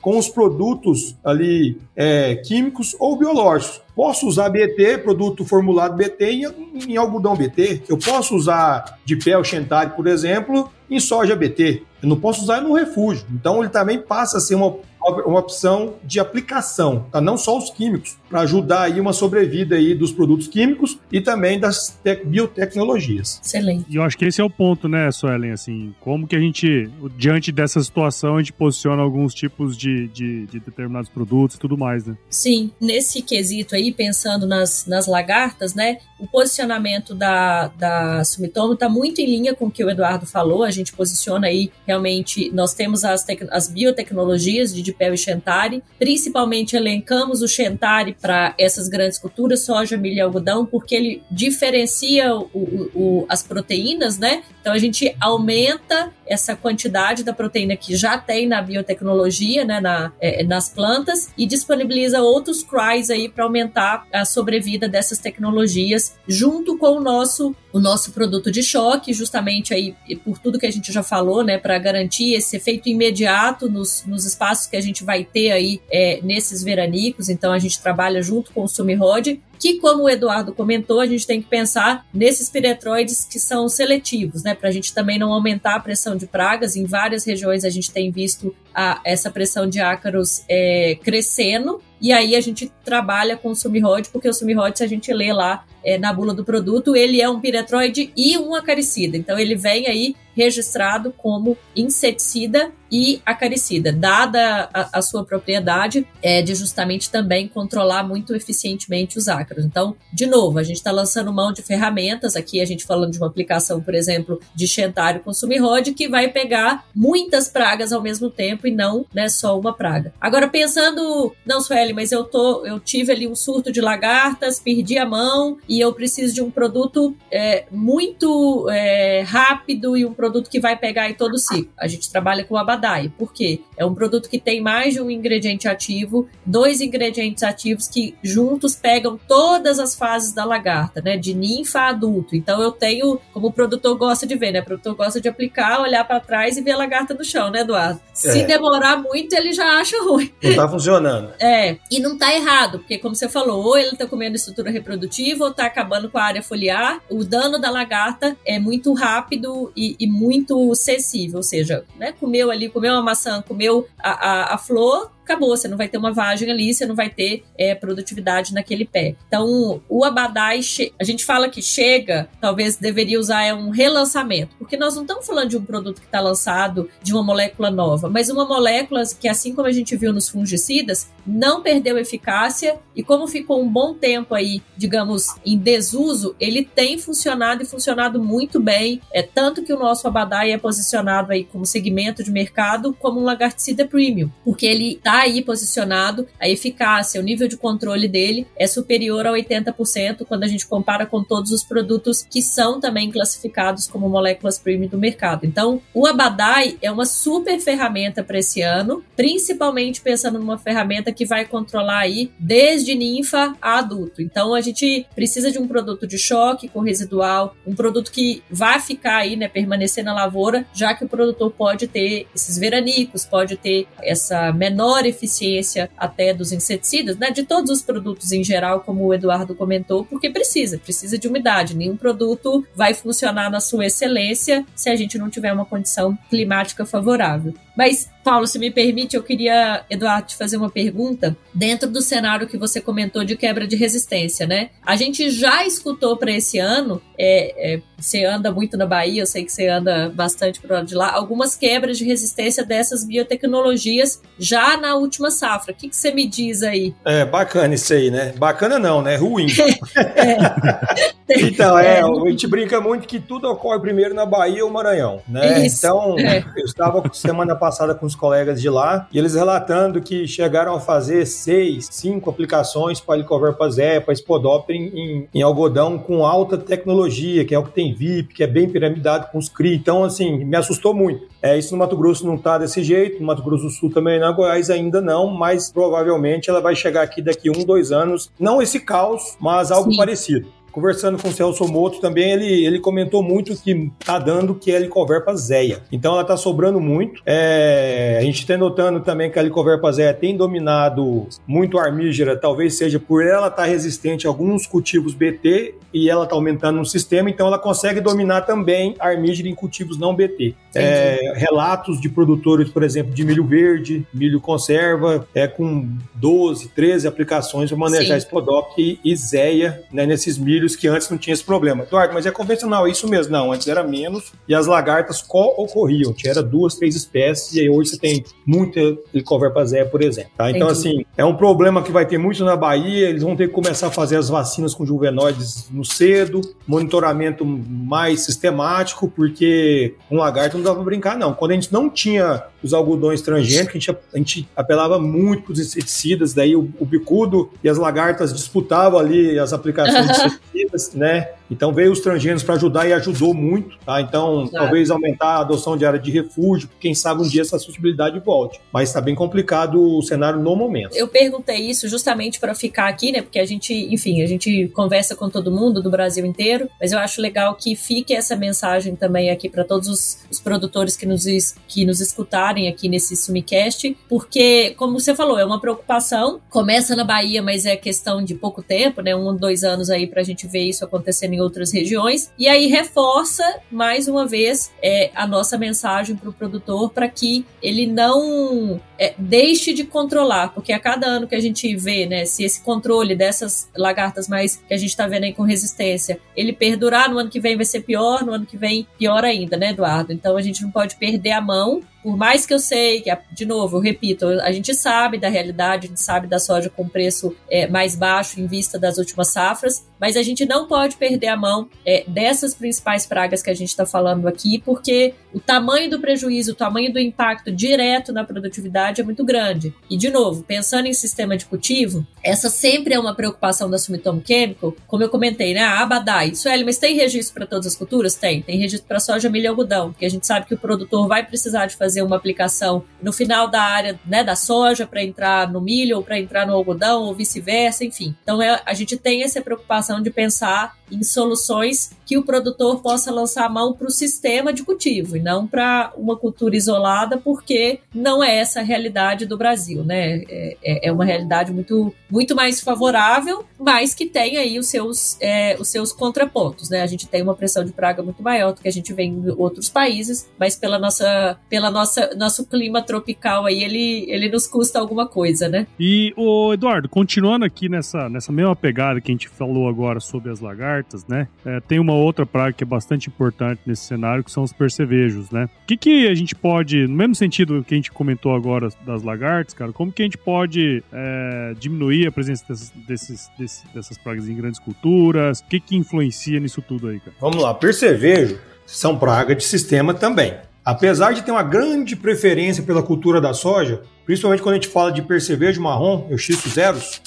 com 0.00 0.18
os 0.18 0.28
produtos 0.28 1.16
ali 1.24 1.78
é, 1.96 2.36
químicos 2.36 2.94
ou 2.98 3.16
biológicos. 3.16 3.80
Posso 3.94 4.26
usar 4.26 4.48
BT, 4.48 4.98
produto 4.98 5.44
formulado 5.44 5.96
BT, 5.96 6.24
em, 6.24 6.92
em 6.92 6.96
algodão 6.96 7.36
BT. 7.36 7.82
Eu 7.88 7.98
posso 7.98 8.34
usar 8.34 8.98
de 9.04 9.16
pé 9.16 9.36
o 9.36 9.44
Xentari, 9.44 9.90
por 9.90 10.06
exemplo, 10.06 10.70
em 10.90 10.98
soja 10.98 11.36
BT. 11.36 11.82
Eu 12.02 12.08
não 12.08 12.18
posso 12.18 12.42
usar 12.42 12.60
no 12.60 12.74
refúgio. 12.74 13.24
Então 13.32 13.60
ele 13.60 13.68
também 13.68 13.98
passa 13.98 14.38
a 14.38 14.40
ser 14.40 14.54
uma 14.54 14.74
uma 15.02 15.40
opção 15.40 15.94
de 16.04 16.20
aplicação, 16.20 17.06
tá? 17.10 17.20
não 17.20 17.36
só 17.36 17.56
os 17.58 17.70
químicos, 17.70 18.16
para 18.28 18.40
ajudar 18.40 18.82
aí 18.82 19.00
uma 19.00 19.12
sobrevida 19.12 19.76
aí 19.76 19.94
dos 19.94 20.12
produtos 20.12 20.48
químicos 20.48 20.98
e 21.10 21.20
também 21.20 21.58
das 21.58 21.98
biotecnologias. 22.24 23.40
Excelente. 23.44 23.84
E 23.88 23.96
eu 23.96 24.02
acho 24.02 24.16
que 24.16 24.24
esse 24.24 24.40
é 24.40 24.44
o 24.44 24.50
ponto, 24.50 24.88
né, 24.88 25.10
Suelen, 25.10 25.52
assim, 25.52 25.94
como 26.00 26.26
que 26.26 26.36
a 26.36 26.40
gente, 26.40 26.90
diante 27.16 27.52
dessa 27.52 27.82
situação, 27.82 28.36
a 28.36 28.38
gente 28.38 28.52
posiciona 28.52 29.02
alguns 29.02 29.34
tipos 29.34 29.76
de, 29.76 30.08
de, 30.08 30.46
de 30.46 30.60
determinados 30.60 31.10
produtos 31.10 31.56
e 31.56 31.60
tudo 31.60 31.76
mais, 31.76 32.06
né? 32.06 32.16
Sim, 32.30 32.70
nesse 32.80 33.22
quesito 33.22 33.74
aí, 33.74 33.92
pensando 33.92 34.46
nas, 34.46 34.86
nas 34.86 35.06
lagartas, 35.06 35.74
né, 35.74 35.98
o 36.18 36.26
posicionamento 36.26 37.14
da, 37.14 37.68
da 37.68 38.24
Sumitomo 38.24 38.74
está 38.74 38.88
muito 38.88 39.20
em 39.20 39.26
linha 39.26 39.54
com 39.54 39.66
o 39.66 39.70
que 39.70 39.84
o 39.84 39.90
Eduardo 39.90 40.26
falou, 40.26 40.62
a 40.62 40.70
gente 40.70 40.92
posiciona 40.92 41.48
aí, 41.48 41.70
realmente, 41.86 42.50
nós 42.54 42.72
temos 42.74 43.04
as, 43.04 43.26
as 43.50 43.68
biotecnologias 43.68 44.74
de 44.74 44.91
Dipel 44.92 45.14
e 45.14 45.18
Chentari, 45.18 45.82
principalmente 45.98 46.76
elencamos 46.76 47.42
o 47.42 47.48
Chentari 47.48 48.16
para 48.20 48.54
essas 48.58 48.88
grandes 48.88 49.18
culturas, 49.18 49.60
soja, 49.60 49.96
milho 49.96 50.16
e 50.16 50.20
algodão, 50.20 50.64
porque 50.64 50.94
ele 50.94 51.22
diferencia 51.30 52.34
o, 52.34 52.48
o, 52.52 52.90
o, 52.94 53.26
as 53.28 53.42
proteínas, 53.42 54.18
né? 54.18 54.42
Então 54.60 54.72
a 54.72 54.78
gente 54.78 55.14
aumenta 55.20 56.12
essa 56.32 56.56
quantidade 56.56 57.22
da 57.22 57.32
proteína 57.32 57.76
que 57.76 57.96
já 57.96 58.18
tem 58.18 58.46
na 58.46 58.60
biotecnologia, 58.62 59.64
né, 59.64 59.80
na, 59.80 60.12
é, 60.20 60.42
nas 60.44 60.68
plantas, 60.68 61.30
e 61.36 61.46
disponibiliza 61.46 62.20
outros 62.20 62.62
CRYs 62.62 63.10
aí 63.10 63.28
para 63.28 63.44
aumentar 63.44 64.06
a 64.12 64.24
sobrevida 64.24 64.88
dessas 64.88 65.18
tecnologias, 65.18 66.14
junto 66.26 66.76
com 66.78 66.96
o 66.96 67.00
nosso, 67.00 67.54
o 67.72 67.78
nosso 67.78 68.12
produto 68.12 68.50
de 68.50 68.62
choque, 68.62 69.12
justamente 69.12 69.74
aí 69.74 69.94
por 70.24 70.38
tudo 70.38 70.58
que 70.58 70.66
a 70.66 70.72
gente 70.72 70.92
já 70.92 71.02
falou, 71.02 71.44
né, 71.44 71.58
para 71.58 71.78
garantir 71.78 72.34
esse 72.34 72.56
efeito 72.56 72.88
imediato 72.88 73.68
nos, 73.68 74.04
nos 74.06 74.24
espaços 74.24 74.66
que 74.66 74.76
a 74.76 74.80
gente 74.80 75.04
vai 75.04 75.24
ter 75.24 75.50
aí 75.50 75.80
é, 75.90 76.20
nesses 76.22 76.62
veranicos. 76.62 77.28
Então 77.28 77.52
a 77.52 77.58
gente 77.58 77.80
trabalha 77.80 78.22
junto 78.22 78.52
com 78.52 78.64
o 78.64 78.68
Sumirod 78.68 79.40
que, 79.62 79.78
como 79.78 80.02
o 80.02 80.10
Eduardo 80.10 80.52
comentou, 80.52 80.98
a 80.98 81.06
gente 81.06 81.24
tem 81.24 81.40
que 81.40 81.46
pensar 81.46 82.04
nesses 82.12 82.50
piretroides 82.50 83.24
que 83.24 83.38
são 83.38 83.68
seletivos, 83.68 84.42
né? 84.42 84.56
Para 84.56 84.68
a 84.68 84.72
gente 84.72 84.92
também 84.92 85.20
não 85.20 85.32
aumentar 85.32 85.76
a 85.76 85.80
pressão 85.80 86.16
de 86.16 86.26
pragas. 86.26 86.74
Em 86.74 86.84
várias 86.84 87.24
regiões 87.24 87.64
a 87.64 87.70
gente 87.70 87.92
tem 87.92 88.10
visto 88.10 88.52
a, 88.74 89.00
essa 89.04 89.30
pressão 89.30 89.68
de 89.68 89.80
ácaros 89.80 90.44
é, 90.48 90.96
crescendo. 91.02 91.80
E 92.00 92.12
aí 92.12 92.34
a 92.34 92.40
gente 92.40 92.70
trabalha 92.84 93.36
com 93.36 93.50
o 93.50 93.54
Sumirod, 93.54 94.08
porque 94.10 94.28
o 94.28 94.32
Sumirod, 94.32 94.76
se 94.76 94.82
a 94.82 94.88
gente 94.88 95.12
lê 95.12 95.32
lá 95.32 95.64
é, 95.84 95.98
na 95.98 96.12
bula 96.12 96.34
do 96.34 96.44
produto, 96.44 96.96
ele 96.96 97.20
é 97.20 97.28
um 97.28 97.40
piretroide 97.40 98.12
e 98.16 98.36
um 98.38 98.54
acaricida. 98.54 99.16
Então 99.16 99.38
ele 99.38 99.54
vem 99.54 99.86
aí 99.86 100.16
registrado 100.34 101.12
como 101.16 101.56
inseticida 101.76 102.72
e 102.90 103.22
acaricida, 103.24 103.92
dada 103.92 104.68
a, 104.72 104.98
a 104.98 105.02
sua 105.02 105.24
propriedade 105.24 106.06
é, 106.22 106.42
de 106.42 106.54
justamente 106.54 107.10
também 107.10 107.48
controlar 107.48 108.02
muito 108.02 108.34
eficientemente 108.34 109.16
os 109.16 109.28
ácaros. 109.28 109.64
Então, 109.64 109.96
de 110.12 110.26
novo, 110.26 110.58
a 110.58 110.62
gente 110.62 110.76
está 110.76 110.90
lançando 110.90 111.32
mão 111.32 111.52
de 111.52 111.62
ferramentas, 111.62 112.36
aqui 112.36 112.60
a 112.60 112.66
gente 112.66 112.84
falando 112.84 113.12
de 113.12 113.18
uma 113.18 113.26
aplicação, 113.26 113.80
por 113.80 113.94
exemplo, 113.94 114.40
de 114.54 114.66
Xentário 114.66 115.20
com 115.20 115.32
Sumirod, 115.32 115.92
que 115.92 116.08
vai 116.08 116.28
pegar 116.28 116.84
muitas 116.94 117.48
pragas 117.48 117.92
ao 117.92 118.02
mesmo 118.02 118.28
tempo 118.28 118.61
e 118.66 118.70
não 118.70 119.06
né, 119.14 119.28
só 119.28 119.58
uma 119.58 119.72
praga. 119.72 120.12
Agora, 120.20 120.48
pensando, 120.48 121.34
não, 121.46 121.60
Sueli, 121.60 121.92
mas 121.92 122.12
eu, 122.12 122.24
tô, 122.24 122.64
eu 122.66 122.78
tive 122.78 123.12
ali 123.12 123.26
um 123.26 123.34
surto 123.34 123.72
de 123.72 123.80
lagartas, 123.80 124.60
perdi 124.60 124.98
a 124.98 125.06
mão 125.06 125.58
e 125.68 125.80
eu 125.80 125.92
preciso 125.92 126.34
de 126.34 126.42
um 126.42 126.50
produto 126.50 127.14
é, 127.30 127.64
muito 127.70 128.68
é, 128.70 129.22
rápido 129.22 129.96
e 129.96 130.04
um 130.04 130.12
produto 130.12 130.50
que 130.50 130.60
vai 130.60 130.76
pegar 130.76 131.10
em 131.10 131.14
todo 131.14 131.34
o 131.34 131.38
ciclo. 131.38 131.72
A 131.78 131.86
gente 131.86 132.10
trabalha 132.10 132.44
com 132.44 132.54
o 132.54 132.58
Abadai, 132.58 133.12
por 133.16 133.32
quê? 133.32 133.60
É 133.76 133.84
um 133.84 133.94
produto 133.94 134.28
que 134.28 134.38
tem 134.38 134.60
mais 134.60 134.94
de 134.94 135.00
um 135.00 135.10
ingrediente 135.10 135.68
ativo, 135.68 136.28
dois 136.44 136.80
ingredientes 136.80 137.42
ativos 137.42 137.88
que 137.88 138.14
juntos 138.22 138.74
pegam 138.74 139.18
todas 139.28 139.78
as 139.78 139.94
fases 139.94 140.32
da 140.32 140.44
lagarta, 140.44 141.00
né? 141.00 141.16
De 141.16 141.34
ninfa 141.34 141.80
a 141.80 141.88
adulto. 141.88 142.34
Então 142.36 142.60
eu 142.60 142.72
tenho, 142.72 143.18
como 143.32 143.48
o 143.48 143.52
produtor 143.52 143.96
gosta 143.96 144.26
de 144.26 144.34
ver, 144.36 144.52
né? 144.52 144.60
O 144.60 144.64
produtor 144.64 144.94
gosta 144.94 145.20
de 145.20 145.28
aplicar, 145.28 145.80
olhar 145.80 146.04
para 146.04 146.20
trás 146.20 146.56
e 146.56 146.62
ver 146.62 146.72
a 146.72 146.76
lagarta 146.76 147.14
no 147.14 147.24
chão, 147.24 147.50
né, 147.50 147.60
Eduardo? 147.60 148.00
Se 148.12 148.40
é. 148.40 148.44
Demorar 148.52 148.96
muito, 148.96 149.32
ele 149.34 149.52
já 149.52 149.78
acha 149.78 149.96
ruim. 150.02 150.32
Não 150.42 150.56
tá 150.56 150.68
funcionando. 150.68 151.32
É, 151.42 151.76
e 151.90 151.98
não 151.98 152.16
tá 152.16 152.34
errado, 152.34 152.78
porque 152.78 152.98
como 152.98 153.14
você 153.14 153.28
falou, 153.28 153.64
ou 153.64 153.76
ele 153.76 153.96
tá 153.96 154.06
comendo 154.06 154.36
estrutura 154.36 154.70
reprodutiva 154.70 155.44
ou 155.44 155.52
tá 155.52 155.66
acabando 155.66 156.08
com 156.08 156.18
a 156.18 156.22
área 156.22 156.42
foliar, 156.42 157.00
o 157.10 157.24
dano 157.24 157.58
da 157.58 157.70
lagarta 157.70 158.36
é 158.46 158.58
muito 158.58 158.92
rápido 158.92 159.72
e, 159.76 159.96
e 159.98 160.06
muito 160.06 160.74
sensível, 160.74 161.38
ou 161.38 161.42
seja, 161.42 161.84
né, 161.98 162.12
comeu 162.12 162.50
ali, 162.50 162.68
comeu 162.68 162.92
uma 162.92 163.02
maçã, 163.02 163.42
comeu 163.42 163.88
a, 163.98 164.10
a, 164.10 164.54
a 164.54 164.58
flor, 164.58 165.10
acabou, 165.32 165.56
você 165.56 165.68
não 165.68 165.76
vai 165.76 165.88
ter 165.88 165.98
uma 165.98 166.12
vagem 166.12 166.50
ali, 166.50 166.72
você 166.72 166.86
não 166.86 166.94
vai 166.94 167.08
ter 167.08 167.44
é, 167.58 167.74
produtividade 167.74 168.52
naquele 168.52 168.84
pé. 168.84 169.16
Então, 169.26 169.82
o 169.88 170.04
Abadai, 170.04 170.60
a 170.98 171.04
gente 171.04 171.24
fala 171.24 171.48
que 171.48 171.62
chega, 171.62 172.28
talvez 172.40 172.76
deveria 172.76 173.18
usar 173.18 173.42
é 173.42 173.54
um 173.54 173.70
relançamento, 173.70 174.54
porque 174.58 174.76
nós 174.76 174.94
não 174.94 175.02
estamos 175.02 175.26
falando 175.26 175.50
de 175.50 175.56
um 175.56 175.64
produto 175.64 176.00
que 176.00 176.06
está 176.06 176.20
lançado 176.20 176.88
de 177.02 177.12
uma 177.12 177.22
molécula 177.22 177.70
nova, 177.70 178.08
mas 178.08 178.28
uma 178.28 178.46
molécula 178.46 179.02
que, 179.18 179.28
assim 179.28 179.54
como 179.54 179.66
a 179.66 179.72
gente 179.72 179.96
viu 179.96 180.12
nos 180.12 180.28
fungicidas, 180.28 181.08
não 181.26 181.62
perdeu 181.62 181.98
eficácia 181.98 182.78
e 182.94 183.02
como 183.02 183.26
ficou 183.26 183.62
um 183.62 183.68
bom 183.68 183.94
tempo 183.94 184.34
aí, 184.34 184.62
digamos, 184.76 185.28
em 185.44 185.56
desuso, 185.56 186.36
ele 186.38 186.64
tem 186.64 186.98
funcionado 186.98 187.62
e 187.62 187.66
funcionado 187.66 188.22
muito 188.22 188.60
bem. 188.60 189.00
É 189.12 189.22
tanto 189.22 189.62
que 189.62 189.72
o 189.72 189.78
nosso 189.78 190.06
Abadai 190.06 190.52
é 190.52 190.58
posicionado 190.58 191.32
aí 191.32 191.44
como 191.44 191.64
segmento 191.64 192.22
de 192.22 192.30
mercado 192.30 192.94
como 193.00 193.20
um 193.20 193.24
lagarticida 193.24 193.86
premium, 193.86 194.30
porque 194.44 194.66
ele 194.66 194.94
está 194.94 195.21
aí 195.22 195.42
posicionado, 195.42 196.26
a 196.38 196.48
eficácia, 196.48 197.20
o 197.20 197.24
nível 197.24 197.48
de 197.48 197.56
controle 197.56 198.08
dele 198.08 198.46
é 198.56 198.66
superior 198.66 199.26
a 199.26 199.32
80% 199.32 200.24
quando 200.26 200.44
a 200.44 200.48
gente 200.48 200.66
compara 200.66 201.06
com 201.06 201.22
todos 201.22 201.50
os 201.50 201.62
produtos 201.62 202.26
que 202.28 202.42
são 202.42 202.80
também 202.80 203.10
classificados 203.10 203.86
como 203.86 204.08
moléculas 204.08 204.58
premium 204.58 204.88
do 204.88 204.98
mercado. 204.98 205.46
Então, 205.46 205.80
o 205.94 206.06
Abadai 206.06 206.76
é 206.82 206.90
uma 206.90 207.06
super 207.06 207.58
ferramenta 207.60 208.22
para 208.22 208.38
esse 208.38 208.60
ano, 208.62 209.04
principalmente 209.16 210.00
pensando 210.00 210.38
numa 210.38 210.58
ferramenta 210.58 211.12
que 211.12 211.24
vai 211.24 211.44
controlar 211.44 212.00
aí 212.00 212.30
desde 212.38 212.94
ninfa 212.94 213.54
a 213.60 213.78
adulto. 213.78 214.20
Então, 214.20 214.54
a 214.54 214.60
gente 214.60 215.06
precisa 215.14 215.50
de 215.50 215.58
um 215.58 215.66
produto 215.66 216.06
de 216.06 216.18
choque 216.18 216.68
com 216.68 216.80
residual, 216.80 217.54
um 217.66 217.74
produto 217.74 218.10
que 218.10 218.42
vai 218.50 218.80
ficar 218.80 219.18
aí, 219.18 219.36
né, 219.36 219.48
permanecer 219.48 220.04
na 220.04 220.14
lavoura, 220.14 220.66
já 220.74 220.94
que 220.94 221.04
o 221.04 221.08
produtor 221.08 221.50
pode 221.50 221.86
ter 221.86 222.26
esses 222.34 222.58
veranicos, 222.58 223.24
pode 223.24 223.56
ter 223.56 223.86
essa 224.02 224.52
menor 224.52 225.01
eficiência 225.06 225.90
até 225.96 226.32
dos 226.32 226.52
inseticidas, 226.52 227.16
né, 227.16 227.30
de 227.30 227.44
todos 227.44 227.70
os 227.70 227.82
produtos 227.82 228.32
em 228.32 228.42
geral, 228.42 228.80
como 228.80 229.04
o 229.04 229.14
Eduardo 229.14 229.54
comentou, 229.54 230.04
porque 230.04 230.30
precisa, 230.30 230.78
precisa 230.78 231.18
de 231.18 231.28
umidade. 231.28 231.76
Nenhum 231.76 231.96
produto 231.96 232.64
vai 232.74 232.94
funcionar 232.94 233.50
na 233.50 233.60
sua 233.60 233.86
excelência 233.86 234.64
se 234.74 234.90
a 234.90 234.96
gente 234.96 235.18
não 235.18 235.30
tiver 235.30 235.52
uma 235.52 235.64
condição 235.64 236.16
climática 236.28 236.84
favorável. 236.84 237.54
Mas, 237.76 238.08
Paulo, 238.24 238.46
se 238.46 238.58
me 238.58 238.70
permite, 238.70 239.16
eu 239.16 239.22
queria, 239.22 239.84
Eduardo, 239.90 240.28
te 240.28 240.36
fazer 240.36 240.56
uma 240.56 240.70
pergunta. 240.70 241.36
Dentro 241.52 241.88
do 241.90 242.00
cenário 242.00 242.46
que 242.46 242.56
você 242.56 242.80
comentou 242.80 243.24
de 243.24 243.36
quebra 243.36 243.66
de 243.66 243.76
resistência, 243.76 244.46
né? 244.46 244.70
A 244.84 244.96
gente 244.96 245.30
já 245.30 245.66
escutou 245.66 246.16
para 246.16 246.30
esse 246.32 246.58
ano, 246.58 247.02
é, 247.18 247.74
é, 247.74 247.82
você 247.98 248.24
anda 248.24 248.50
muito 248.50 248.76
na 248.76 248.86
Bahia, 248.86 249.22
eu 249.22 249.26
sei 249.26 249.44
que 249.44 249.52
você 249.52 249.68
anda 249.68 250.10
bastante 250.10 250.60
por 250.60 250.70
lado 250.70 250.86
de 250.86 250.94
lá, 250.94 251.12
algumas 251.12 251.56
quebras 251.56 251.98
de 251.98 252.04
resistência 252.04 252.64
dessas 252.64 253.04
biotecnologias 253.04 254.20
já 254.38 254.76
na 254.76 254.94
última 254.94 255.30
safra. 255.30 255.72
O 255.72 255.76
que, 255.76 255.88
que 255.88 255.96
você 255.96 256.12
me 256.12 256.26
diz 256.26 256.62
aí? 256.62 256.94
É, 257.04 257.24
bacana 257.24 257.74
isso 257.74 257.92
aí, 257.92 258.10
né? 258.10 258.32
Bacana 258.36 258.78
não, 258.78 259.02
né? 259.02 259.16
Ruim. 259.16 259.46
é. 259.96 261.12
Então, 261.34 261.78
é, 261.78 262.00
é, 262.00 262.02
a 262.02 262.30
gente 262.30 262.46
brinca 262.46 262.80
muito 262.80 263.06
que 263.06 263.18
tudo 263.18 263.48
ocorre 263.48 263.80
primeiro 263.80 264.14
na 264.14 264.26
Bahia 264.26 264.64
ou 264.64 264.70
Maranhão, 264.70 265.22
né? 265.26 265.66
Isso. 265.66 265.78
Então, 265.78 266.18
é. 266.18 266.44
eu 266.56 266.64
estava 266.64 267.02
semana 267.12 267.56
passada 267.56 267.94
com 267.94 268.06
os 268.12 268.16
colegas 268.16 268.60
de 268.60 268.68
lá 268.68 269.08
e 269.12 269.18
eles 269.18 269.34
relatando 269.34 270.00
que 270.00 270.26
chegaram 270.26 270.74
a 270.74 270.80
fazer 270.80 271.26
seis, 271.26 271.88
cinco 271.90 272.30
aplicações 272.30 273.00
para 273.00 273.16
Helicoverpa 273.16 273.68
zé, 273.70 274.00
para 274.00 274.14
Spodopter 274.14 274.76
em, 274.76 274.88
em, 274.88 275.28
em, 275.34 275.42
algodão 275.42 275.98
com 275.98 276.24
alta 276.24 276.56
tecnologia, 276.56 277.44
que 277.44 277.54
é 277.54 277.58
o 277.58 277.64
que 277.64 277.72
tem 277.72 277.94
VIP, 277.94 278.34
que 278.34 278.42
é 278.42 278.46
bem 278.46 278.68
piramidado 278.68 279.28
com 279.30 279.38
os 279.38 279.48
CRI. 279.48 279.74
Então, 279.74 280.04
assim, 280.04 280.44
me 280.44 280.56
assustou 280.56 280.94
muito. 280.94 281.26
É, 281.40 281.58
isso 281.58 281.72
no 281.72 281.78
Mato 281.78 281.96
Grosso 281.96 282.26
não 282.26 282.36
está 282.36 282.58
desse 282.58 282.82
jeito, 282.82 283.20
no 283.20 283.26
Mato 283.26 283.42
Grosso 283.42 283.64
do 283.64 283.70
Sul 283.70 283.90
também, 283.90 284.20
na 284.20 284.30
Goiás 284.30 284.70
ainda 284.70 285.00
não, 285.00 285.28
mas 285.28 285.72
provavelmente 285.72 286.48
ela 286.48 286.60
vai 286.60 286.76
chegar 286.76 287.02
aqui 287.02 287.20
daqui 287.20 287.50
um, 287.50 287.64
dois 287.64 287.90
anos. 287.90 288.30
Não 288.38 288.62
esse 288.62 288.80
caos, 288.80 289.36
mas 289.40 289.70
algo 289.70 289.90
Sim. 289.90 289.96
parecido. 289.96 290.61
Conversando 290.72 291.20
com 291.20 291.28
o 291.28 291.32
Celso 291.32 291.68
Moto 291.68 292.00
também, 292.00 292.32
ele, 292.32 292.64
ele 292.64 292.80
comentou 292.80 293.22
muito 293.22 293.54
que 293.54 293.90
tá 294.04 294.18
dando 294.18 294.54
que 294.54 294.72
é 294.72 294.76
Helicoverpa 294.76 295.36
Zeia. 295.36 295.82
Então 295.92 296.14
ela 296.14 296.24
tá 296.24 296.36
sobrando 296.36 296.80
muito. 296.80 297.22
É, 297.26 298.18
a 298.18 298.24
gente 298.24 298.46
tá 298.46 298.56
notando 298.56 299.00
também 299.00 299.30
que 299.30 299.38
a 299.38 299.42
Helicoverpa 299.42 299.92
Zeia 299.92 300.14
tem 300.14 300.36
dominado 300.36 301.28
muito 301.46 301.78
a 301.78 301.84
armígera, 301.84 302.36
talvez 302.36 302.76
seja 302.76 302.98
por 302.98 303.22
ela 303.24 303.48
estar 303.48 303.62
tá 303.62 303.64
resistente 303.64 304.26
a 304.26 304.30
alguns 304.30 304.66
cultivos 304.66 305.14
BT 305.14 305.74
e 305.92 306.08
ela 306.08 306.26
tá 306.26 306.34
aumentando 306.34 306.78
no 306.78 306.86
sistema, 306.86 307.28
então 307.28 307.46
ela 307.46 307.58
consegue 307.58 308.00
dominar 308.00 308.42
também 308.42 308.94
a 308.98 309.08
armígera 309.08 309.48
em 309.48 309.54
cultivos 309.54 309.98
não 309.98 310.14
BT. 310.14 310.54
É, 310.74 311.34
relatos 311.36 312.00
de 312.00 312.08
produtores, 312.08 312.70
por 312.70 312.82
exemplo, 312.82 313.12
de 313.12 313.24
milho 313.24 313.44
verde, 313.44 314.06
milho 314.12 314.40
conserva, 314.40 315.26
é 315.34 315.46
com 315.46 315.86
12, 316.14 316.68
13 316.70 317.06
aplicações 317.06 317.68
para 317.68 317.78
manejar 317.78 318.18
Spodop 318.20 318.80
e, 318.80 318.98
e 319.04 319.14
Zeia 319.14 319.82
né, 319.92 320.06
nesses 320.06 320.38
milhos 320.38 320.61
milhos 320.62 320.76
que 320.76 320.86
antes 320.86 321.10
não 321.10 321.18
tinha 321.18 321.34
esse 321.34 321.44
problema. 321.44 321.82
Eduardo, 321.82 322.14
mas 322.14 322.24
é 322.24 322.30
convencional, 322.30 322.86
é 322.86 322.90
isso 322.90 323.08
mesmo. 323.08 323.32
Não, 323.32 323.52
antes 323.52 323.66
era 323.66 323.82
menos 323.82 324.32
e 324.48 324.54
as 324.54 324.66
lagartas 324.66 325.20
co-ocorriam. 325.20 326.12
Tinha 326.12 326.34
duas, 326.42 326.76
três 326.76 326.94
espécies 326.94 327.54
e 327.54 327.60
aí 327.60 327.68
hoje 327.68 327.90
você 327.90 327.98
tem 327.98 328.24
muita 328.46 328.80
Helicoverpa 329.12 329.64
zé, 329.64 329.84
por 329.84 330.02
exemplo. 330.02 330.30
Tá? 330.36 330.50
Então, 330.50 330.70
Entendi. 330.70 330.88
assim, 330.88 331.06
é 331.16 331.24
um 331.24 331.34
problema 331.34 331.82
que 331.82 331.90
vai 331.90 332.06
ter 332.06 332.18
muito 332.18 332.44
na 332.44 332.56
Bahia. 332.56 333.08
Eles 333.08 333.22
vão 333.22 333.36
ter 333.36 333.48
que 333.48 333.54
começar 333.54 333.88
a 333.88 333.90
fazer 333.90 334.16
as 334.16 334.28
vacinas 334.28 334.74
com 334.74 334.86
juvenoides 334.86 335.68
no 335.70 335.84
cedo, 335.84 336.40
monitoramento 336.66 337.44
mais 337.44 338.20
sistemático, 338.20 339.08
porque 339.08 339.94
com 340.08 340.16
lagarto 340.16 340.56
não 340.56 340.64
dá 340.64 340.74
para 340.74 340.82
brincar, 340.82 341.16
não. 341.16 341.34
Quando 341.34 341.50
a 341.52 341.54
gente 341.54 341.72
não 341.72 341.90
tinha 341.90 342.44
os 342.62 342.72
algodões 342.72 343.20
transgênicos, 343.20 343.70
a 343.70 343.78
gente, 343.78 343.90
a 343.90 344.18
gente 344.18 344.48
apelava 344.54 344.98
muito 344.98 345.44
para 345.44 345.52
os 345.52 345.58
inseticidas, 345.58 346.32
daí 346.32 346.54
o, 346.54 346.70
o, 346.78 346.86
bicudo 346.86 347.50
e 347.62 347.68
as 347.68 347.76
lagartas 347.76 348.32
disputavam 348.32 348.98
ali 348.98 349.38
as 349.38 349.52
aplicações 349.52 350.06
de 350.06 350.38
inseticidas, 350.54 350.94
né? 350.94 351.30
Então 351.52 351.72
veio 351.72 351.92
os 351.92 352.00
transgênicos 352.00 352.42
para 352.42 352.54
ajudar 352.54 352.88
e 352.88 352.92
ajudou 352.94 353.34
muito, 353.34 353.76
tá? 353.84 354.00
Então 354.00 354.42
Exato. 354.42 354.56
talvez 354.56 354.90
aumentar 354.90 355.36
a 355.36 355.40
adoção 355.40 355.76
de 355.76 355.84
área 355.84 355.98
de 355.98 356.10
refúgio, 356.10 356.68
quem 356.80 356.94
sabe 356.94 357.22
um 357.22 357.28
dia 357.28 357.42
essa 357.42 357.58
suscetibilidade 357.58 358.18
volte. 358.20 358.58
Mas 358.72 358.88
está 358.88 359.00
bem 359.00 359.14
complicado 359.14 359.98
o 359.98 360.02
cenário 360.02 360.40
no 360.40 360.56
momento. 360.56 360.96
Eu 360.96 361.08
perguntei 361.08 361.68
isso 361.68 361.88
justamente 361.88 362.40
para 362.40 362.54
ficar 362.54 362.88
aqui, 362.88 363.12
né? 363.12 363.20
Porque 363.20 363.38
a 363.38 363.44
gente, 363.44 363.74
enfim, 363.74 364.22
a 364.22 364.26
gente 364.26 364.68
conversa 364.68 365.14
com 365.14 365.28
todo 365.28 365.50
mundo 365.50 365.82
do 365.82 365.90
Brasil 365.90 366.24
inteiro, 366.24 366.68
mas 366.80 366.92
eu 366.92 366.98
acho 366.98 367.20
legal 367.20 367.54
que 367.54 367.76
fique 367.76 368.14
essa 368.14 368.34
mensagem 368.34 368.96
também 368.96 369.30
aqui 369.30 369.48
para 369.48 369.64
todos 369.64 369.88
os, 369.88 370.18
os, 370.30 370.40
produtores 370.40 370.96
que 370.96 371.04
nos, 371.04 371.24
que 371.68 371.84
nos 371.84 372.00
escutarem 372.00 372.68
aqui 372.68 372.88
nesse 372.88 373.14
Sumicast, 373.14 373.96
porque, 374.08 374.74
como 374.76 374.98
você 374.98 375.14
falou, 375.14 375.38
é 375.38 375.44
uma 375.44 375.60
preocupação. 375.60 376.40
Começa 376.48 376.96
na 376.96 377.04
Bahia, 377.04 377.42
mas 377.42 377.66
é 377.66 377.76
questão 377.76 378.24
de 378.24 378.34
pouco 378.34 378.62
tempo, 378.62 379.02
né? 379.02 379.14
Um, 379.14 379.34
dois 379.36 379.64
anos 379.64 379.90
aí 379.90 380.06
para 380.06 380.20
a 380.20 380.24
gente 380.24 380.46
ver 380.46 380.62
isso 380.62 380.84
acontecendo 380.84 381.34
em 381.34 381.41
outras 381.42 381.72
regiões. 381.72 382.32
E 382.38 382.48
aí 382.48 382.66
reforça 382.66 383.60
mais 383.70 384.08
uma 384.08 384.26
vez 384.26 384.72
é, 384.82 385.10
a 385.14 385.26
nossa 385.26 385.58
mensagem 385.58 386.16
para 386.16 386.28
o 386.28 386.32
produtor 386.32 386.90
para 386.90 387.08
que 387.08 387.44
ele 387.62 387.86
não 387.86 388.80
é, 388.98 389.14
deixe 389.18 389.72
de 389.72 389.84
controlar, 389.84 390.54
porque 390.54 390.72
a 390.72 390.78
cada 390.78 391.06
ano 391.06 391.26
que 391.26 391.34
a 391.34 391.40
gente 391.40 391.74
vê, 391.76 392.06
né, 392.06 392.24
se 392.24 392.44
esse 392.44 392.62
controle 392.62 393.14
dessas 393.14 393.68
lagartas 393.76 394.28
mais 394.28 394.56
que 394.56 394.72
a 394.72 394.76
gente 394.76 394.90
está 394.90 395.06
vendo 395.06 395.24
aí 395.24 395.32
com 395.32 395.42
resistência, 395.42 396.20
ele 396.36 396.52
perdurar 396.52 397.10
no 397.10 397.18
ano 397.18 397.30
que 397.30 397.40
vem 397.40 397.56
vai 397.56 397.64
ser 397.64 397.80
pior, 397.80 398.24
no 398.24 398.32
ano 398.32 398.46
que 398.46 398.56
vem 398.56 398.86
pior 398.98 399.24
ainda, 399.24 399.56
né, 399.56 399.70
Eduardo? 399.70 400.12
Então 400.12 400.36
a 400.36 400.42
gente 400.42 400.62
não 400.62 400.70
pode 400.70 400.96
perder 400.96 401.32
a 401.32 401.40
mão 401.40 401.82
por 402.02 402.16
mais 402.16 402.44
que 402.44 402.52
eu 402.52 402.58
sei 402.58 403.00
que, 403.00 403.16
de 403.32 403.46
novo, 403.46 403.76
eu 403.76 403.80
repito, 403.80 404.26
a 404.26 404.50
gente 404.50 404.74
sabe 404.74 405.18
da 405.18 405.28
realidade, 405.28 405.86
a 405.86 405.88
gente 405.88 406.00
sabe 406.00 406.26
da 406.26 406.38
soja 406.38 406.68
com 406.68 406.88
preço 406.88 407.34
é, 407.48 407.66
mais 407.68 407.94
baixo 407.94 408.40
em 408.40 408.46
vista 408.46 408.78
das 408.78 408.98
últimas 408.98 409.32
safras, 409.32 409.86
mas 410.00 410.16
a 410.16 410.22
gente 410.22 410.44
não 410.44 410.66
pode 410.66 410.96
perder 410.96 411.28
a 411.28 411.36
mão 411.36 411.68
é, 411.86 412.04
dessas 412.08 412.54
principais 412.54 413.06
pragas 413.06 413.40
que 413.40 413.50
a 413.50 413.54
gente 413.54 413.68
está 413.68 413.86
falando 413.86 414.26
aqui, 414.26 414.60
porque 414.64 415.14
o 415.32 415.38
tamanho 415.38 415.88
do 415.88 416.00
prejuízo, 416.00 416.52
o 416.52 416.54
tamanho 416.56 416.92
do 416.92 416.98
impacto 416.98 417.52
direto 417.52 418.12
na 418.12 418.24
produtividade 418.24 419.00
é 419.00 419.04
muito 419.04 419.24
grande. 419.24 419.72
E, 419.88 419.96
de 419.96 420.10
novo, 420.10 420.42
pensando 420.42 420.86
em 420.86 420.92
sistema 420.92 421.36
de 421.36 421.46
cultivo, 421.46 422.04
essa 422.22 422.50
sempre 422.50 422.94
é 422.94 422.98
uma 422.98 423.14
preocupação 423.14 423.70
da 423.70 423.78
Sumitomo 423.78 424.22
Chemical, 424.26 424.74
como 424.88 425.04
eu 425.04 425.08
comentei, 425.08 425.54
né? 425.54 425.60
A 425.60 425.80
Abadai, 425.80 426.34
Sueli, 426.34 426.64
mas 426.64 426.78
tem 426.78 426.96
registro 426.96 427.34
para 427.34 427.46
todas 427.46 427.66
as 427.66 427.76
culturas? 427.76 428.14
Tem. 428.14 428.42
Tem 428.42 428.58
registro 428.58 428.88
para 428.88 428.98
soja, 428.98 429.30
milho 429.30 429.44
e 429.44 429.46
algodão, 429.46 429.92
porque 429.92 430.04
a 430.04 430.10
gente 430.10 430.26
sabe 430.26 430.46
que 430.46 430.54
o 430.54 430.58
produtor 430.58 431.06
vai 431.06 431.24
precisar 431.24 431.66
de 431.66 431.76
fazer 431.76 431.91
fazer 431.92 432.02
uma 432.02 432.16
aplicação 432.16 432.84
no 433.02 433.12
final 433.12 433.48
da 433.48 433.60
área 433.60 434.00
né, 434.06 434.24
da 434.24 434.34
soja 434.34 434.86
para 434.86 435.04
entrar 435.04 435.52
no 435.52 435.60
milho 435.60 435.98
ou 435.98 436.02
para 436.02 436.18
entrar 436.18 436.46
no 436.46 436.54
algodão 436.54 437.02
ou 437.02 437.14
vice-versa, 437.14 437.84
enfim. 437.84 438.16
Então 438.22 438.40
é, 438.40 438.62
a 438.64 438.72
gente 438.72 438.96
tem 438.96 439.22
essa 439.22 439.42
preocupação 439.42 440.00
de 440.00 440.10
pensar 440.10 440.74
em 440.92 441.02
soluções 441.02 441.90
que 442.04 442.18
o 442.18 442.22
produtor 442.22 442.80
possa 442.80 443.10
lançar 443.10 443.46
a 443.46 443.48
mão 443.48 443.72
para 443.72 443.86
o 443.86 443.90
sistema 443.90 444.52
de 444.52 444.62
cultivo 444.62 445.16
e 445.16 445.20
não 445.20 445.46
para 445.46 445.92
uma 445.96 446.16
cultura 446.16 446.56
isolada, 446.56 447.16
porque 447.16 447.80
não 447.94 448.22
é 448.22 448.36
essa 448.36 448.60
a 448.60 448.62
realidade 448.62 449.24
do 449.26 449.36
Brasil, 449.36 449.82
né? 449.84 450.22
É, 450.28 450.56
é, 450.62 450.88
é 450.88 450.92
uma 450.92 451.04
realidade 451.04 451.52
muito, 451.52 451.94
muito 452.10 452.34
mais 452.34 452.60
favorável, 452.60 453.44
mas 453.58 453.94
que 453.94 454.06
tem 454.06 454.36
aí 454.36 454.58
os 454.58 454.66
seus, 454.66 455.16
é, 455.20 455.56
os 455.58 455.68
seus 455.68 455.92
contrapontos, 455.92 456.68
né? 456.68 456.82
A 456.82 456.86
gente 456.86 457.08
tem 457.08 457.22
uma 457.22 457.34
pressão 457.34 457.64
de 457.64 457.72
praga 457.72 458.02
muito 458.02 458.22
maior 458.22 458.52
do 458.52 458.60
que 458.60 458.68
a 458.68 458.72
gente 458.72 458.92
vê 458.92 459.04
em 459.04 459.30
outros 459.36 459.68
países, 459.68 460.28
mas 460.38 460.54
pela 460.56 460.78
nossa, 460.78 461.38
pela 461.48 461.70
nossa, 461.70 462.14
nosso 462.16 462.46
clima 462.46 462.82
tropical 462.82 463.46
aí, 463.46 463.62
ele, 463.62 464.04
ele 464.10 464.28
nos 464.28 464.46
custa 464.46 464.78
alguma 464.78 465.06
coisa, 465.06 465.48
né? 465.48 465.66
E, 465.78 466.12
o 466.16 466.52
Eduardo, 466.52 466.88
continuando 466.88 467.44
aqui 467.44 467.68
nessa, 467.68 468.08
nessa 468.08 468.32
mesma 468.32 468.54
pegada 468.54 469.00
que 469.00 469.10
a 469.10 469.14
gente 469.14 469.28
falou 469.28 469.68
agora 469.68 470.00
sobre 470.00 470.30
as 470.30 470.40
lagartas, 470.40 470.81
né? 471.08 471.28
É, 471.44 471.60
tem 471.60 471.78
uma 471.78 471.94
outra 471.94 472.24
praga 472.24 472.52
que 472.52 472.64
é 472.64 472.66
bastante 472.66 473.08
importante 473.08 473.60
nesse 473.66 473.84
cenário, 473.84 474.22
que 474.24 474.30
são 474.30 474.42
os 474.42 474.52
percevejos, 474.52 475.30
né? 475.30 475.48
O 475.62 475.66
que, 475.66 475.76
que 475.76 476.08
a 476.08 476.14
gente 476.14 476.34
pode, 476.34 476.86
no 476.86 476.94
mesmo 476.94 477.14
sentido 477.14 477.64
que 477.64 477.74
a 477.74 477.76
gente 477.76 477.90
comentou 477.90 478.34
agora 478.34 478.68
das 478.84 479.02
lagartas, 479.02 479.54
cara, 479.54 479.72
como 479.72 479.92
que 479.92 480.02
a 480.02 480.04
gente 480.04 480.18
pode 480.18 480.82
é, 480.92 481.54
diminuir 481.58 482.06
a 482.06 482.12
presença 482.12 482.44
dessas, 482.48 482.70
desses, 482.86 483.30
desses, 483.38 483.64
dessas 483.74 483.98
pragas 483.98 484.28
em 484.28 484.34
grandes 484.34 484.60
culturas? 484.60 485.40
O 485.40 485.46
que, 485.46 485.60
que 485.60 485.76
influencia 485.76 486.38
nisso 486.40 486.62
tudo 486.62 486.88
aí, 486.88 487.00
cara? 487.00 487.16
Vamos 487.20 487.42
lá, 487.42 487.54
percevejo 487.54 488.38
são 488.66 488.98
praga 488.98 489.34
de 489.34 489.44
sistema 489.44 489.92
também. 489.92 490.34
Apesar 490.64 491.12
de 491.12 491.22
ter 491.22 491.30
uma 491.30 491.42
grande 491.42 491.96
preferência 491.96 492.62
pela 492.62 492.82
cultura 492.82 493.20
da 493.20 493.34
soja, 493.34 493.82
principalmente 494.06 494.42
quando 494.42 494.54
a 494.54 494.58
gente 494.58 494.68
fala 494.68 494.92
de 494.92 495.02
percevejo 495.02 495.60
marrom, 495.60 496.06
o 496.10 496.16
X 496.16 496.36
zeros, 496.48 497.00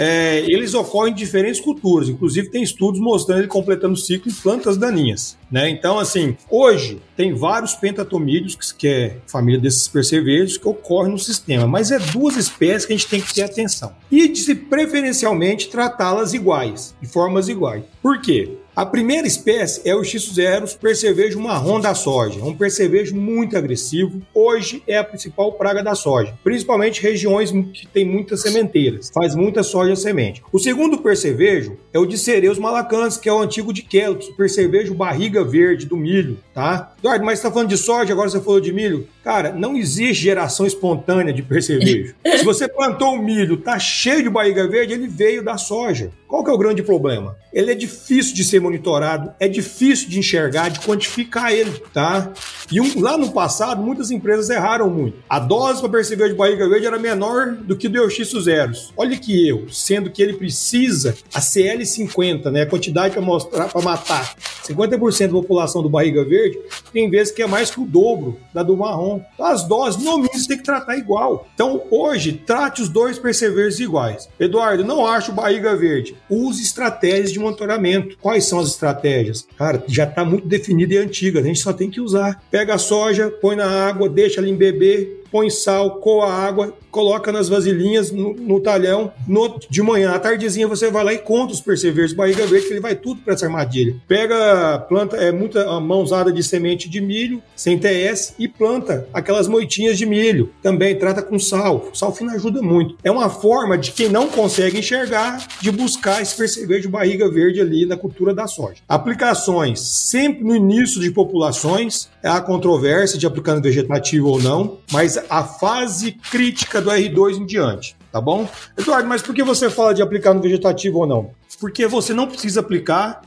é, 0.00 0.44
eles 0.46 0.74
ocorrem 0.74 1.12
em 1.12 1.16
diferentes 1.16 1.60
culturas. 1.60 2.08
Inclusive, 2.08 2.50
tem 2.50 2.62
estudos 2.62 3.00
mostrando 3.00 3.40
ele 3.40 3.48
completando 3.48 3.94
o 3.94 3.96
ciclo 3.96 4.30
em 4.30 4.34
plantas 4.34 4.76
daninhas. 4.76 5.36
Né? 5.50 5.68
Então, 5.68 5.98
assim, 5.98 6.36
hoje 6.48 7.00
tem 7.16 7.34
vários 7.34 7.74
pentatomídeos, 7.74 8.54
que 8.70 8.86
é 8.86 9.16
família 9.26 9.60
desses 9.60 9.88
percevejos, 9.88 10.56
que 10.56 10.68
ocorrem 10.68 11.10
no 11.10 11.18
sistema, 11.18 11.66
mas 11.66 11.90
é 11.90 11.98
duas 11.98 12.36
espécies 12.36 12.86
que 12.86 12.92
a 12.92 12.96
gente 12.96 13.08
tem 13.08 13.20
que 13.20 13.34
ter 13.34 13.42
atenção. 13.42 13.92
E, 14.08 14.28
de, 14.28 14.54
preferencialmente, 14.54 15.68
tratá-las 15.68 16.32
iguais, 16.32 16.94
de 17.02 17.08
formas 17.08 17.48
iguais. 17.48 17.82
Por 18.00 18.20
quê? 18.20 18.56
A 18.78 18.86
primeira 18.86 19.26
espécie 19.26 19.80
é 19.84 19.92
o 19.92 20.02
X0 20.02 20.78
percevejo 20.78 21.40
marrom 21.40 21.80
da 21.80 21.96
soja, 21.96 22.38
um 22.44 22.54
percevejo 22.54 23.16
muito 23.16 23.58
agressivo. 23.58 24.22
Hoje 24.32 24.84
é 24.86 24.96
a 24.96 25.02
principal 25.02 25.50
praga 25.54 25.82
da 25.82 25.96
soja, 25.96 26.38
principalmente 26.44 27.02
regiões 27.02 27.50
que 27.50 27.88
tem 27.88 28.04
muitas 28.04 28.40
sementeiras, 28.40 29.10
faz 29.12 29.34
muita 29.34 29.64
soja 29.64 29.96
semente. 29.96 30.44
O 30.52 30.60
segundo 30.60 30.98
percevejo 30.98 31.76
é 31.92 31.98
o 31.98 32.06
de 32.06 32.16
Cereus 32.16 32.56
malacans, 32.56 33.16
que 33.16 33.28
é 33.28 33.32
o 33.32 33.40
antigo 33.40 33.72
de 33.72 33.82
Kelps, 33.82 34.28
percevejo 34.36 34.94
barriga 34.94 35.42
verde 35.42 35.84
do 35.84 35.96
milho, 35.96 36.38
tá? 36.54 36.94
Eduardo, 37.00 37.24
mas 37.24 37.40
você 37.40 37.48
tá 37.48 37.52
falando 37.52 37.70
de 37.70 37.76
soja, 37.76 38.12
agora 38.12 38.30
você 38.30 38.40
falou 38.40 38.60
de 38.60 38.72
milho. 38.72 39.08
Cara, 39.28 39.52
não 39.52 39.76
existe 39.76 40.22
geração 40.22 40.64
espontânea 40.64 41.34
de 41.34 41.42
percevejo. 41.42 42.14
Se 42.38 42.42
você 42.42 42.66
plantou 42.66 43.12
o 43.12 43.22
milho, 43.22 43.58
tá 43.58 43.78
cheio 43.78 44.22
de 44.22 44.30
barriga 44.30 44.66
verde, 44.66 44.94
ele 44.94 45.06
veio 45.06 45.44
da 45.44 45.58
soja. 45.58 46.10
Qual 46.26 46.42
que 46.42 46.50
é 46.50 46.52
o 46.54 46.56
grande 46.56 46.82
problema? 46.82 47.36
Ele 47.52 47.70
é 47.70 47.74
difícil 47.74 48.34
de 48.34 48.42
ser 48.42 48.58
monitorado, 48.60 49.32
é 49.38 49.46
difícil 49.46 50.08
de 50.08 50.18
enxergar, 50.18 50.70
de 50.70 50.80
quantificar 50.80 51.52
ele, 51.52 51.72
tá? 51.92 52.32
E 52.70 52.80
um, 52.80 53.00
lá 53.00 53.18
no 53.18 53.30
passado, 53.30 53.82
muitas 53.82 54.10
empresas 54.10 54.48
erraram 54.48 54.88
muito. 54.88 55.18
A 55.28 55.38
dose 55.38 55.80
para 55.80 55.90
perceber 55.90 56.28
de 56.28 56.34
barriga 56.34 56.68
verde 56.68 56.86
era 56.86 56.98
menor 56.98 57.54
do 57.54 57.76
que 57.76 57.88
do 57.88 57.98
Euxix 57.98 58.30
zeros. 58.44 58.92
Olha 58.96 59.16
que 59.16 59.46
eu, 59.46 59.66
sendo 59.70 60.10
que 60.10 60.22
ele 60.22 60.34
precisa 60.34 61.14
a 61.34 61.40
CL50, 61.40 62.50
né, 62.50 62.62
a 62.62 62.66
quantidade 62.66 63.12
para 63.12 63.22
mostrar 63.22 63.68
para 63.68 63.82
matar 63.82 64.34
50% 64.66 65.26
da 65.26 65.32
população 65.32 65.82
do 65.82 65.88
barriga 65.88 66.24
verde, 66.24 66.58
tem 66.92 67.08
vezes 67.08 67.32
que 67.32 67.42
é 67.42 67.46
mais 67.46 67.70
que 67.70 67.80
o 67.80 67.86
dobro 67.86 68.38
da 68.52 68.62
do 68.62 68.76
marrom. 68.76 69.17
As 69.38 69.64
doses, 69.64 70.02
no 70.02 70.18
mínimo, 70.18 70.38
você 70.38 70.48
tem 70.48 70.58
que 70.58 70.64
tratar 70.64 70.96
igual. 70.96 71.46
Então, 71.54 71.82
hoje, 71.90 72.32
trate 72.32 72.82
os 72.82 72.88
dois 72.88 73.18
percevejos 73.18 73.80
iguais. 73.80 74.28
Eduardo, 74.38 74.84
não 74.84 75.06
acho 75.06 75.32
barriga 75.32 75.76
verde 75.76 76.16
use 76.28 76.62
estratégias 76.62 77.32
de 77.32 77.38
monitoramento. 77.38 78.16
Quais 78.20 78.44
são 78.44 78.58
as 78.58 78.68
estratégias? 78.68 79.46
Cara, 79.56 79.82
já 79.86 80.04
está 80.04 80.24
muito 80.24 80.46
definida 80.46 80.94
e 80.94 80.98
antiga, 80.98 81.40
a 81.40 81.42
gente 81.42 81.58
só 81.60 81.72
tem 81.72 81.90
que 81.90 82.00
usar. 82.00 82.42
Pega 82.50 82.74
a 82.74 82.78
soja, 82.78 83.30
põe 83.30 83.56
na 83.56 83.66
água, 83.66 84.08
deixa 84.08 84.40
ela 84.40 84.48
embeber, 84.48 85.24
põe 85.30 85.50
sal, 85.50 85.96
coa 85.96 86.30
água, 86.30 86.74
coloca 86.90 87.30
nas 87.30 87.48
vasilhinhas 87.48 88.10
no, 88.10 88.34
no 88.34 88.60
talhão. 88.60 89.12
No, 89.26 89.58
de 89.68 89.82
manhã, 89.82 90.12
à 90.12 90.18
tardezinha, 90.18 90.66
você 90.66 90.90
vai 90.90 91.04
lá 91.04 91.12
e 91.12 91.18
conta 91.18 91.52
os 91.52 91.60
percevejos 91.60 92.12
barriga 92.12 92.46
verde, 92.46 92.66
que 92.66 92.72
ele 92.72 92.80
vai 92.80 92.94
tudo 92.94 93.20
para 93.20 93.34
essa 93.34 93.46
armadilha. 93.46 93.96
Pega, 94.06 94.78
planta, 94.88 95.16
é 95.16 95.30
muita 95.30 95.78
mãozada 95.80 96.32
de 96.32 96.42
semente 96.42 96.88
de 96.88 97.00
milho, 97.00 97.42
sem 97.54 97.78
TS, 97.78 98.34
e 98.38 98.48
planta 98.48 99.08
aquelas 99.12 99.48
moitinhas 99.48 99.98
de 99.98 100.06
milho. 100.06 100.50
Também 100.62 100.96
trata 100.96 101.22
com 101.22 101.38
sal. 101.38 101.90
Sal 101.92 102.14
fino 102.14 102.30
ajuda 102.30 102.62
muito. 102.62 102.96
É 103.02 103.10
uma 103.10 103.28
forma 103.28 103.76
de 103.76 103.92
quem 103.92 104.08
não 104.08 104.28
consegue 104.28 104.78
enxergar, 104.78 105.46
de 105.60 105.70
buscar 105.70 106.22
esse 106.22 106.36
percevejo 106.36 106.88
barriga 106.88 107.30
verde 107.30 107.60
ali 107.60 107.86
na 107.86 107.96
cultura 107.96 108.34
da 108.34 108.46
soja. 108.46 108.76
Aplicações 108.88 109.80
sempre 109.80 110.44
no 110.44 110.54
início 110.54 111.00
de 111.00 111.10
populações, 111.10 112.08
há 112.22 112.40
controvérsia 112.40 113.18
de 113.18 113.26
aplicando 113.26 113.62
vegetativo 113.62 114.28
ou 114.28 114.40
não, 114.40 114.78
mas 114.90 115.17
a 115.28 115.42
fase 115.44 116.12
crítica 116.12 116.80
do 116.80 116.90
R2 116.90 117.38
em 117.38 117.46
diante, 117.46 117.96
tá 118.12 118.20
bom? 118.20 118.48
Eduardo, 118.76 119.08
mas 119.08 119.22
por 119.22 119.34
que 119.34 119.42
você 119.42 119.70
fala 119.70 119.94
de 119.94 120.02
aplicar 120.02 120.34
no 120.34 120.40
vegetativo 120.40 120.98
ou 120.98 121.06
não? 121.06 121.30
Porque 121.60 121.86
você 121.86 122.14
não 122.14 122.26
precisa 122.26 122.60
aplicar, 122.60 123.22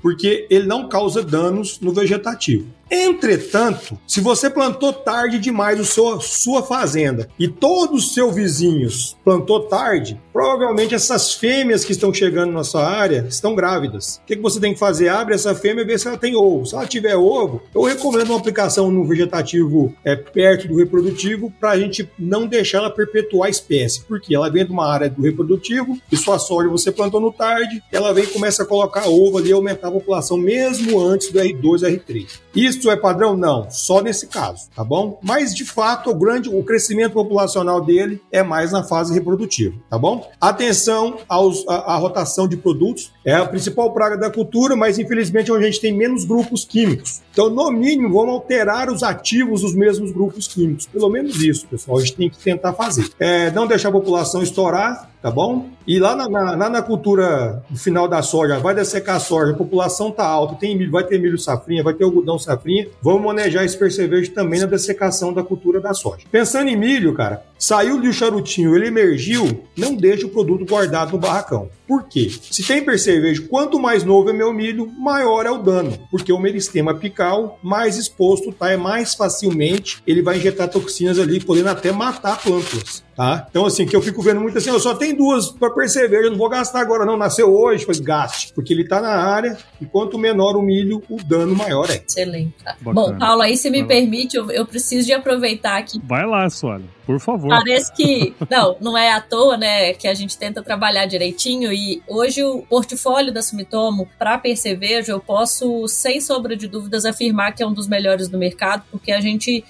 porque 0.00 0.46
ele 0.50 0.66
não 0.66 0.88
causa 0.88 1.22
danos 1.22 1.80
no 1.80 1.92
vegetativo. 1.92 2.66
Entretanto, 2.94 3.98
se 4.06 4.20
você 4.20 4.50
plantou 4.50 4.92
tarde 4.92 5.38
demais 5.38 5.80
o 5.80 5.84
seu, 5.84 6.20
sua 6.20 6.62
fazenda 6.62 7.26
e 7.38 7.48
todos 7.48 8.04
os 8.04 8.12
seus 8.12 8.34
vizinhos 8.34 9.16
plantou 9.24 9.60
tarde, 9.60 10.20
provavelmente 10.30 10.94
essas 10.94 11.32
fêmeas 11.32 11.86
que 11.86 11.92
estão 11.92 12.12
chegando 12.12 12.52
na 12.52 12.62
sua 12.62 12.86
área 12.86 13.24
estão 13.26 13.54
grávidas. 13.54 14.16
O 14.16 14.26
que, 14.26 14.36
que 14.36 14.42
você 14.42 14.60
tem 14.60 14.74
que 14.74 14.78
fazer? 14.78 15.08
Abre 15.08 15.34
essa 15.34 15.54
fêmea 15.54 15.80
e 15.80 15.86
vê 15.86 15.96
se 15.96 16.06
ela 16.06 16.18
tem 16.18 16.36
ovo. 16.36 16.66
Se 16.66 16.74
ela 16.74 16.86
tiver 16.86 17.16
ovo, 17.16 17.62
eu 17.74 17.82
recomendo 17.82 18.28
uma 18.28 18.38
aplicação 18.38 18.90
no 18.90 19.06
vegetativo 19.06 19.94
é, 20.04 20.14
perto 20.14 20.68
do 20.68 20.76
reprodutivo 20.76 21.50
para 21.58 21.70
a 21.70 21.78
gente 21.78 22.06
não 22.18 22.46
deixar 22.46 22.78
ela 22.78 22.90
perpetuar 22.90 23.46
a 23.46 23.50
espécie. 23.50 24.04
Porque 24.04 24.34
ela 24.34 24.50
vem 24.50 24.66
de 24.66 24.72
uma 24.72 24.86
área 24.86 25.08
do 25.08 25.22
reprodutivo 25.22 25.96
e 26.10 26.16
sua 26.16 26.38
soja 26.38 26.68
você 26.68 26.92
plantou 26.92 27.22
no 27.22 27.32
tarde, 27.32 27.82
ela 27.90 28.12
vem 28.12 28.24
e 28.24 28.26
começa 28.26 28.64
a 28.64 28.66
colocar 28.66 29.08
ovo 29.08 29.38
ali 29.38 29.51
aumentar 29.52 29.88
a 29.88 29.92
população 29.92 30.36
mesmo 30.36 31.00
antes 31.00 31.30
do 31.30 31.38
R2 31.38 31.80
R3. 31.80 32.26
Isso 32.54 32.90
é 32.90 32.96
padrão? 32.96 33.36
Não, 33.36 33.70
só 33.70 34.02
nesse 34.02 34.26
caso, 34.26 34.68
tá 34.74 34.84
bom? 34.84 35.18
Mas 35.22 35.54
de 35.54 35.64
fato, 35.64 36.10
o 36.10 36.14
grande 36.14 36.48
o 36.48 36.62
crescimento 36.62 37.12
populacional 37.12 37.80
dele 37.80 38.20
é 38.30 38.42
mais 38.42 38.72
na 38.72 38.82
fase 38.82 39.14
reprodutiva, 39.14 39.74
tá 39.88 39.98
bom? 39.98 40.30
Atenção 40.40 41.18
aos, 41.28 41.66
a, 41.68 41.94
a 41.94 41.96
rotação 41.96 42.46
de 42.46 42.56
produtos, 42.56 43.12
é 43.24 43.34
a 43.34 43.46
principal 43.46 43.92
praga 43.92 44.16
da 44.16 44.30
cultura, 44.30 44.76
mas 44.76 44.98
infelizmente 44.98 45.50
é 45.50 45.54
onde 45.54 45.64
a 45.64 45.70
gente 45.70 45.80
tem 45.80 45.92
menos 45.92 46.24
grupos 46.24 46.64
químicos. 46.64 47.22
Então, 47.32 47.48
no 47.48 47.70
mínimo, 47.70 48.12
vamos 48.12 48.34
alterar 48.34 48.90
os 48.90 49.02
ativos 49.02 49.62
dos 49.62 49.74
mesmos 49.74 50.12
grupos 50.12 50.46
químicos. 50.46 50.86
Pelo 50.86 51.08
menos 51.08 51.42
isso, 51.42 51.66
pessoal, 51.66 51.98
a 51.98 52.00
gente 52.00 52.16
tem 52.16 52.30
que 52.30 52.38
tentar 52.38 52.72
fazer. 52.74 53.10
É, 53.18 53.50
não 53.50 53.66
deixar 53.66 53.88
a 53.88 53.92
população 53.92 54.42
estourar, 54.42 55.11
tá 55.22 55.30
bom? 55.30 55.68
E 55.86 56.00
lá 56.00 56.16
na, 56.16 56.56
na, 56.56 56.68
na 56.68 56.82
cultura 56.82 57.62
no 57.70 57.78
final 57.78 58.08
da 58.08 58.20
soja, 58.22 58.58
vai 58.58 58.74
dessecar 58.74 59.16
a 59.16 59.20
soja, 59.20 59.52
a 59.52 59.56
população 59.56 60.10
tá 60.10 60.26
alta, 60.26 60.56
tem 60.56 60.76
milho, 60.76 60.90
vai 60.90 61.04
ter 61.04 61.18
milho 61.18 61.38
safrinha, 61.38 61.82
vai 61.82 61.94
ter 61.94 62.02
algodão 62.02 62.38
safrinha, 62.38 62.88
vamos 63.00 63.22
manejar 63.22 63.64
esse 63.64 63.78
percevejo 63.78 64.32
também 64.32 64.60
na 64.60 64.66
dessecação 64.66 65.32
da 65.32 65.42
cultura 65.42 65.80
da 65.80 65.94
soja. 65.94 66.24
Pensando 66.30 66.68
em 66.68 66.76
milho, 66.76 67.14
cara, 67.14 67.44
saiu 67.62 67.96
o 67.96 68.12
charutinho, 68.12 68.74
ele 68.74 68.88
emergiu, 68.88 69.62
não 69.78 69.94
deixa 69.94 70.26
o 70.26 70.30
produto 70.30 70.66
guardado 70.66 71.12
no 71.12 71.18
barracão. 71.18 71.70
Por 71.86 72.08
quê? 72.08 72.28
Se 72.50 72.66
tem 72.66 72.84
percevejo, 72.84 73.46
quanto 73.46 73.78
mais 73.78 74.02
novo 74.02 74.30
é 74.30 74.32
meu 74.32 74.52
milho, 74.52 74.90
maior 74.98 75.46
é 75.46 75.50
o 75.50 75.58
dano, 75.58 75.96
porque 76.10 76.32
o 76.32 76.38
meristema 76.40 76.90
apical 76.90 77.60
mais 77.62 77.96
exposto 77.96 78.50
tá, 78.52 78.70
é 78.70 78.76
mais 78.76 79.14
facilmente 79.14 80.02
ele 80.04 80.22
vai 80.22 80.38
injetar 80.38 80.68
toxinas 80.68 81.20
ali, 81.20 81.38
podendo 81.38 81.68
até 81.68 81.92
matar 81.92 82.40
plântulas. 82.42 83.04
Tá? 83.14 83.46
Então, 83.50 83.66
assim, 83.66 83.84
que 83.84 83.94
eu 83.94 84.00
fico 84.00 84.22
vendo 84.22 84.40
muito 84.40 84.56
assim, 84.56 84.70
eu 84.70 84.80
só 84.80 84.94
tenho 84.94 85.16
duas 85.16 85.50
para 85.50 85.70
perceber, 85.70 86.24
eu 86.24 86.30
não 86.30 86.38
vou 86.38 86.48
gastar 86.48 86.80
agora, 86.80 87.04
não. 87.04 87.16
Nasceu 87.16 87.54
hoje, 87.54 87.84
pois 87.84 88.00
gaste. 88.00 88.52
Porque 88.54 88.72
ele 88.72 88.88
tá 88.88 89.02
na 89.02 89.10
área 89.10 89.56
e 89.80 89.84
quanto 89.84 90.18
menor 90.18 90.56
o 90.56 90.62
milho, 90.62 91.02
o 91.10 91.22
dano 91.22 91.54
maior 91.54 91.90
é. 91.90 92.02
Excelente. 92.06 92.54
Bacana. 92.80 92.94
Bom, 92.94 93.18
Paulo, 93.18 93.42
aí 93.42 93.56
se 93.56 93.68
me 93.70 93.84
permite, 93.86 94.36
eu, 94.36 94.50
eu, 94.50 94.64
preciso 94.64 95.06
de 95.06 95.12
aproveitar 95.12 95.78
aqui. 95.78 96.00
Vai 96.02 96.26
lá, 96.26 96.48
Suana. 96.48 96.84
Por 97.06 97.18
favor. 97.20 97.48
Parece 97.48 97.92
que. 97.92 98.34
Não, 98.50 98.76
não 98.80 98.96
é 98.96 99.12
à 99.12 99.20
toa, 99.20 99.56
né? 99.56 99.92
Que 99.94 100.08
a 100.08 100.14
gente 100.14 100.36
tenta 100.36 100.62
trabalhar 100.62 101.06
direitinho. 101.06 101.72
E 101.72 102.02
hoje 102.06 102.42
o 102.42 102.62
portfólio 102.62 103.32
da 103.32 103.42
Sumitomo, 103.42 104.08
para 104.18 104.38
percevejo, 104.38 105.10
eu 105.10 105.20
posso, 105.20 105.86
sem 105.88 106.20
sombra 106.20 106.56
de 106.56 106.68
dúvidas, 106.68 107.04
afirmar 107.04 107.52
que 107.52 107.62
é 107.62 107.66
um 107.66 107.72
dos 107.72 107.88
melhores 107.88 108.28
do 108.28 108.38
mercado, 108.38 108.84
porque 108.90 109.12
a 109.12 109.20
gente 109.20 109.64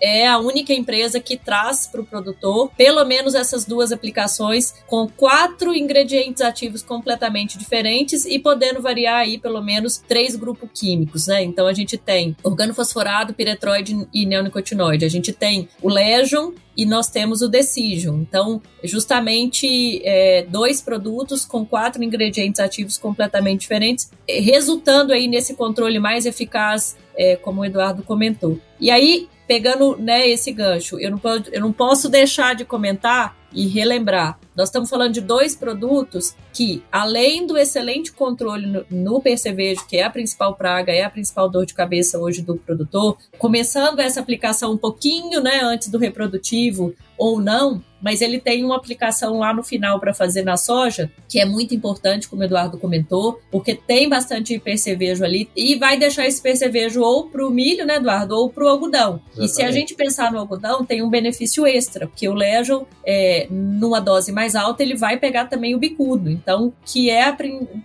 é 0.00 0.26
a 0.26 0.38
única 0.38 0.72
empresa 0.72 1.20
que 1.20 1.36
traz 1.36 1.86
para 1.86 2.00
o 2.00 2.06
produtor 2.06 2.70
pelo 2.76 3.04
menos 3.04 3.34
essas 3.34 3.64
duas 3.64 3.92
aplicações 3.92 4.74
com 4.86 5.08
quatro 5.08 5.74
ingredientes 5.74 6.42
ativos 6.42 6.82
completamente 6.82 7.58
diferentes 7.58 8.24
e 8.24 8.38
podendo 8.38 8.80
variar 8.80 9.18
aí 9.18 9.38
pelo 9.38 9.60
menos 9.60 9.98
três 9.98 10.36
grupos 10.36 10.68
químicos, 10.72 11.26
né? 11.26 11.42
Então 11.42 11.66
a 11.66 11.72
gente 11.72 11.96
tem 11.96 12.36
organofosforado, 12.42 13.34
piretroide 13.34 14.06
e 14.12 14.26
neonicotinoide. 14.26 15.04
A 15.04 15.10
gente 15.10 15.32
tem 15.32 15.68
o 15.82 15.88
Legion, 15.88 16.52
e 16.80 16.86
nós 16.86 17.10
temos 17.10 17.42
o 17.42 17.48
Decision. 17.48 18.22
Então, 18.22 18.62
justamente 18.82 20.00
é, 20.02 20.46
dois 20.48 20.80
produtos 20.80 21.44
com 21.44 21.62
quatro 21.62 22.02
ingredientes 22.02 22.58
ativos 22.58 22.96
completamente 22.96 23.60
diferentes, 23.60 24.10
resultando 24.26 25.12
aí 25.12 25.28
nesse 25.28 25.54
controle 25.54 25.98
mais 25.98 26.24
eficaz, 26.24 26.96
é, 27.14 27.36
como 27.36 27.60
o 27.60 27.64
Eduardo 27.66 28.02
comentou. 28.02 28.58
E 28.80 28.90
aí, 28.90 29.28
pegando 29.46 29.94
né, 29.98 30.26
esse 30.26 30.50
gancho, 30.52 30.98
eu 30.98 31.10
não, 31.10 31.20
eu 31.52 31.60
não 31.60 31.70
posso 31.70 32.08
deixar 32.08 32.54
de 32.54 32.64
comentar 32.64 33.36
e 33.52 33.66
relembrar. 33.66 34.38
Nós 34.56 34.68
estamos 34.68 34.90
falando 34.90 35.12
de 35.12 35.20
dois 35.20 35.54
produtos 35.54 36.34
que, 36.52 36.82
além 36.90 37.46
do 37.46 37.56
excelente 37.56 38.12
controle 38.12 38.66
no, 38.66 38.84
no 38.90 39.20
percevejo, 39.20 39.86
que 39.86 39.96
é 39.96 40.04
a 40.04 40.10
principal 40.10 40.54
praga, 40.54 40.92
é 40.92 41.02
a 41.02 41.10
principal 41.10 41.48
dor 41.48 41.66
de 41.66 41.74
cabeça 41.74 42.18
hoje 42.18 42.42
do 42.42 42.56
produtor, 42.56 43.16
começando 43.38 44.00
essa 44.00 44.20
aplicação 44.20 44.72
um 44.72 44.78
pouquinho 44.78 45.40
né, 45.40 45.60
antes 45.62 45.88
do 45.88 45.98
reprodutivo 45.98 46.94
ou 47.20 47.38
não, 47.38 47.82
mas 48.00 48.22
ele 48.22 48.40
tem 48.40 48.64
uma 48.64 48.76
aplicação 48.76 49.38
lá 49.38 49.52
no 49.52 49.62
final 49.62 50.00
para 50.00 50.14
fazer 50.14 50.42
na 50.42 50.56
soja, 50.56 51.10
que 51.28 51.38
é 51.38 51.44
muito 51.44 51.74
importante, 51.74 52.26
como 52.26 52.40
o 52.40 52.44
Eduardo 52.46 52.78
comentou, 52.78 53.38
porque 53.50 53.74
tem 53.74 54.08
bastante 54.08 54.58
percevejo 54.58 55.22
ali 55.22 55.50
e 55.54 55.76
vai 55.76 55.98
deixar 55.98 56.26
esse 56.26 56.40
percevejo 56.40 57.02
ou 57.02 57.28
para 57.28 57.46
o 57.46 57.50
milho, 57.50 57.84
né, 57.84 57.96
Eduardo, 57.96 58.34
ou 58.34 58.48
para 58.48 58.64
o 58.64 58.68
algodão. 58.68 59.20
Exatamente. 59.32 59.44
E 59.44 59.54
se 59.54 59.62
a 59.62 59.70
gente 59.70 59.94
pensar 59.94 60.32
no 60.32 60.38
algodão, 60.38 60.82
tem 60.82 61.02
um 61.02 61.10
benefício 61.10 61.66
extra, 61.66 62.06
porque 62.06 62.26
o 62.26 62.32
Legion, 62.32 62.84
é, 63.04 63.46
numa 63.50 64.00
dose 64.00 64.32
mais 64.32 64.56
alta, 64.56 64.82
ele 64.82 64.96
vai 64.96 65.18
pegar 65.18 65.44
também 65.44 65.74
o 65.74 65.78
bicudo. 65.78 66.30
Então, 66.30 66.72
que 66.86 67.10
é, 67.10 67.24
a, 67.24 67.36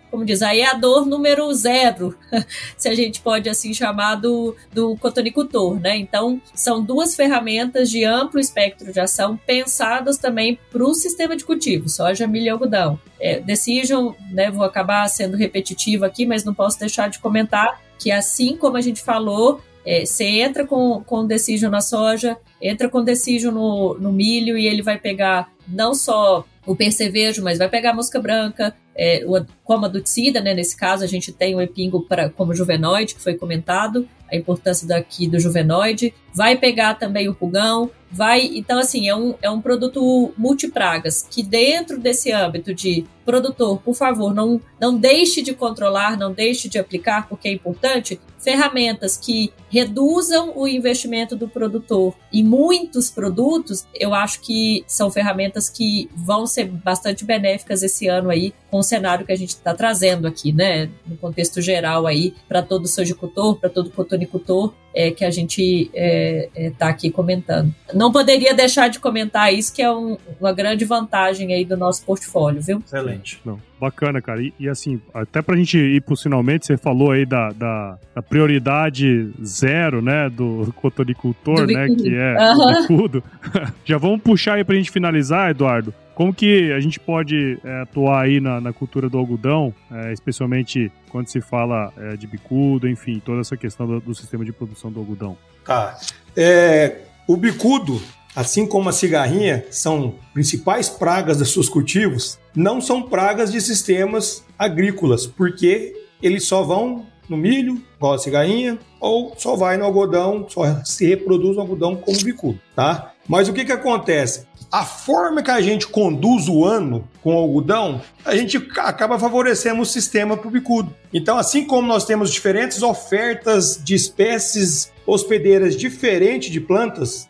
como 0.10 0.24
diz, 0.24 0.42
aí 0.42 0.62
é 0.62 0.68
a 0.68 0.74
dor 0.74 1.06
número 1.06 1.54
zero, 1.54 2.18
se 2.78 2.88
a 2.88 2.96
gente 2.96 3.20
pode 3.20 3.50
assim 3.50 3.74
chamar 3.74 4.16
do, 4.16 4.56
do 4.74 4.96
cotonicultor, 4.96 5.78
né? 5.78 5.98
Então, 5.98 6.42
são 6.54 6.82
duas 6.82 7.16
ferramentas 7.16 7.90
de 7.90 8.06
amplo 8.06 8.40
espectro 8.40 8.94
de 8.94 9.00
ação 9.00 9.25
pensadas 9.36 10.18
também 10.18 10.60
para 10.70 10.84
o 10.84 10.94
sistema 10.94 11.36
de 11.36 11.46
cultivo, 11.46 11.88
soja, 11.88 12.28
milho 12.28 12.46
e 12.46 12.50
algodão. 12.50 13.00
É, 13.20 13.40
Decision, 13.40 14.14
né, 14.32 14.52
vou 14.52 14.66
acabar 14.66 15.08
sendo 15.08 15.38
repetitivo 15.38 16.04
aqui, 16.04 16.26
mas 16.26 16.44
não 16.44 16.54
posso 16.54 16.80
deixar 16.80 17.10
de 17.10 17.20
comentar 17.20 17.82
que 17.98 18.12
assim 18.12 18.58
como 18.58 18.78
a 18.78 18.82
gente 18.82 19.02
falou, 19.02 19.62
é, 19.86 20.06
você 20.06 20.26
entra 20.26 20.66
com, 20.66 21.02
com 21.06 21.26
Decision 21.26 21.72
na 21.72 21.82
soja, 21.82 22.38
entra 22.62 22.90
com 22.90 23.04
Decision 23.04 23.54
no, 23.54 23.96
no 23.96 24.12
milho 24.12 24.58
e 24.58 24.68
ele 24.68 24.82
vai 24.82 24.98
pegar 24.98 25.50
não 25.68 25.94
só 25.94 26.46
o 26.66 26.76
percevejo, 26.76 27.44
mas 27.44 27.58
vai 27.58 27.70
pegar 27.70 27.92
a 27.92 27.94
mosca 27.94 28.20
branca, 28.20 28.76
é, 28.96 29.24
o, 29.26 29.46
como 29.64 29.86
a 29.86 29.90
duticida, 29.90 30.42
né? 30.42 30.54
Nesse 30.54 30.76
caso, 30.76 31.04
a 31.04 31.08
gente 31.08 31.32
tem 31.32 31.56
o 31.56 31.62
epingo 31.62 32.02
pra, 32.08 32.30
como 32.30 32.56
juvenoide, 32.56 33.16
que 33.16 33.22
foi 33.22 33.36
comentado, 33.36 34.08
a 34.32 34.36
importância 34.36 34.88
daqui 34.88 35.28
do 35.28 35.40
juvenoide. 35.40 36.14
Vai 36.34 36.58
pegar 36.58 36.96
também 36.96 37.28
o 37.28 37.36
pulgão, 37.36 37.92
vai. 38.12 38.46
Então, 38.54 38.80
assim, 38.80 39.08
é 39.08 39.16
um, 39.16 39.36
é 39.42 39.50
um 39.50 39.62
produto 39.62 40.34
multipragas 40.38 41.28
que, 41.30 41.44
dentro 41.44 42.00
desse 42.00 42.32
âmbito 42.32 42.74
de 42.74 43.06
produtor, 43.26 43.80
por 43.82 43.94
favor, 43.94 44.34
não, 44.34 44.62
não 44.80 44.98
deixe 44.98 45.42
de 45.42 45.54
controlar, 45.54 46.18
não 46.18 46.32
deixe 46.32 46.70
de 46.70 46.80
aplicar, 46.80 47.28
porque 47.28 47.48
é 47.48 47.52
importante. 47.52 48.20
Ferramentas 48.46 49.18
que 49.18 49.52
reduzam 49.72 50.54
o 50.56 50.68
investimento 50.68 51.36
do 51.36 51.48
produtor 51.48 52.14
em 52.32 52.44
muitos 52.44 53.10
produtos, 53.10 53.88
eu 53.96 54.14
acho 54.14 54.40
que 54.40 54.86
são 54.86 55.10
ferramentas 55.10 55.68
que 55.68 56.08
vão 56.16 56.46
ser 56.46 56.66
bastante 56.66 57.26
benéficas 57.26 57.82
esse 57.82 58.08
ano 58.08 58.30
aí, 58.30 58.54
com 58.70 58.78
o 58.78 58.84
cenário 58.84 59.26
que 59.26 59.32
a 59.32 59.36
gente 59.36 59.50
está 59.50 59.74
trazendo 59.74 60.28
aqui, 60.28 60.52
né? 60.52 60.92
No 61.08 61.18
contexto 61.18 61.60
geral 61.60 62.06
aí, 62.06 62.36
para 62.48 62.62
todo 62.62 62.88
sojicultor, 62.88 63.56
para 63.56 63.68
todo 63.68 63.90
cotonicultor, 63.90 64.76
é, 64.96 65.12
que 65.12 65.26
a 65.26 65.30
gente 65.30 65.92
está 65.94 66.86
é, 66.86 66.90
é, 66.90 66.90
aqui 66.90 67.12
comentando. 67.12 67.74
Não 67.94 68.12
poderia 68.12 68.54
deixar 68.54 68.88
de 68.88 69.00
comentar 69.00 69.54
isso, 69.54 69.74
que 69.74 69.82
é 69.82 69.92
um, 69.92 70.18
uma 70.40 70.54
grande 70.54 70.86
vantagem 70.86 71.54
aí 71.54 71.66
do 71.66 71.76
nosso 71.76 72.04
portfólio, 72.06 72.62
viu? 72.62 72.82
Excelente. 72.86 73.42
Não, 73.44 73.60
bacana, 73.80 74.22
cara. 74.22 74.42
E, 74.42 74.54
e 74.58 74.70
assim, 74.70 75.02
até 75.14 75.42
pra 75.42 75.58
gente 75.58 75.78
ir 75.78 76.02
pro 76.02 76.16
finalmente, 76.16 76.66
você 76.66 76.78
falou 76.78 77.12
aí 77.12 77.26
da, 77.26 77.50
da, 77.50 77.98
da 78.16 78.22
prioridade 78.22 79.30
zero, 79.44 80.02
né, 80.02 80.30
do 80.30 80.74
cotonicultor, 80.78 81.68
do 81.68 81.74
né, 81.74 81.88
que 81.88 82.16
é 82.16 82.38
uhum. 82.40 82.62
o 82.62 82.82
bicudo. 82.82 83.24
Já 83.84 83.98
vamos 83.98 84.22
puxar 84.22 84.54
aí 84.54 84.64
pra 84.64 84.76
gente 84.76 84.90
finalizar, 84.90 85.52
Eduardo. 85.52 85.94
Como 86.16 86.34
que 86.34 86.72
a 86.72 86.80
gente 86.80 86.98
pode 86.98 87.60
é, 87.62 87.82
atuar 87.82 88.24
aí 88.24 88.40
na, 88.40 88.62
na, 88.62 88.72
cultura 88.72 89.10
do 89.10 89.18
algodão, 89.18 89.74
é, 89.92 90.14
especialmente 90.14 90.90
quando 91.10 91.28
se 91.28 91.42
fala 91.42 91.92
é, 91.98 92.16
de 92.16 92.26
bicudo, 92.26 92.88
enfim, 92.88 93.22
toda 93.24 93.42
essa 93.42 93.58
questão 93.58 93.86
do, 93.86 94.00
do 94.00 94.16
sistema 94.16 94.46
de 94.46 94.54
produção 94.54 94.90
do 94.90 95.00
algodão? 95.02 95.38
Tá. 95.66 95.98
É, 96.36 97.00
o 97.28 97.36
bicudo, 97.36 98.02
assim 98.34 98.66
como 98.66 98.88
a 98.88 98.94
cigarrinha, 98.94 99.66
são 99.70 100.16
principais 100.34 100.88
pragas 100.88 101.38
dos 101.38 101.52
seus 101.52 101.68
cultivos, 101.68 102.40
não 102.56 102.80
são 102.80 103.04
pragas 103.04 103.52
de 103.52 103.60
sistemas 103.60 104.46
agrícolas, 104.58 105.28
porque 105.28 105.94
eles 106.24 106.48
só 106.48 106.64
vão 106.64 107.06
no 107.28 107.36
milho, 107.36 107.82
igual 107.98 108.14
a 108.14 108.20
cigarrinha, 108.20 108.80
ou 109.02 109.34
só 109.38 109.56
vai 109.56 109.76
no 109.76 109.84
algodão, 109.84 110.46
só 110.48 110.82
se 110.86 111.08
reproduz 111.08 111.56
no 111.56 111.62
algodão 111.62 111.96
como 111.96 112.24
bicudo, 112.24 112.60
tá? 112.76 113.12
Mas 113.28 113.50
o 113.50 113.54
que 113.54 113.66
que 113.66 113.72
acontece? 113.72 114.46
a 114.72 114.84
forma 114.84 115.42
que 115.42 115.52
a 115.52 115.62
gente 115.62 115.88
conduz 115.88 116.50
o 116.50 116.66
ano 116.66 117.08
com 117.24 117.34
o 117.34 117.38
algodão, 117.38 118.02
a 118.26 118.36
gente 118.36 118.58
acaba 118.76 119.18
favorecendo 119.18 119.82
o 119.82 119.86
sistema 119.86 120.36
para 120.36 120.50
o 120.50 120.52
bicudo. 120.52 120.94
Então, 121.14 121.38
assim 121.38 121.66
como 121.66 121.88
nós 121.88 122.04
temos 122.04 122.30
diferentes 122.30 122.84
ofertas 122.84 123.80
de 123.82 123.96
espécies 123.96 124.92
hospedeiras 125.06 125.78
diferentes 125.78 126.52
de 126.52 126.60
plantas, 126.60 127.30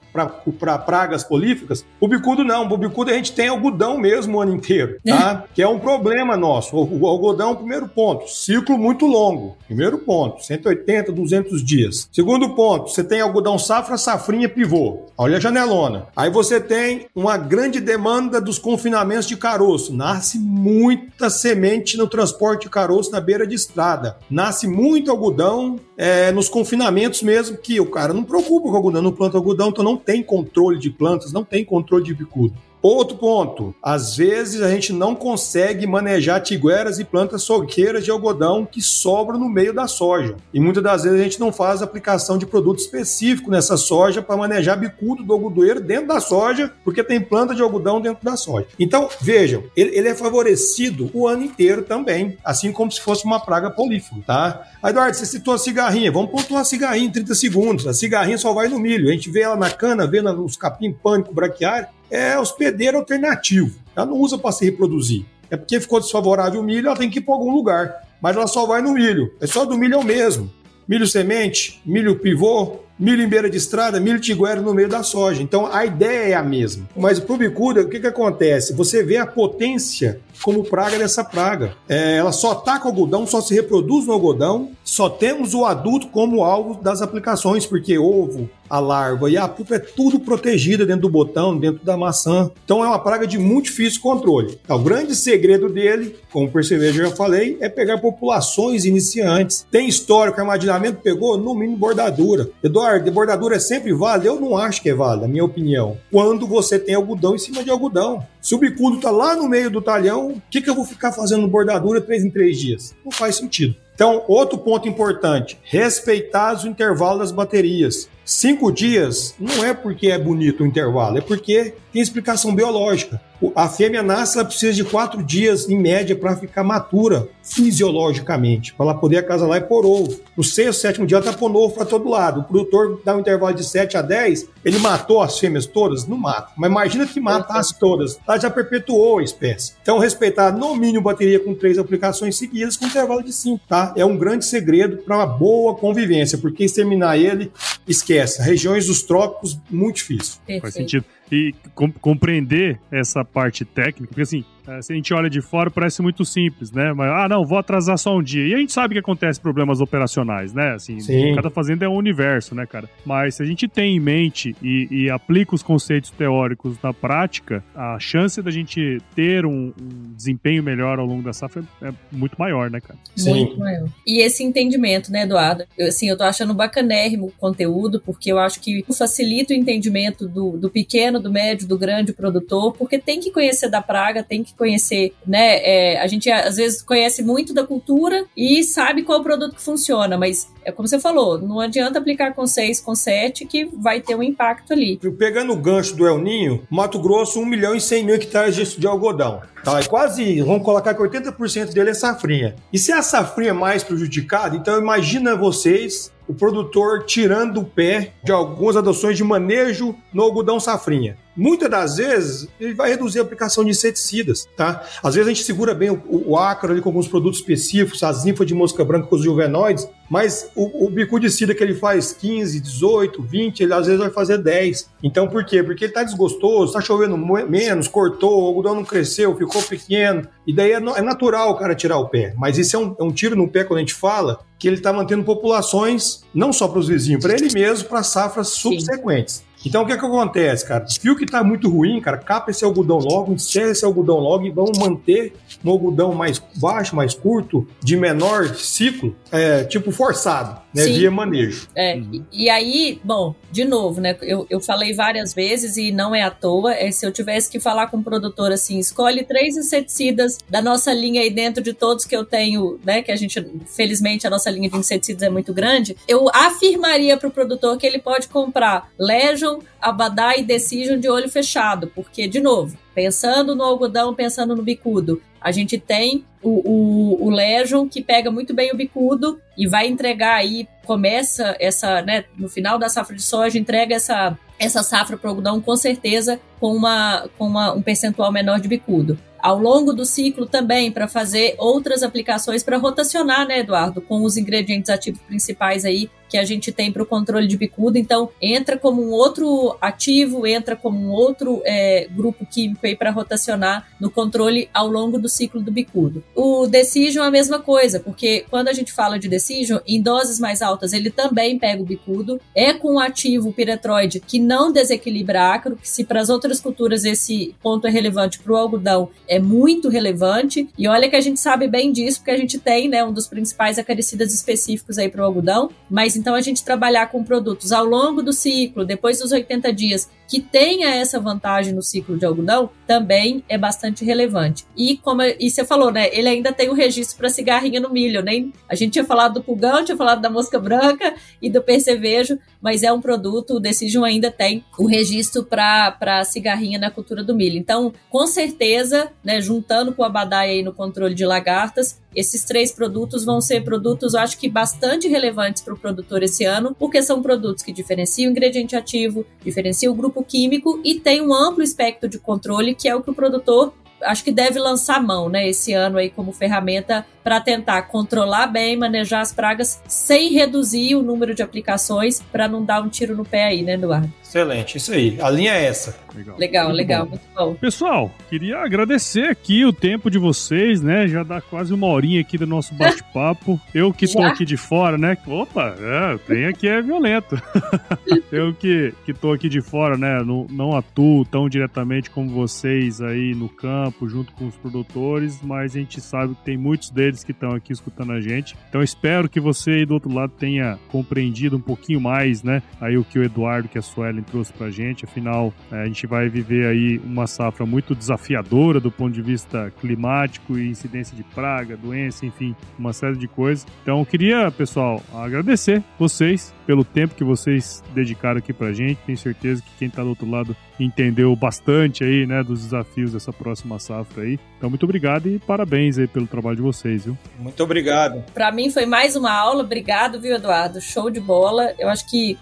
para 0.58 0.78
pragas 0.78 1.24
políficas. 1.24 1.86
O 2.00 2.08
bicudo 2.08 2.44
não, 2.44 2.66
o 2.68 2.78
bicudo 2.78 3.12
a 3.12 3.14
gente 3.14 3.34
tem 3.34 3.48
algodão 3.48 3.98
mesmo 3.98 4.38
o 4.38 4.42
ano 4.42 4.56
inteiro, 4.56 4.98
tá? 5.06 5.44
que 5.54 5.62
é 5.62 5.68
um 5.68 5.80
problema 5.80 6.38
nosso. 6.38 6.76
O, 6.76 7.02
o 7.02 7.08
algodão, 7.08 7.56
primeiro 7.56 7.88
ponto, 7.88 8.30
ciclo 8.30 8.78
muito 8.78 9.06
longo. 9.06 9.58
Primeiro 9.68 9.98
ponto, 9.98 10.44
180, 10.44 11.12
200 11.12 11.64
dias. 11.64 12.10
Segundo 12.12 12.56
ponto, 12.56 12.90
você 12.90 13.04
tem 13.04 13.22
algodão 13.22 13.58
safra, 13.58 13.98
safrinha, 13.98 14.48
pivô. 14.48 15.06
Olha 15.18 15.38
a 15.38 15.40
janelona. 15.40 16.08
Aí 16.16 16.30
você 16.30 16.60
tem 16.60 17.08
uma 17.16 17.38
grande 17.38 17.80
demanda 17.80 18.40
dos 18.40 18.58
confinamentos 18.58 19.28
de 19.28 19.36
caroço. 19.36 19.94
Nasce 19.94 20.38
muita 20.40 21.30
semente 21.30 21.98
no 21.98 22.08
transporte 22.08 22.64
de 22.64 22.70
caroço 22.70 23.12
na 23.12 23.20
beira 23.20 23.46
de 23.46 23.56
estrada. 23.56 24.18
Nasce 24.30 24.68
muito 24.68 25.12
algodão 25.12 25.80
é, 25.98 26.32
nos 26.32 26.50
confinamentos 26.50 27.22
mesmo, 27.22 27.58
que 27.58 27.80
o 27.80 27.86
cara 27.86 28.14
não 28.14 28.24
preocupa 28.24 28.70
com 28.70 28.76
algodão, 28.76 29.02
não 29.02 29.12
planta 29.12 29.38
algodão, 29.38 29.70
então 29.70 29.84
não 29.84 29.98
tem 30.06 30.24
controle 30.24 30.78
de 30.78 30.90
plantas, 30.90 31.34
não 31.34 31.44
tem 31.44 31.66
controle 31.66 32.04
de 32.04 32.14
bicudo. 32.14 32.54
Outro 32.88 33.18
ponto, 33.18 33.74
às 33.82 34.16
vezes 34.16 34.62
a 34.62 34.70
gente 34.70 34.94
não 34.94 35.16
consegue 35.16 35.88
manejar 35.88 36.40
tigueras 36.40 37.00
e 37.00 37.04
plantas 37.04 37.42
soqueiras 37.42 38.06
de 38.06 38.12
algodão 38.12 38.64
que 38.64 38.80
sobram 38.80 39.40
no 39.40 39.50
meio 39.50 39.74
da 39.74 39.88
soja. 39.88 40.36
E 40.54 40.60
muitas 40.60 40.84
das 40.84 41.02
vezes 41.02 41.20
a 41.20 41.24
gente 41.24 41.40
não 41.40 41.52
faz 41.52 41.82
aplicação 41.82 42.38
de 42.38 42.46
produto 42.46 42.78
específico 42.78 43.50
nessa 43.50 43.76
soja 43.76 44.22
para 44.22 44.38
manejar 44.38 44.78
bicudo 44.78 45.24
do 45.24 45.34
algodoeiro 45.34 45.82
dentro 45.82 46.10
da 46.10 46.20
soja, 46.20 46.74
porque 46.84 47.04
tem 47.04 47.20
planta 47.20 47.56
de 47.56 47.62
algodão 47.64 48.00
dentro 48.00 48.24
da 48.24 48.38
soja. 48.38 48.68
Então, 48.80 49.10
vejam, 49.20 49.64
ele, 49.76 49.98
ele 49.98 50.10
é 50.10 50.14
favorecido 50.14 51.10
o 51.12 51.28
ano 51.28 51.42
inteiro 51.42 51.82
também, 51.82 52.38
assim 52.46 52.72
como 52.72 52.92
se 52.92 53.02
fosse 53.02 53.26
uma 53.26 53.40
praga 53.40 53.72
polífera, 53.72 54.22
tá? 54.28 54.62
Eduardo, 54.86 55.18
você 55.18 55.26
citou 55.26 55.56
a 55.56 55.58
cigarrinha, 55.58 56.12
vamos 56.12 56.30
pontuar 56.30 56.62
a 56.62 56.64
cigarrinha 56.64 57.08
em 57.08 57.12
30 57.12 57.34
segundos. 57.34 57.88
A 57.88 57.96
cigarrinha 57.96 58.38
só 58.38 58.54
vai 58.54 58.68
no 58.68 58.78
milho, 58.78 59.10
a 59.10 59.12
gente 59.12 59.32
vê 59.32 59.42
ela 59.42 59.56
na 59.56 59.72
cana, 59.72 60.06
vê 60.06 60.22
nos 60.22 60.56
capim 60.56 60.94
pânico 60.94 61.34
braquiário, 61.34 61.88
é 62.10 62.38
hospedeiro 62.38 62.98
alternativo. 62.98 63.80
Ela 63.96 64.06
não 64.06 64.18
usa 64.18 64.38
para 64.38 64.52
se 64.52 64.66
reproduzir. 64.66 65.26
É 65.50 65.58
porque 65.58 65.80
ficou 65.80 66.00
desfavorável 66.00 66.62
o 66.62 66.64
milho, 66.64 66.88
ela 66.88 66.98
tem 66.98 67.10
que 67.10 67.20
ir 67.20 67.22
para 67.22 67.34
algum 67.34 67.52
lugar. 67.52 67.94
Mas 68.22 68.36
ela 68.36 68.48
só 68.48 68.66
vai 68.66 68.82
no 68.82 68.94
milho. 68.94 69.34
É 69.40 69.48
só 69.48 69.66
do 69.66 69.78
milho 69.78 69.96
é 69.96 69.98
o 69.98 70.04
mesmo. 70.04 70.52
Milho 70.88 71.08
semente, 71.08 71.82
milho 71.86 72.20
pivô, 72.20 72.80
milho 72.98 73.22
em 73.22 73.28
beira 73.28 73.50
de 73.50 73.58
estrada, 73.58 74.00
milho 74.00 74.20
tiguero 74.20 74.62
no 74.62 74.74
meio 74.74 74.88
da 74.88 75.04
soja. 75.04 75.42
Então 75.42 75.66
a 75.66 75.86
ideia 75.86 76.30
é 76.30 76.34
a 76.34 76.44
mesma. 76.44 76.88
Mas 76.96 77.20
pro 77.20 77.38
bicuda, 77.38 77.82
o 77.82 77.90
que, 77.90 78.00
que 78.00 78.08
acontece? 78.08 78.74
Você 78.74 79.04
vê 79.04 79.18
a 79.18 79.26
potência 79.26 80.22
como 80.42 80.64
praga 80.64 80.98
dessa 80.98 81.24
praga. 81.24 81.76
É, 81.88 82.18
ela 82.18 82.32
só 82.32 82.52
ataca 82.52 82.86
o 82.86 82.90
algodão, 82.90 83.26
só 83.26 83.42
se 83.42 83.54
reproduz 83.54 84.06
no 84.06 84.14
algodão, 84.14 84.70
só 84.84 85.10
temos 85.10 85.54
o 85.54 85.66
adulto 85.66 86.08
como 86.08 86.44
alvo 86.44 86.82
das 86.82 87.02
aplicações, 87.02 87.66
porque 87.66 87.98
ovo, 87.98 88.50
a 88.70 88.80
larva 88.80 89.30
e 89.30 89.38
a 89.38 89.48
pupa 89.48 89.76
é 89.76 89.80
tudo 89.80 90.20
protegida 90.20 90.86
dentro 90.86 91.04
do 91.04 91.10
botão, 91.10 91.58
dentro 91.58 91.86
da 91.86 91.96
maçã. 91.96 92.50
Então 92.64 92.84
é 92.84 92.88
uma 92.88 93.00
praga 93.00 93.28
de 93.28 93.38
muito 93.38 93.66
difícil 93.66 94.02
controle. 94.02 94.58
Então, 94.64 94.78
o 94.78 94.84
grande 94.84 95.16
segredo 95.16 95.70
dele, 95.70 96.16
como 96.32 96.52
percevejo 96.52 97.02
eu 97.02 97.10
já 97.10 97.16
falei, 97.16 97.58
é 97.62 97.70
pegar 97.70 98.00
populações 98.00 98.86
iniciantes. 98.86 99.66
Tem 99.70 99.88
histórico, 99.88 100.40
armadilhamento 100.40 101.02
pegou 101.02 101.38
no 101.38 101.54
mínimo 101.54 101.78
bordadura. 101.78 102.50
Eduardo, 102.64 103.12
bordadura 103.12 103.56
é 103.56 103.60
sempre 103.60 103.94
válida? 103.94 104.28
Eu 104.28 104.40
não 104.40 104.58
acho 104.58 104.82
que 104.82 104.90
é 104.90 104.94
válida, 104.94 105.28
minha 105.28 105.46
opinião. 105.46 105.98
Quando 106.12 106.48
você 106.48 106.80
tem 106.80 106.96
algodão 106.96 107.36
em 107.36 107.40
cima 107.40 107.64
de 107.64 107.70
algodão. 107.70 108.26
Se 108.42 108.54
o 108.54 108.60
bicudo 108.60 109.00
tá 109.00 109.10
lá 109.10 109.36
no 109.36 109.50
meio 109.50 109.72
do 109.72 109.82
talhão, 109.82 110.25
o 110.30 110.42
que, 110.50 110.62
que 110.62 110.70
eu 110.70 110.76
vou 110.76 110.86
ficar 110.86 111.12
fazendo 111.12 111.48
bordadura 111.48 112.02
três 112.02 112.24
em 112.24 112.30
três 112.30 112.60
dias? 112.60 112.96
Não 113.04 113.12
faz 113.12 113.36
sentido. 113.38 113.76
Então, 113.94 114.24
outro 114.28 114.58
ponto 114.58 114.88
importante: 114.88 115.58
respeitar 115.64 116.54
os 116.54 116.66
intervalos 116.66 117.20
das 117.20 117.32
baterias. 117.32 118.10
Cinco 118.26 118.72
dias 118.72 119.36
não 119.40 119.64
é 119.64 119.72
porque 119.72 120.08
é 120.08 120.18
bonito 120.18 120.64
o 120.64 120.66
intervalo, 120.66 121.20
é 121.20 121.22
porque 121.22 121.76
tem 121.94 122.02
explicação 122.02 122.54
biológica. 122.54 123.22
A 123.56 123.70
fêmea 123.70 124.02
nasce, 124.02 124.38
ela 124.38 124.46
precisa 124.46 124.74
de 124.74 124.84
quatro 124.84 125.22
dias, 125.22 125.70
em 125.70 125.78
média, 125.78 126.16
para 126.16 126.36
ficar 126.36 126.64
matura 126.64 127.28
fisiologicamente, 127.44 128.74
para 128.74 128.88
ela 128.88 128.98
poder 128.98 129.18
acasalar 129.18 129.60
e 129.60 129.62
pôr 129.62 129.86
ovo. 129.86 130.20
No 130.36 130.44
sexto, 130.44 130.82
sétimo 130.82 131.06
dia, 131.06 131.18
ela 131.18 131.26
está 131.26 131.38
pondo 131.38 131.60
ovo 131.60 131.76
para 131.76 131.86
todo 131.86 132.10
lado. 132.10 132.42
O 132.42 132.44
produtor 132.44 133.02
dá 133.06 133.16
um 133.16 133.20
intervalo 133.20 133.54
de 133.54 133.64
7 133.64 133.98
a 133.98 134.02
10, 134.02 134.48
ele 134.64 134.80
matou 134.80 135.22
as 135.22 135.38
fêmeas 135.38 135.66
todas? 135.66 136.08
Não 136.08 136.18
mata. 136.18 136.52
Mas 136.58 136.72
imagina 136.72 137.06
que 137.06 137.20
matasse 137.20 137.78
todas. 137.78 138.18
Ela 138.28 138.40
já 138.40 138.50
perpetuou 138.50 139.20
a 139.20 139.24
espécie. 139.24 139.74
Então, 139.82 140.00
respeitar 140.00 140.52
no 140.52 140.76
mínimo 140.76 141.04
bateria 141.04 141.40
com 141.40 141.54
três 141.54 141.78
aplicações 141.78 142.38
seguidas 142.38 142.78
com 142.78 142.86
intervalo 142.86 143.24
de 143.24 143.32
5, 143.32 143.62
tá? 143.68 143.94
É 143.96 144.04
um 144.04 144.18
grande 144.18 144.46
segredo 144.46 144.98
para 144.98 145.18
uma 145.18 145.28
boa 145.28 145.76
convivência, 145.76 146.38
porque 146.38 146.64
exterminar 146.64 147.18
ele, 147.18 147.52
esquece. 147.88 148.15
Regiões 148.44 148.88
dos 148.88 149.04
trópicos, 149.04 149.60
muito 149.70 149.98
difícil. 149.98 150.38
Perfeito. 150.46 150.62
Faz 150.62 150.74
sentido 150.74 151.06
e 151.32 151.54
com, 151.74 151.92
compreender 151.92 152.80
essa 152.92 153.24
parte 153.26 153.66
técnica, 153.66 154.08
porque 154.08 154.22
assim, 154.22 154.46
é, 154.68 154.82
se 154.82 154.92
a 154.92 154.96
gente 154.96 155.14
olha 155.14 155.30
de 155.30 155.42
fora, 155.42 155.70
parece 155.70 156.02
muito 156.02 156.26
simples, 156.26 156.72
né? 156.72 156.94
Mas, 156.94 157.10
ah, 157.10 157.28
não, 157.30 157.46
vou 157.46 157.58
atrasar 157.58 157.98
só 157.98 158.16
um 158.18 158.24
dia. 158.24 158.48
E 158.48 158.54
a 158.54 158.58
gente 158.58 158.72
sabe 158.72 158.96
que 158.96 159.00
acontece 159.00 159.40
problemas 159.40 159.80
operacionais, 159.80 160.54
né? 160.54 160.74
Assim, 160.74 161.00
Sim. 161.00 161.36
cada 161.36 161.50
fazenda 161.50 161.86
é 161.86 161.90
um 161.90 161.96
universo, 161.96 162.56
né, 162.56 162.66
cara? 162.66 162.90
Mas 163.06 163.36
se 163.36 163.44
a 163.44 163.46
gente 163.46 163.68
tem 163.68 163.96
em 163.96 164.00
mente 164.00 164.56
e, 164.62 164.88
e 164.90 165.10
aplica 165.10 165.54
os 165.54 165.62
conceitos 165.62 166.12
teóricos 166.12 166.78
na 166.82 166.94
prática, 166.94 167.64
a 167.76 168.00
chance 168.00 168.42
da 168.42 168.52
gente 168.52 169.00
ter 169.16 169.46
um, 169.46 169.74
um, 169.80 170.14
desempenho 170.16 170.64
melhor 170.64 171.00
ao 171.00 171.06
longo 171.06 171.22
da 171.22 171.34
safra 171.34 171.64
é 171.82 171.92
muito 172.12 172.36
maior, 172.38 172.70
né, 172.72 172.80
cara? 172.82 172.98
Sim. 173.16 173.46
Muito 173.46 173.60
maior. 173.60 173.88
E 174.06 174.22
esse 174.22 174.44
entendimento, 174.44 175.12
né, 175.12 175.24
Eduardo? 175.24 175.66
Eu, 175.78 175.88
assim, 175.88 176.10
eu 176.10 176.18
tô 176.18 176.24
achando 176.24 176.54
bacanérrimo 176.54 177.28
o 177.28 177.32
conteúdo, 177.32 178.02
porque 178.04 178.32
eu 178.32 178.40
acho 178.40 178.60
que 178.60 178.84
facilita 178.98 179.54
o 179.54 179.56
entendimento 179.56 180.28
do, 180.28 180.58
do 180.58 180.70
pequeno, 180.70 181.20
do 181.20 181.32
médio, 181.32 181.68
do 181.68 181.78
grande 181.78 182.14
produtor, 182.14 182.74
porque 182.74 182.98
tem 182.98 183.20
que 183.20 183.32
conhecer 183.32 183.70
da 183.70 183.82
praga, 183.82 184.24
tem 184.24 184.44
que 184.44 184.55
conhecer, 184.58 185.14
né? 185.26 185.58
É, 185.64 186.02
a 186.02 186.08
gente 186.08 186.30
às 186.32 186.58
vezes 186.58 186.82
conhece 186.82 187.24
muito 187.24 187.54
da 187.54 187.66
cultura 187.66 188.26
e 188.36 188.64
sabe 188.64 189.04
qual 189.04 189.22
produto 189.24 189.56
que 189.56 189.62
funciona, 189.62 190.18
mas 190.18 190.50
é 190.64 190.72
como 190.72 190.88
você 190.88 191.00
falou, 191.00 191.40
não 191.40 191.60
adianta 191.60 192.00
aplicar 192.00 192.34
com 192.34 192.48
6, 192.48 192.82
com 192.82 192.96
7, 192.96 193.46
que 193.46 193.66
vai 193.66 194.02
ter 194.02 194.16
um 194.16 194.24
impacto 194.24 194.74
ali. 194.74 195.00
Pegando 195.18 195.54
o 195.54 195.56
gancho 195.56 195.96
do 195.96 196.08
El 196.08 196.18
Ninho, 196.18 196.66
Mato 196.70 197.00
Grosso, 197.00 197.40
1 197.40 197.46
milhão 197.46 197.76
e 197.76 197.82
100 197.82 198.04
mil 198.04 198.16
hectares 198.16 198.56
de, 198.56 198.88
algodão. 198.88 199.42
Tá, 199.64 199.80
é 199.80 199.84
quase, 199.84 200.42
vamos 200.42 200.64
colocar 200.64 200.94
que 200.94 201.02
80% 201.02 201.74
dele 201.74 201.92
é 201.92 201.94
safrinha. 201.94 202.56
E 202.74 202.80
se 202.80 202.92
a 202.92 203.02
safrinha 203.02 203.52
é 203.52 203.54
mais 203.54 203.84
prejudicada, 203.84 204.56
então 204.56 204.80
imagina 204.80 205.36
vocês 205.36 206.12
o 206.28 206.34
produtor 206.34 207.06
tirando 207.06 207.62
o 207.62 207.66
pé 207.66 208.14
de 208.24 208.32
algumas 208.32 208.76
adoções 208.76 209.18
de 209.18 209.24
manejo 209.24 209.96
no 210.12 210.24
algodão 210.24 210.60
safrinha. 210.60 211.18
Muitas 211.36 211.70
das 211.70 211.98
vezes 211.98 212.48
ele 212.60 212.74
vai 212.74 212.90
reduzir 212.90 213.20
a 213.20 213.22
aplicação 213.22 213.64
de 213.64 213.72
inseticidas, 213.72 214.48
tá? 214.56 214.84
Às 215.04 215.16
vezes 215.16 215.28
a 215.28 215.34
gente 215.34 215.44
segura 215.44 215.74
bem 215.74 215.90
o, 215.90 216.02
o 216.08 216.38
ácaro 216.38 216.74
ali 216.74 216.82
com 216.82 216.90
alguns 216.90 217.08
produtos 217.08 217.40
específicos, 217.40 218.02
as 218.04 218.24
ninfas 218.24 218.48
de 218.48 218.54
mosca 218.54 218.84
branca 218.86 219.08
com 219.08 219.16
os 219.16 219.24
juvenoides, 219.24 219.88
mas 220.10 220.50
o, 220.56 220.86
o 220.86 220.90
bicudicida 220.90 221.54
que 221.54 221.64
ele 221.64 221.74
faz 221.74 222.14
15, 222.14 222.60
18, 222.60 223.22
20, 223.22 223.62
ele 223.62 223.74
às 223.74 223.86
vezes 223.86 224.00
vai 224.00 224.10
fazer 224.10 224.38
10. 224.38 224.90
Então 225.04 225.28
por 225.28 225.44
quê? 225.46 225.62
Porque 225.62 225.86
ele 225.86 225.94
tá 225.94 226.04
desgostoso, 226.04 226.74
tá 226.74 226.82
chovendo 226.82 227.18
menos, 227.18 227.88
cortou, 227.88 228.44
o 228.44 228.46
algodão 228.48 228.76
não 228.76 228.86
cresceu, 228.86 229.36
ficou 229.36 229.62
pequeno, 229.62 230.28
e 230.48 230.54
daí 230.54 230.72
é, 230.72 230.76
é 230.76 231.02
natural 231.02 231.52
o 231.52 231.56
cara 231.56 231.76
tirar 231.76 231.98
o 231.98 232.08
pé. 232.08 232.34
Mas 232.38 232.58
isso 232.58 232.76
é 232.76 232.80
um, 232.80 232.96
é 233.00 233.04
um 233.04 233.12
tiro 233.12 233.36
no 233.36 233.50
pé 233.50 233.64
quando 233.64 233.78
a 233.78 233.82
gente 233.82 233.94
fala 233.94 234.40
que 234.58 234.68
ele 234.68 234.78
está 234.78 234.94
mantendo 234.94 235.24
populações 235.24 236.24
não 236.34 236.54
só 236.54 236.68
para 236.68 236.80
os 236.80 236.88
vizinhos, 236.88 237.24
para 237.24 237.34
ele 237.34 237.52
mesmo, 237.54 237.90
para 237.90 238.04
safras 238.04 238.50
subsequentes. 238.50 239.36
Sim. 239.36 239.45
Então 239.66 239.84
o 239.84 239.86
que, 239.86 239.94
é 239.94 239.98
que 239.98 240.06
acontece, 240.06 240.66
cara? 240.66 240.86
Fio 240.88 241.16
que 241.16 241.26
tá 241.26 241.44
muito 241.44 241.70
ruim, 241.70 242.00
cara, 242.00 242.18
capa 242.18 242.52
esse 242.52 242.64
algodão 242.64 242.98
logo, 242.98 243.34
encerra 243.34 243.72
esse 243.72 243.84
algodão 243.84 244.18
logo 244.18 244.46
e 244.46 244.52
vamos 244.52 244.78
manter 244.78 245.34
um 245.64 245.72
algodão 245.72 246.14
mais 246.14 246.42
baixo, 246.56 246.96
mais 246.96 247.14
curto, 247.14 247.68
de 247.82 247.98
menor 247.98 248.56
ciclo, 248.56 249.16
é, 249.32 249.64
tipo 249.64 249.92
forçado, 249.92 250.62
né? 250.74 250.84
Sim. 250.84 250.94
Via 250.94 251.12
manejo. 251.12 251.68
É, 251.76 251.96
uhum. 251.96 252.24
e, 252.32 252.50
aí, 252.50 253.00
bom, 253.04 253.34
de 253.52 253.66
novo, 253.66 254.00
né? 254.00 254.16
Eu, 254.22 254.46
eu 254.50 254.60
falei 254.60 254.94
várias 254.94 255.34
vezes 255.34 255.78
e 255.78 255.92
não 255.92 256.14
é 256.14 256.22
à 256.22 256.30
toa. 256.30 256.74
É, 256.74 256.92
se 256.92 257.06
eu 257.06 257.12
tivesse 257.12 257.50
que 257.50 257.60
falar 257.60 257.88
com 257.88 257.98
um 257.98 258.04
produtor 258.04 258.52
assim, 258.52 258.78
escolhe 258.78 259.24
três 259.24 259.58
inseticidas 259.58 260.38
da 260.50 260.62
nossa 260.62 260.94
linha 260.94 261.22
aí 261.22 261.30
dentro 261.30 261.64
de 261.64 261.74
todos 261.74 262.06
que 262.06 262.16
eu 262.16 262.24
tenho, 262.24 262.80
né? 262.84 263.02
Que 263.02 263.12
a 263.12 263.16
gente, 263.16 263.44
felizmente, 263.66 264.28
a 264.28 264.30
nossa 264.30 264.52
linha 264.52 264.70
de 264.70 264.78
inseticidas 264.78 265.24
é 265.24 265.30
muito 265.30 265.54
grande. 265.54 265.96
Eu 266.08 266.30
afirmaria 266.34 267.18
para 267.18 267.28
o 267.28 267.32
produtor 267.32 267.78
que 267.78 267.88
ele 267.88 268.00
pode 268.00 268.28
comprar 268.28 268.92
Legion 269.00 269.55
Abadá 269.82 270.36
e 270.38 270.44
Decision 270.44 271.00
de 271.00 271.10
olho 271.10 271.30
fechado, 271.30 271.92
porque, 271.94 272.28
de 272.28 272.40
novo, 272.40 272.78
pensando 272.94 273.56
no 273.56 273.64
algodão, 273.64 274.14
pensando 274.14 274.56
no 274.56 274.64
bicudo, 274.64 275.22
a 275.42 275.52
gente 275.52 275.78
tem 275.78 276.26
o, 276.42 276.50
o, 276.50 277.26
o 277.26 277.30
Legion 277.30 277.88
que 277.88 278.02
pega 278.02 278.32
muito 278.32 278.54
bem 278.54 278.72
o 278.72 278.76
bicudo 278.76 279.40
e 279.58 279.68
vai 279.68 279.88
entregar 279.88 280.36
aí, 280.36 280.68
começa 280.86 281.56
essa, 281.60 282.02
né, 282.02 282.26
no 282.38 282.50
final 282.50 282.80
da 282.80 282.90
safra 282.90 283.16
de 283.16 283.22
soja, 283.22 283.60
entrega 283.60 283.96
essa, 283.96 284.38
essa 284.58 284.82
safra 284.82 285.18
para 285.18 285.28
o 285.28 285.30
algodão 285.32 285.62
com 285.62 285.76
certeza 285.76 286.40
com, 286.60 286.74
uma, 286.74 287.30
com 287.38 287.46
uma, 287.46 287.74
um 287.74 287.82
percentual 287.82 288.32
menor 288.32 288.60
de 288.60 288.68
bicudo 288.68 289.18
ao 289.46 289.60
longo 289.60 289.94
do 289.94 290.04
ciclo 290.06 290.48
também 290.48 290.92
para 290.92 291.08
fazer 291.08 291.54
outras 291.60 292.02
aplicações 292.02 292.64
para 292.64 292.78
rotacionar, 292.78 293.48
né, 293.48 293.60
Eduardo, 293.60 294.02
com 294.02 294.24
os 294.24 294.38
ingredientes 294.38 294.90
ativos 294.90 295.22
principais 295.22 295.86
aí 295.86 296.10
que 296.28 296.38
a 296.40 296.44
gente 296.44 296.72
tem 296.72 296.92
para 296.92 297.04
o 297.04 297.06
controle 297.06 297.48
de 297.48 297.56
bicudo. 297.56 297.98
Então, 297.98 298.30
entra 298.42 298.78
como 298.78 299.04
um 299.04 299.12
outro 299.12 299.78
ativo, 299.80 300.48
entra 300.48 300.76
como 300.76 301.00
um 301.00 301.12
outro 301.12 301.62
é, 301.64 302.08
grupo 302.10 302.46
químico 302.46 302.86
aí 302.86 302.96
para 302.96 303.12
rotacionar 303.12 303.88
no 304.00 304.10
controle 304.10 304.68
ao 304.74 304.88
longo 304.88 305.20
do 305.20 305.30
ciclo 305.30 305.62
do 305.62 305.72
bicudo. 305.72 306.24
O 306.34 306.66
Decision 306.68 307.24
é 307.24 307.28
a 307.28 307.32
mesma 307.32 307.60
coisa, 307.60 308.00
porque 308.00 308.46
quando 308.50 308.68
a 308.68 308.74
gente 308.74 308.92
fala 308.92 309.20
de 309.20 309.28
Decision, 309.28 309.80
em 309.88 310.02
doses 310.02 310.40
mais 310.40 310.62
altas, 310.62 310.94
ele 310.94 311.10
também 311.10 311.60
pega 311.60 311.82
o 311.82 311.86
bicudo. 311.86 312.42
É 312.56 312.74
com 312.74 312.96
um 312.96 313.00
ativo 313.00 313.54
piretroide 313.54 314.20
que 314.20 314.40
não 314.40 314.72
desequilibra 314.72 315.54
ácaro, 315.54 315.76
que 315.76 315.88
se 315.88 316.04
para 316.04 316.22
as 316.22 316.30
outras 316.30 316.60
culturas 316.60 317.06
esse 317.06 317.56
ponto 317.62 317.88
é 317.88 317.92
relevante, 317.92 318.40
para 318.40 318.54
o 318.54 318.58
algodão 318.58 319.10
é 319.28 319.35
muito 319.40 319.90
relevante. 319.90 320.68
E 320.78 320.88
olha 320.88 321.10
que 321.10 321.16
a 321.16 321.22
gente 321.22 321.40
sabe 321.40 321.68
bem 321.68 321.92
disso, 321.92 322.20
porque 322.20 322.32
a 322.32 322.38
gente 322.38 322.60
tem 322.60 322.88
né, 322.90 323.04
um 323.04 323.14
dos 323.14 323.28
principais 323.28 323.78
acaricidas 323.78 324.34
específicos 324.34 324.98
aí 324.98 325.10
para 325.10 325.22
o 325.22 325.26
algodão, 325.26 325.70
mas 325.90 326.16
então, 326.16 326.36
a 326.36 326.42
gente 326.42 326.64
trabalhar 326.64 327.08
com 327.08 327.24
produtos 327.24 327.72
ao 327.72 327.86
longo 327.86 328.22
do 328.22 328.34
ciclo, 328.34 328.86
depois 328.86 329.20
dos 329.20 329.32
80 329.32 329.72
dias, 329.74 330.10
que 330.28 330.42
tenha 330.42 330.96
essa 330.96 331.20
vantagem 331.20 331.74
no 331.74 331.82
ciclo 331.82 332.18
de 332.18 332.26
algodão, 332.26 332.70
também 332.88 333.44
é 333.48 333.58
bastante 333.58 334.04
relevante. 334.04 334.66
E 334.76 334.98
como 334.98 335.22
e 335.22 335.50
você 335.50 335.64
falou, 335.64 335.92
né? 335.92 336.10
Ele 336.12 336.28
ainda 336.28 336.52
tem 336.52 336.70
o 336.70 336.74
registro 336.74 337.18
para 337.18 337.30
cigarrinha 337.30 337.80
no 337.80 337.90
milho, 337.90 338.22
nem 338.22 338.52
a 338.68 338.76
gente 338.76 338.94
tinha 338.94 339.06
falado 339.06 339.36
do 339.36 339.44
pulgão, 339.44 339.84
tinha 339.84 339.98
falado 339.98 340.22
da 340.22 340.30
mosca 340.30 340.60
branca 340.60 341.14
e 341.42 341.50
do 341.50 341.62
percevejo, 341.62 342.40
mas 342.62 342.84
é 342.84 342.92
um 342.92 343.02
produto, 343.02 343.56
o 343.56 343.60
Decision 343.60 344.04
ainda 344.04 344.32
tem 344.32 344.64
o 344.78 344.88
registro 344.88 345.44
para 345.44 346.24
cigarrinha 346.26 346.80
na 346.80 346.90
cultura 346.90 347.24
do 347.24 347.36
milho. 347.36 347.58
Então, 347.58 347.94
com 348.10 348.26
certeza, 348.26 349.12
né, 349.26 349.42
juntando 349.42 349.94
com 349.94 350.04
a 350.04 350.10
Badaia 350.10 350.54
aí 350.54 350.64
no 350.64 350.72
controle 350.72 351.14
de 351.14 351.26
lagartas, 351.26 352.00
esses 352.16 352.46
três 352.46 352.72
produtos 352.72 353.26
vão 353.26 353.42
ser 353.42 353.62
produtos, 353.66 354.16
acho 354.16 354.38
que 354.38 354.48
bastante 354.48 355.10
relevantes 355.10 355.62
para 355.62 355.74
o 355.74 355.78
produtor 355.78 356.24
esse 356.24 356.46
ano, 356.46 356.74
porque 356.80 357.02
são 357.02 357.22
produtos 357.22 357.62
que 357.62 357.74
diferenciam 357.74 358.30
o 358.30 358.32
ingrediente 358.32 358.76
ativo, 358.76 359.26
diferenciam 359.44 359.92
o 359.92 359.96
grupo 359.96 360.06
grupo 360.06 360.24
químico 360.24 360.80
e 360.84 360.96
tem 360.96 361.22
um 361.22 361.34
amplo 361.34 361.64
espectro 361.64 362.08
de 362.08 362.20
controle, 362.20 362.76
que 362.76 362.88
é 362.88 362.96
o 362.96 363.02
que 363.02 363.10
o 363.10 363.14
produtor 363.14 363.74
acho 364.02 364.24
que 364.24 364.32
deve 364.32 364.60
lançar 364.60 365.02
mão, 365.02 365.30
né, 365.30 365.50
esse 365.50 365.74
ano 365.74 365.98
aí 365.98 366.10
como 366.10 366.32
ferramenta 366.32 367.06
para 367.26 367.42
tentar 367.42 367.82
controlar 367.82 368.46
bem, 368.46 368.78
manejar 368.78 369.22
as 369.22 369.34
pragas 369.34 369.82
sem 369.88 370.32
reduzir 370.32 370.94
o 370.94 371.02
número 371.02 371.34
de 371.34 371.42
aplicações 371.42 372.22
para 372.32 372.48
não 372.48 372.64
dar 372.64 372.84
um 372.84 372.88
tiro 372.88 373.18
no 373.18 373.26
pé 373.26 373.46
aí, 373.46 373.64
né, 373.64 373.74
Eduardo? 373.74 374.14
Excelente, 374.22 374.78
isso 374.78 374.92
aí. 374.92 375.18
A 375.20 375.30
linha 375.30 375.54
é 375.54 375.66
essa. 375.66 375.98
Legal, 376.14 376.38
legal, 376.38 376.66
muito 376.66 376.78
legal 376.78 377.04
bom. 377.06 377.10
muito 377.10 377.24
bom. 377.36 377.54
Pessoal, 377.56 378.12
queria 378.30 378.60
agradecer 378.60 379.30
aqui 379.30 379.66
o 379.66 379.74
tempo 379.74 380.10
de 380.12 380.18
vocês, 380.18 380.82
né? 380.82 381.08
Já 381.08 381.24
dá 381.24 381.42
quase 381.42 381.74
uma 381.74 381.88
horinha 381.88 382.22
aqui 382.22 382.38
do 382.38 382.46
nosso 382.46 382.74
bate-papo. 382.76 383.60
Eu 383.74 383.94
que 383.94 384.08
tô 384.08 384.22
aqui 384.22 384.46
de 384.46 384.58
fora, 384.58 384.98
né? 384.98 385.18
Opa, 385.26 385.76
é, 385.80 386.18
tem 386.20 386.46
aqui 386.46 386.68
é 386.68 386.82
violento. 386.82 387.42
Eu 388.32 388.54
que, 388.54 388.94
que 389.06 389.14
tô 389.14 389.32
aqui 389.32 389.48
de 389.48 389.62
fora, 389.62 389.98
né? 389.98 390.22
Não, 390.24 390.46
não 390.50 390.76
atuo 390.76 391.26
tão 391.26 391.50
diretamente 391.50 392.10
como 392.10 392.30
vocês 392.30 393.02
aí 393.02 393.34
no 393.34 393.48
campo, 393.48 394.08
junto 394.08 394.34
com 394.34 394.48
os 394.48 394.56
produtores, 394.56 395.40
mas 395.42 395.76
a 395.76 395.80
gente 395.80 396.02
sabe 396.02 396.36
que 396.36 396.44
tem 396.44 396.58
muitos 396.58 396.90
deles 396.90 397.15
que 397.24 397.32
estão 397.32 397.52
aqui 397.52 397.72
escutando 397.72 398.12
a 398.12 398.22
gente. 398.22 398.56
Então 398.70 398.82
espero 398.82 399.30
que 399.30 399.40
você 399.40 399.72
aí 399.72 399.86
do 399.86 399.94
outro 399.94 400.14
lado 400.14 400.34
tenha 400.38 400.78
compreendido 400.90 401.58
um 401.58 401.62
pouquinho 401.62 402.02
mais, 402.02 402.44
né? 402.44 402.62
Aí 402.80 402.98
o 402.98 403.04
que 403.04 403.20
o 403.20 403.24
Eduardo, 403.24 403.68
que 403.68 403.78
a 403.78 403.82
Suelen 403.82 404.24
trouxe 404.24 404.54
pra 404.54 404.70
gente. 404.70 405.06
Afinal, 405.06 405.54
é, 405.72 405.82
a 405.82 405.86
gente 405.86 406.08
vai 406.08 406.30
viver 406.30 406.68
aí 406.68 406.98
uma 407.00 407.28
safra 407.28 407.66
muito 407.66 407.96
desafiadora 407.96 408.80
do 408.80 408.92
ponto 408.92 409.14
de 409.14 409.22
vista 409.22 409.72
climático 409.80 410.58
e 410.58 410.70
incidência 410.70 411.16
de 411.16 411.24
praga, 411.24 411.78
doença, 411.78 412.26
enfim, 412.26 412.56
uma 412.78 412.94
série 412.94 413.18
de 413.18 413.28
coisas. 413.28 413.66
Então, 413.82 414.00
eu 414.00 414.06
queria, 414.06 414.52
pessoal, 414.52 415.02
agradecer 415.14 415.84
vocês 415.98 416.54
pelo 416.66 416.84
tempo 416.84 417.16
que 417.16 417.24
vocês 417.24 417.84
dedicaram 417.94 418.40
aqui 418.40 418.54
pra 418.54 418.74
gente. 418.74 419.00
Tenho 419.06 419.18
certeza 419.18 419.62
que 419.62 419.70
quem 419.78 419.90
tá 419.90 420.02
do 420.04 420.10
outro 420.10 420.30
lado 420.30 420.56
entendeu 420.80 421.36
bastante 421.36 422.04
aí, 422.04 422.26
né, 422.26 422.44
dos 422.44 422.64
desafios 422.64 423.14
dessa 423.14 423.32
próxima 423.32 423.80
safra 423.80 424.24
aí. 424.24 424.40
Então, 424.58 424.70
muito 424.70 424.84
obrigado 424.84 425.28
e 425.28 425.40
parabéns 425.40 425.98
aí 425.98 426.08
pelo 426.08 426.28
trabalho 426.28 426.58
de 426.58 426.62
vocês, 426.62 427.05
viu? 427.06 427.18
Muito 427.38 427.64
obrigado. 427.64 428.24
Para 428.34 428.52
mim 428.52 428.70
foi 428.70 428.86
mais 428.86 429.16
uma 429.16 429.32
aula. 429.32 429.64
Obrigado, 429.64 430.20
viu, 430.20 430.36
Eduardo? 430.36 430.82
Show 430.82 431.10
de 431.10 431.20
bola. 431.20 431.74
Eu 431.78 431.88
acho 431.90 432.08
que 432.10 432.38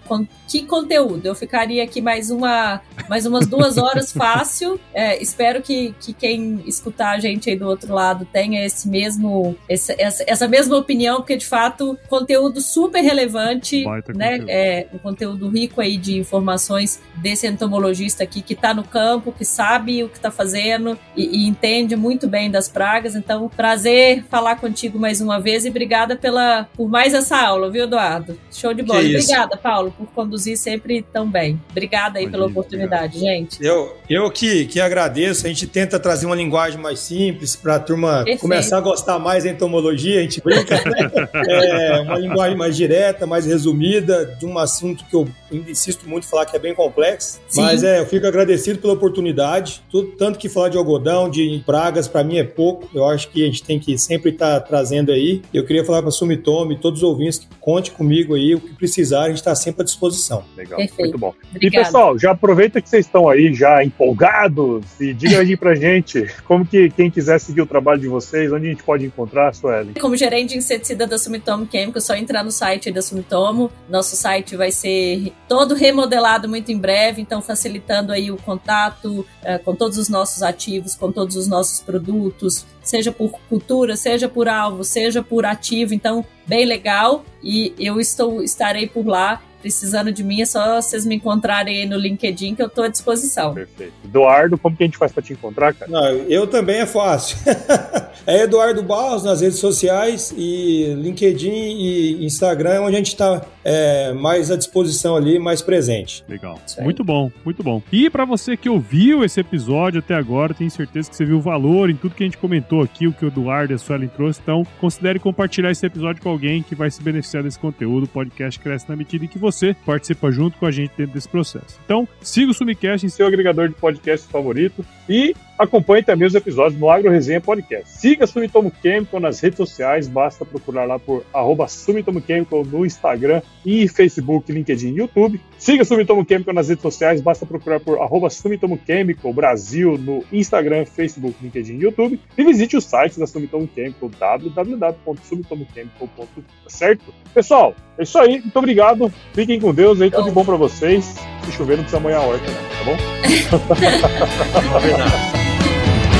que 0.48 0.64
conteúdo. 0.66 1.26
Eu 1.26 1.34
ficaria 1.34 1.82
aqui 1.82 2.00
mais 2.00 2.30
uma, 2.30 2.80
mais 3.08 3.26
umas 3.26 3.46
duas 3.46 3.76
horas 3.76 4.12
fácil. 4.12 4.80
É, 4.92 5.20
espero 5.22 5.62
que, 5.62 5.94
que 6.00 6.12
quem 6.12 6.62
escutar 6.66 7.16
a 7.16 7.20
gente 7.20 7.50
aí 7.50 7.56
do 7.56 7.66
outro 7.66 7.92
lado 7.92 8.26
tenha 8.32 8.64
esse 8.64 8.88
mesmo, 8.88 9.56
esse, 9.68 9.94
essa, 9.98 10.24
essa 10.26 10.48
mesma 10.48 10.76
opinião, 10.76 11.16
porque 11.16 11.36
de 11.36 11.46
fato 11.46 11.98
conteúdo 12.08 12.60
super 12.60 13.02
relevante, 13.02 13.84
né? 14.14 14.38
Conteúdo. 14.38 14.50
É 14.50 14.86
um 14.92 14.98
conteúdo 14.98 15.48
rico 15.48 15.80
aí 15.80 15.96
de 15.96 16.18
informações 16.18 17.00
desse 17.16 17.46
entomologista 17.46 18.24
aqui 18.24 18.40
que 18.40 18.54
está 18.54 18.72
no 18.72 18.84
campo, 18.84 19.32
que 19.32 19.44
sabe 19.44 20.02
o 20.02 20.08
que 20.08 20.16
está 20.16 20.30
fazendo 20.30 20.98
e, 21.16 21.44
e, 21.44 21.48
entende 21.48 21.96
muito 21.96 22.26
bem 22.26 22.50
das 22.50 22.68
pragas. 22.68 23.14
Então, 23.14 23.48
prazer 23.48 24.24
falar 24.30 24.53
contigo 24.56 24.98
mais 24.98 25.20
uma 25.20 25.40
vez 25.40 25.64
e 25.64 25.70
obrigada 25.70 26.16
pela 26.16 26.68
por 26.76 26.88
mais 26.88 27.14
essa 27.14 27.36
aula, 27.36 27.70
viu, 27.70 27.84
Eduardo? 27.84 28.38
Show 28.50 28.72
de 28.74 28.82
bola. 28.82 29.00
Obrigada, 29.00 29.56
Paulo, 29.56 29.94
por 29.96 30.06
conduzir 30.08 30.56
sempre 30.56 31.04
tão 31.12 31.28
bem. 31.28 31.60
Obrigada 31.70 32.18
aí 32.18 32.28
pela 32.28 32.46
oportunidade, 32.46 33.18
gente. 33.18 33.64
Eu, 33.64 33.96
eu 34.08 34.30
que, 34.30 34.66
que 34.66 34.80
agradeço. 34.80 35.46
A 35.46 35.48
gente 35.48 35.66
tenta 35.66 35.98
trazer 35.98 36.26
uma 36.26 36.36
linguagem 36.36 36.80
mais 36.80 37.00
simples 37.00 37.56
para 37.56 37.76
a 37.76 37.78
turma 37.78 38.18
Perfeito. 38.18 38.40
começar 38.40 38.78
a 38.78 38.80
gostar 38.80 39.18
mais 39.18 39.44
da 39.44 39.50
entomologia. 39.50 40.20
A 40.20 40.22
gente 40.22 40.40
brinca, 40.40 40.76
né? 40.76 41.10
é, 41.48 42.00
uma 42.00 42.18
linguagem 42.18 42.56
mais 42.56 42.76
direta, 42.76 43.26
mais 43.26 43.46
resumida, 43.46 44.24
de 44.38 44.46
um 44.46 44.58
assunto 44.58 45.04
que 45.04 45.14
eu 45.14 45.28
insisto 45.50 46.08
muito 46.08 46.24
em 46.24 46.28
falar 46.28 46.46
que 46.46 46.56
é 46.56 46.58
bem 46.58 46.74
complexo. 46.74 47.40
Sim. 47.48 47.62
Mas 47.62 47.82
é, 47.82 48.00
eu 48.00 48.06
fico 48.06 48.26
agradecido 48.26 48.78
pela 48.78 48.92
oportunidade. 48.92 49.82
Tudo, 49.90 50.12
tanto 50.12 50.38
que 50.38 50.48
falar 50.48 50.68
de 50.68 50.76
algodão, 50.76 51.28
de 51.28 51.62
pragas, 51.64 52.08
para 52.08 52.24
mim 52.24 52.38
é 52.38 52.44
pouco. 52.44 52.88
Eu 52.94 53.06
acho 53.06 53.28
que 53.28 53.42
a 53.42 53.46
gente 53.46 53.62
tem 53.62 53.78
que 53.78 53.96
sempre 53.98 54.30
estar 54.30 54.43
tá 54.44 54.60
trazendo 54.60 55.10
aí. 55.12 55.42
Eu 55.52 55.64
queria 55.64 55.84
falar 55.84 56.00
para 56.00 56.08
a 56.08 56.12
Sumitomo 56.12 56.72
e 56.72 56.78
todos 56.78 57.02
os 57.02 57.08
ouvintes 57.08 57.38
que 57.38 57.46
conte 57.60 57.90
comigo 57.90 58.34
aí, 58.34 58.54
o 58.54 58.60
que 58.60 58.74
precisar, 58.74 59.22
a 59.22 59.28
gente 59.28 59.38
está 59.38 59.54
sempre 59.54 59.82
à 59.82 59.84
disposição. 59.84 60.44
Legal, 60.56 60.76
Perfeito. 60.76 61.00
muito 61.00 61.18
bom. 61.18 61.34
Obrigada. 61.50 61.82
E 61.82 61.84
pessoal, 61.84 62.18
já 62.18 62.32
aproveita 62.32 62.80
que 62.80 62.88
vocês 62.88 63.06
estão 63.06 63.28
aí 63.28 63.52
já 63.54 63.82
empolgados 63.82 64.84
e 65.00 65.14
diga 65.14 65.40
aí 65.40 65.56
pra 65.56 65.74
gente 65.76 66.26
como 66.44 66.66
que 66.66 66.90
quem 66.90 67.10
quiser 67.10 67.38
seguir 67.38 67.62
o 67.62 67.66
trabalho 67.66 68.00
de 68.00 68.08
vocês, 68.08 68.52
onde 68.52 68.66
a 68.66 68.70
gente 68.70 68.82
pode 68.82 69.04
encontrar, 69.04 69.54
Sueli? 69.54 69.94
Como 70.00 70.16
gerente 70.16 70.50
de 70.50 70.58
inseticida 70.58 71.06
da 71.06 71.18
Sumitomo 71.18 71.66
Chemical, 71.70 71.98
é 71.98 72.00
só 72.00 72.14
entrar 72.14 72.44
no 72.44 72.50
site 72.50 72.90
da 72.90 73.02
Sumitomo. 73.02 73.70
Nosso 73.88 74.16
site 74.16 74.56
vai 74.56 74.70
ser 74.70 75.32
todo 75.48 75.74
remodelado 75.74 76.48
muito 76.48 76.70
em 76.70 76.78
breve, 76.78 77.22
então 77.22 77.40
facilitando 77.40 78.12
aí 78.12 78.30
o 78.30 78.36
contato 78.36 79.26
é, 79.42 79.58
com 79.58 79.74
todos 79.74 79.98
os 79.98 80.08
nossos 80.08 80.42
ativos, 80.42 80.94
com 80.94 81.10
todos 81.10 81.36
os 81.36 81.46
nossos 81.46 81.80
produtos, 81.80 82.66
seja 82.84 83.10
por 83.10 83.32
cultura, 83.48 83.96
seja 83.96 84.28
por 84.28 84.48
alvo, 84.48 84.84
seja 84.84 85.22
por 85.22 85.44
ativo. 85.44 85.94
Então, 85.94 86.24
bem 86.46 86.64
legal 86.64 87.24
e 87.42 87.74
eu 87.78 88.00
estou 88.00 88.42
estarei 88.42 88.86
por 88.86 89.06
lá 89.06 89.40
precisando 89.64 90.12
de 90.12 90.22
mim, 90.22 90.42
é 90.42 90.44
só 90.44 90.78
vocês 90.78 91.06
me 91.06 91.14
encontrarem 91.14 91.80
aí 91.80 91.86
no 91.86 91.96
LinkedIn 91.96 92.54
que 92.54 92.60
eu 92.60 92.66
estou 92.66 92.84
à 92.84 92.88
disposição. 92.88 93.54
Perfeito. 93.54 93.94
Eduardo, 94.04 94.58
como 94.58 94.76
que 94.76 94.82
a 94.82 94.86
gente 94.86 94.98
faz 94.98 95.10
para 95.10 95.22
te 95.22 95.32
encontrar, 95.32 95.72
cara? 95.72 95.90
Não, 95.90 96.04
eu 96.28 96.46
também 96.46 96.80
é 96.80 96.86
fácil. 96.86 97.38
é 98.26 98.42
Eduardo 98.42 98.82
Barros 98.82 99.24
nas 99.24 99.40
redes 99.40 99.58
sociais 99.58 100.34
e 100.36 100.94
LinkedIn 100.98 101.50
e 101.50 102.26
Instagram, 102.26 102.82
onde 102.82 102.96
a 102.96 102.98
gente 102.98 103.08
está 103.08 103.40
é, 103.64 104.12
mais 104.12 104.50
à 104.50 104.56
disposição 104.56 105.16
ali, 105.16 105.38
mais 105.38 105.62
presente. 105.62 106.24
Legal. 106.28 106.60
Muito 106.80 107.02
bom, 107.02 107.30
muito 107.44 107.62
bom. 107.62 107.82
E 107.90 108.08
para 108.10 108.24
você 108.24 108.56
que 108.56 108.68
ouviu 108.68 109.24
esse 109.24 109.40
episódio 109.40 110.00
até 110.00 110.14
agora, 110.14 110.54
tenho 110.54 110.70
certeza 110.70 111.10
que 111.10 111.16
você 111.16 111.24
viu 111.24 111.38
o 111.38 111.40
valor 111.40 111.90
em 111.90 111.96
tudo 111.96 112.14
que 112.14 112.22
a 112.22 112.26
gente 112.26 112.38
comentou 112.38 112.82
aqui, 112.82 113.06
o 113.06 113.12
que 113.12 113.24
o 113.24 113.28
Eduardo 113.28 113.72
e 113.72 113.76
a 113.76 113.78
Suelen 113.78 114.08
trouxe. 114.08 114.40
Então, 114.42 114.62
considere 114.80 115.18
compartilhar 115.18 115.70
esse 115.70 115.84
episódio 115.84 116.22
com 116.22 116.28
alguém 116.28 116.62
que 116.62 116.74
vai 116.74 116.90
se 116.90 117.02
beneficiar 117.02 117.42
desse 117.42 117.58
conteúdo. 117.58 118.04
O 118.04 118.08
podcast 118.08 118.60
cresce 118.60 118.88
na 118.88 118.94
medida 118.94 119.24
em 119.24 119.28
que 119.28 119.38
você 119.38 119.64
você 119.64 119.74
participa 119.86 120.30
junto 120.30 120.58
com 120.58 120.66
a 120.66 120.70
gente 120.70 120.92
dentro 120.96 121.14
desse 121.14 121.28
processo. 121.28 121.78
Então, 121.84 122.06
siga 122.20 122.50
o 122.50 122.54
Sumicast 122.54 123.06
em 123.06 123.08
seu 123.08 123.26
agregador 123.26 123.68
de 123.68 123.74
podcast 123.74 124.28
favorito 124.28 124.84
e 125.08 125.34
acompanhe 125.58 126.02
também 126.02 126.26
os 126.26 126.34
episódios 126.34 126.80
no 126.80 126.90
Agro 126.90 127.10
Resenha 127.10 127.40
Podcast. 127.40 127.88
Siga 127.88 128.26
Sumitomo 128.26 128.70
Chemical 128.82 129.20
nas 129.20 129.40
redes 129.40 129.56
sociais, 129.56 130.06
basta 130.08 130.44
procurar 130.44 130.84
lá 130.84 130.98
por 130.98 131.24
arroba 131.32 131.68
Sumitomo 131.68 132.20
Chemical 132.20 132.64
no 132.64 132.84
Instagram 132.84 133.40
e 133.64 133.86
Facebook, 133.88 134.52
LinkedIn 134.52 134.92
e 134.92 134.98
YouTube. 134.98 135.40
Siga 135.58 135.84
Sumitomo 135.84 136.26
Chemical 136.28 136.52
nas 136.54 136.68
redes 136.68 136.82
sociais, 136.82 137.20
basta 137.20 137.46
procurar 137.46 137.78
por 137.80 138.00
arroba 138.00 138.28
Sumitomo 138.30 138.80
Chemical 138.84 139.32
Brasil 139.32 139.96
no 139.98 140.24
Instagram, 140.32 140.84
Facebook, 140.84 141.36
LinkedIn 141.42 141.76
e 141.76 141.82
YouTube. 141.82 142.18
E 142.36 142.44
visite 142.44 142.76
o 142.76 142.80
site 142.80 143.16
da 143.18 143.26
Sumitomo 143.26 143.68
Chemical, 143.74 144.08
www.sumitomochemical.com, 144.08 146.26
tá 146.26 146.68
certo? 146.68 147.14
Pessoal, 147.32 147.74
é 147.98 148.02
isso 148.02 148.18
aí, 148.18 148.40
muito 148.40 148.58
obrigado. 148.58 149.12
Fiquem 149.32 149.60
com 149.60 149.72
Deus 149.72 150.00
aí, 150.00 150.10
tudo 150.10 150.24
de 150.24 150.30
bom 150.30 150.44
pra 150.44 150.56
vocês. 150.56 151.33
Se 151.44 151.52
chover, 151.52 151.76
não 151.76 151.84
precisa 151.84 152.00
molhar 152.00 152.22
a 152.22 152.24
horta, 152.24 152.50
né? 152.50 152.56
Tá 152.78 152.84
bom? 152.84 152.96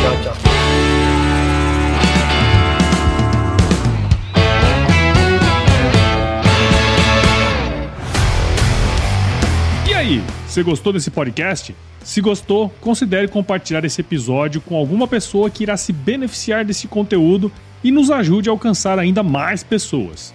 tchau, 0.00 0.22
tchau. 0.22 0.34
E 9.88 9.94
aí, 9.94 10.22
você 10.46 10.62
gostou 10.62 10.92
desse 10.92 11.10
podcast? 11.10 11.74
Se 12.02 12.20
gostou, 12.20 12.68
considere 12.80 13.26
compartilhar 13.26 13.82
esse 13.86 14.02
episódio 14.02 14.60
com 14.60 14.76
alguma 14.76 15.08
pessoa 15.08 15.48
que 15.48 15.62
irá 15.62 15.76
se 15.78 15.90
beneficiar 15.90 16.66
desse 16.66 16.86
conteúdo 16.86 17.50
e 17.82 17.90
nos 17.90 18.10
ajude 18.10 18.50
a 18.50 18.52
alcançar 18.52 18.98
ainda 18.98 19.22
mais 19.22 19.64
pessoas. 19.64 20.34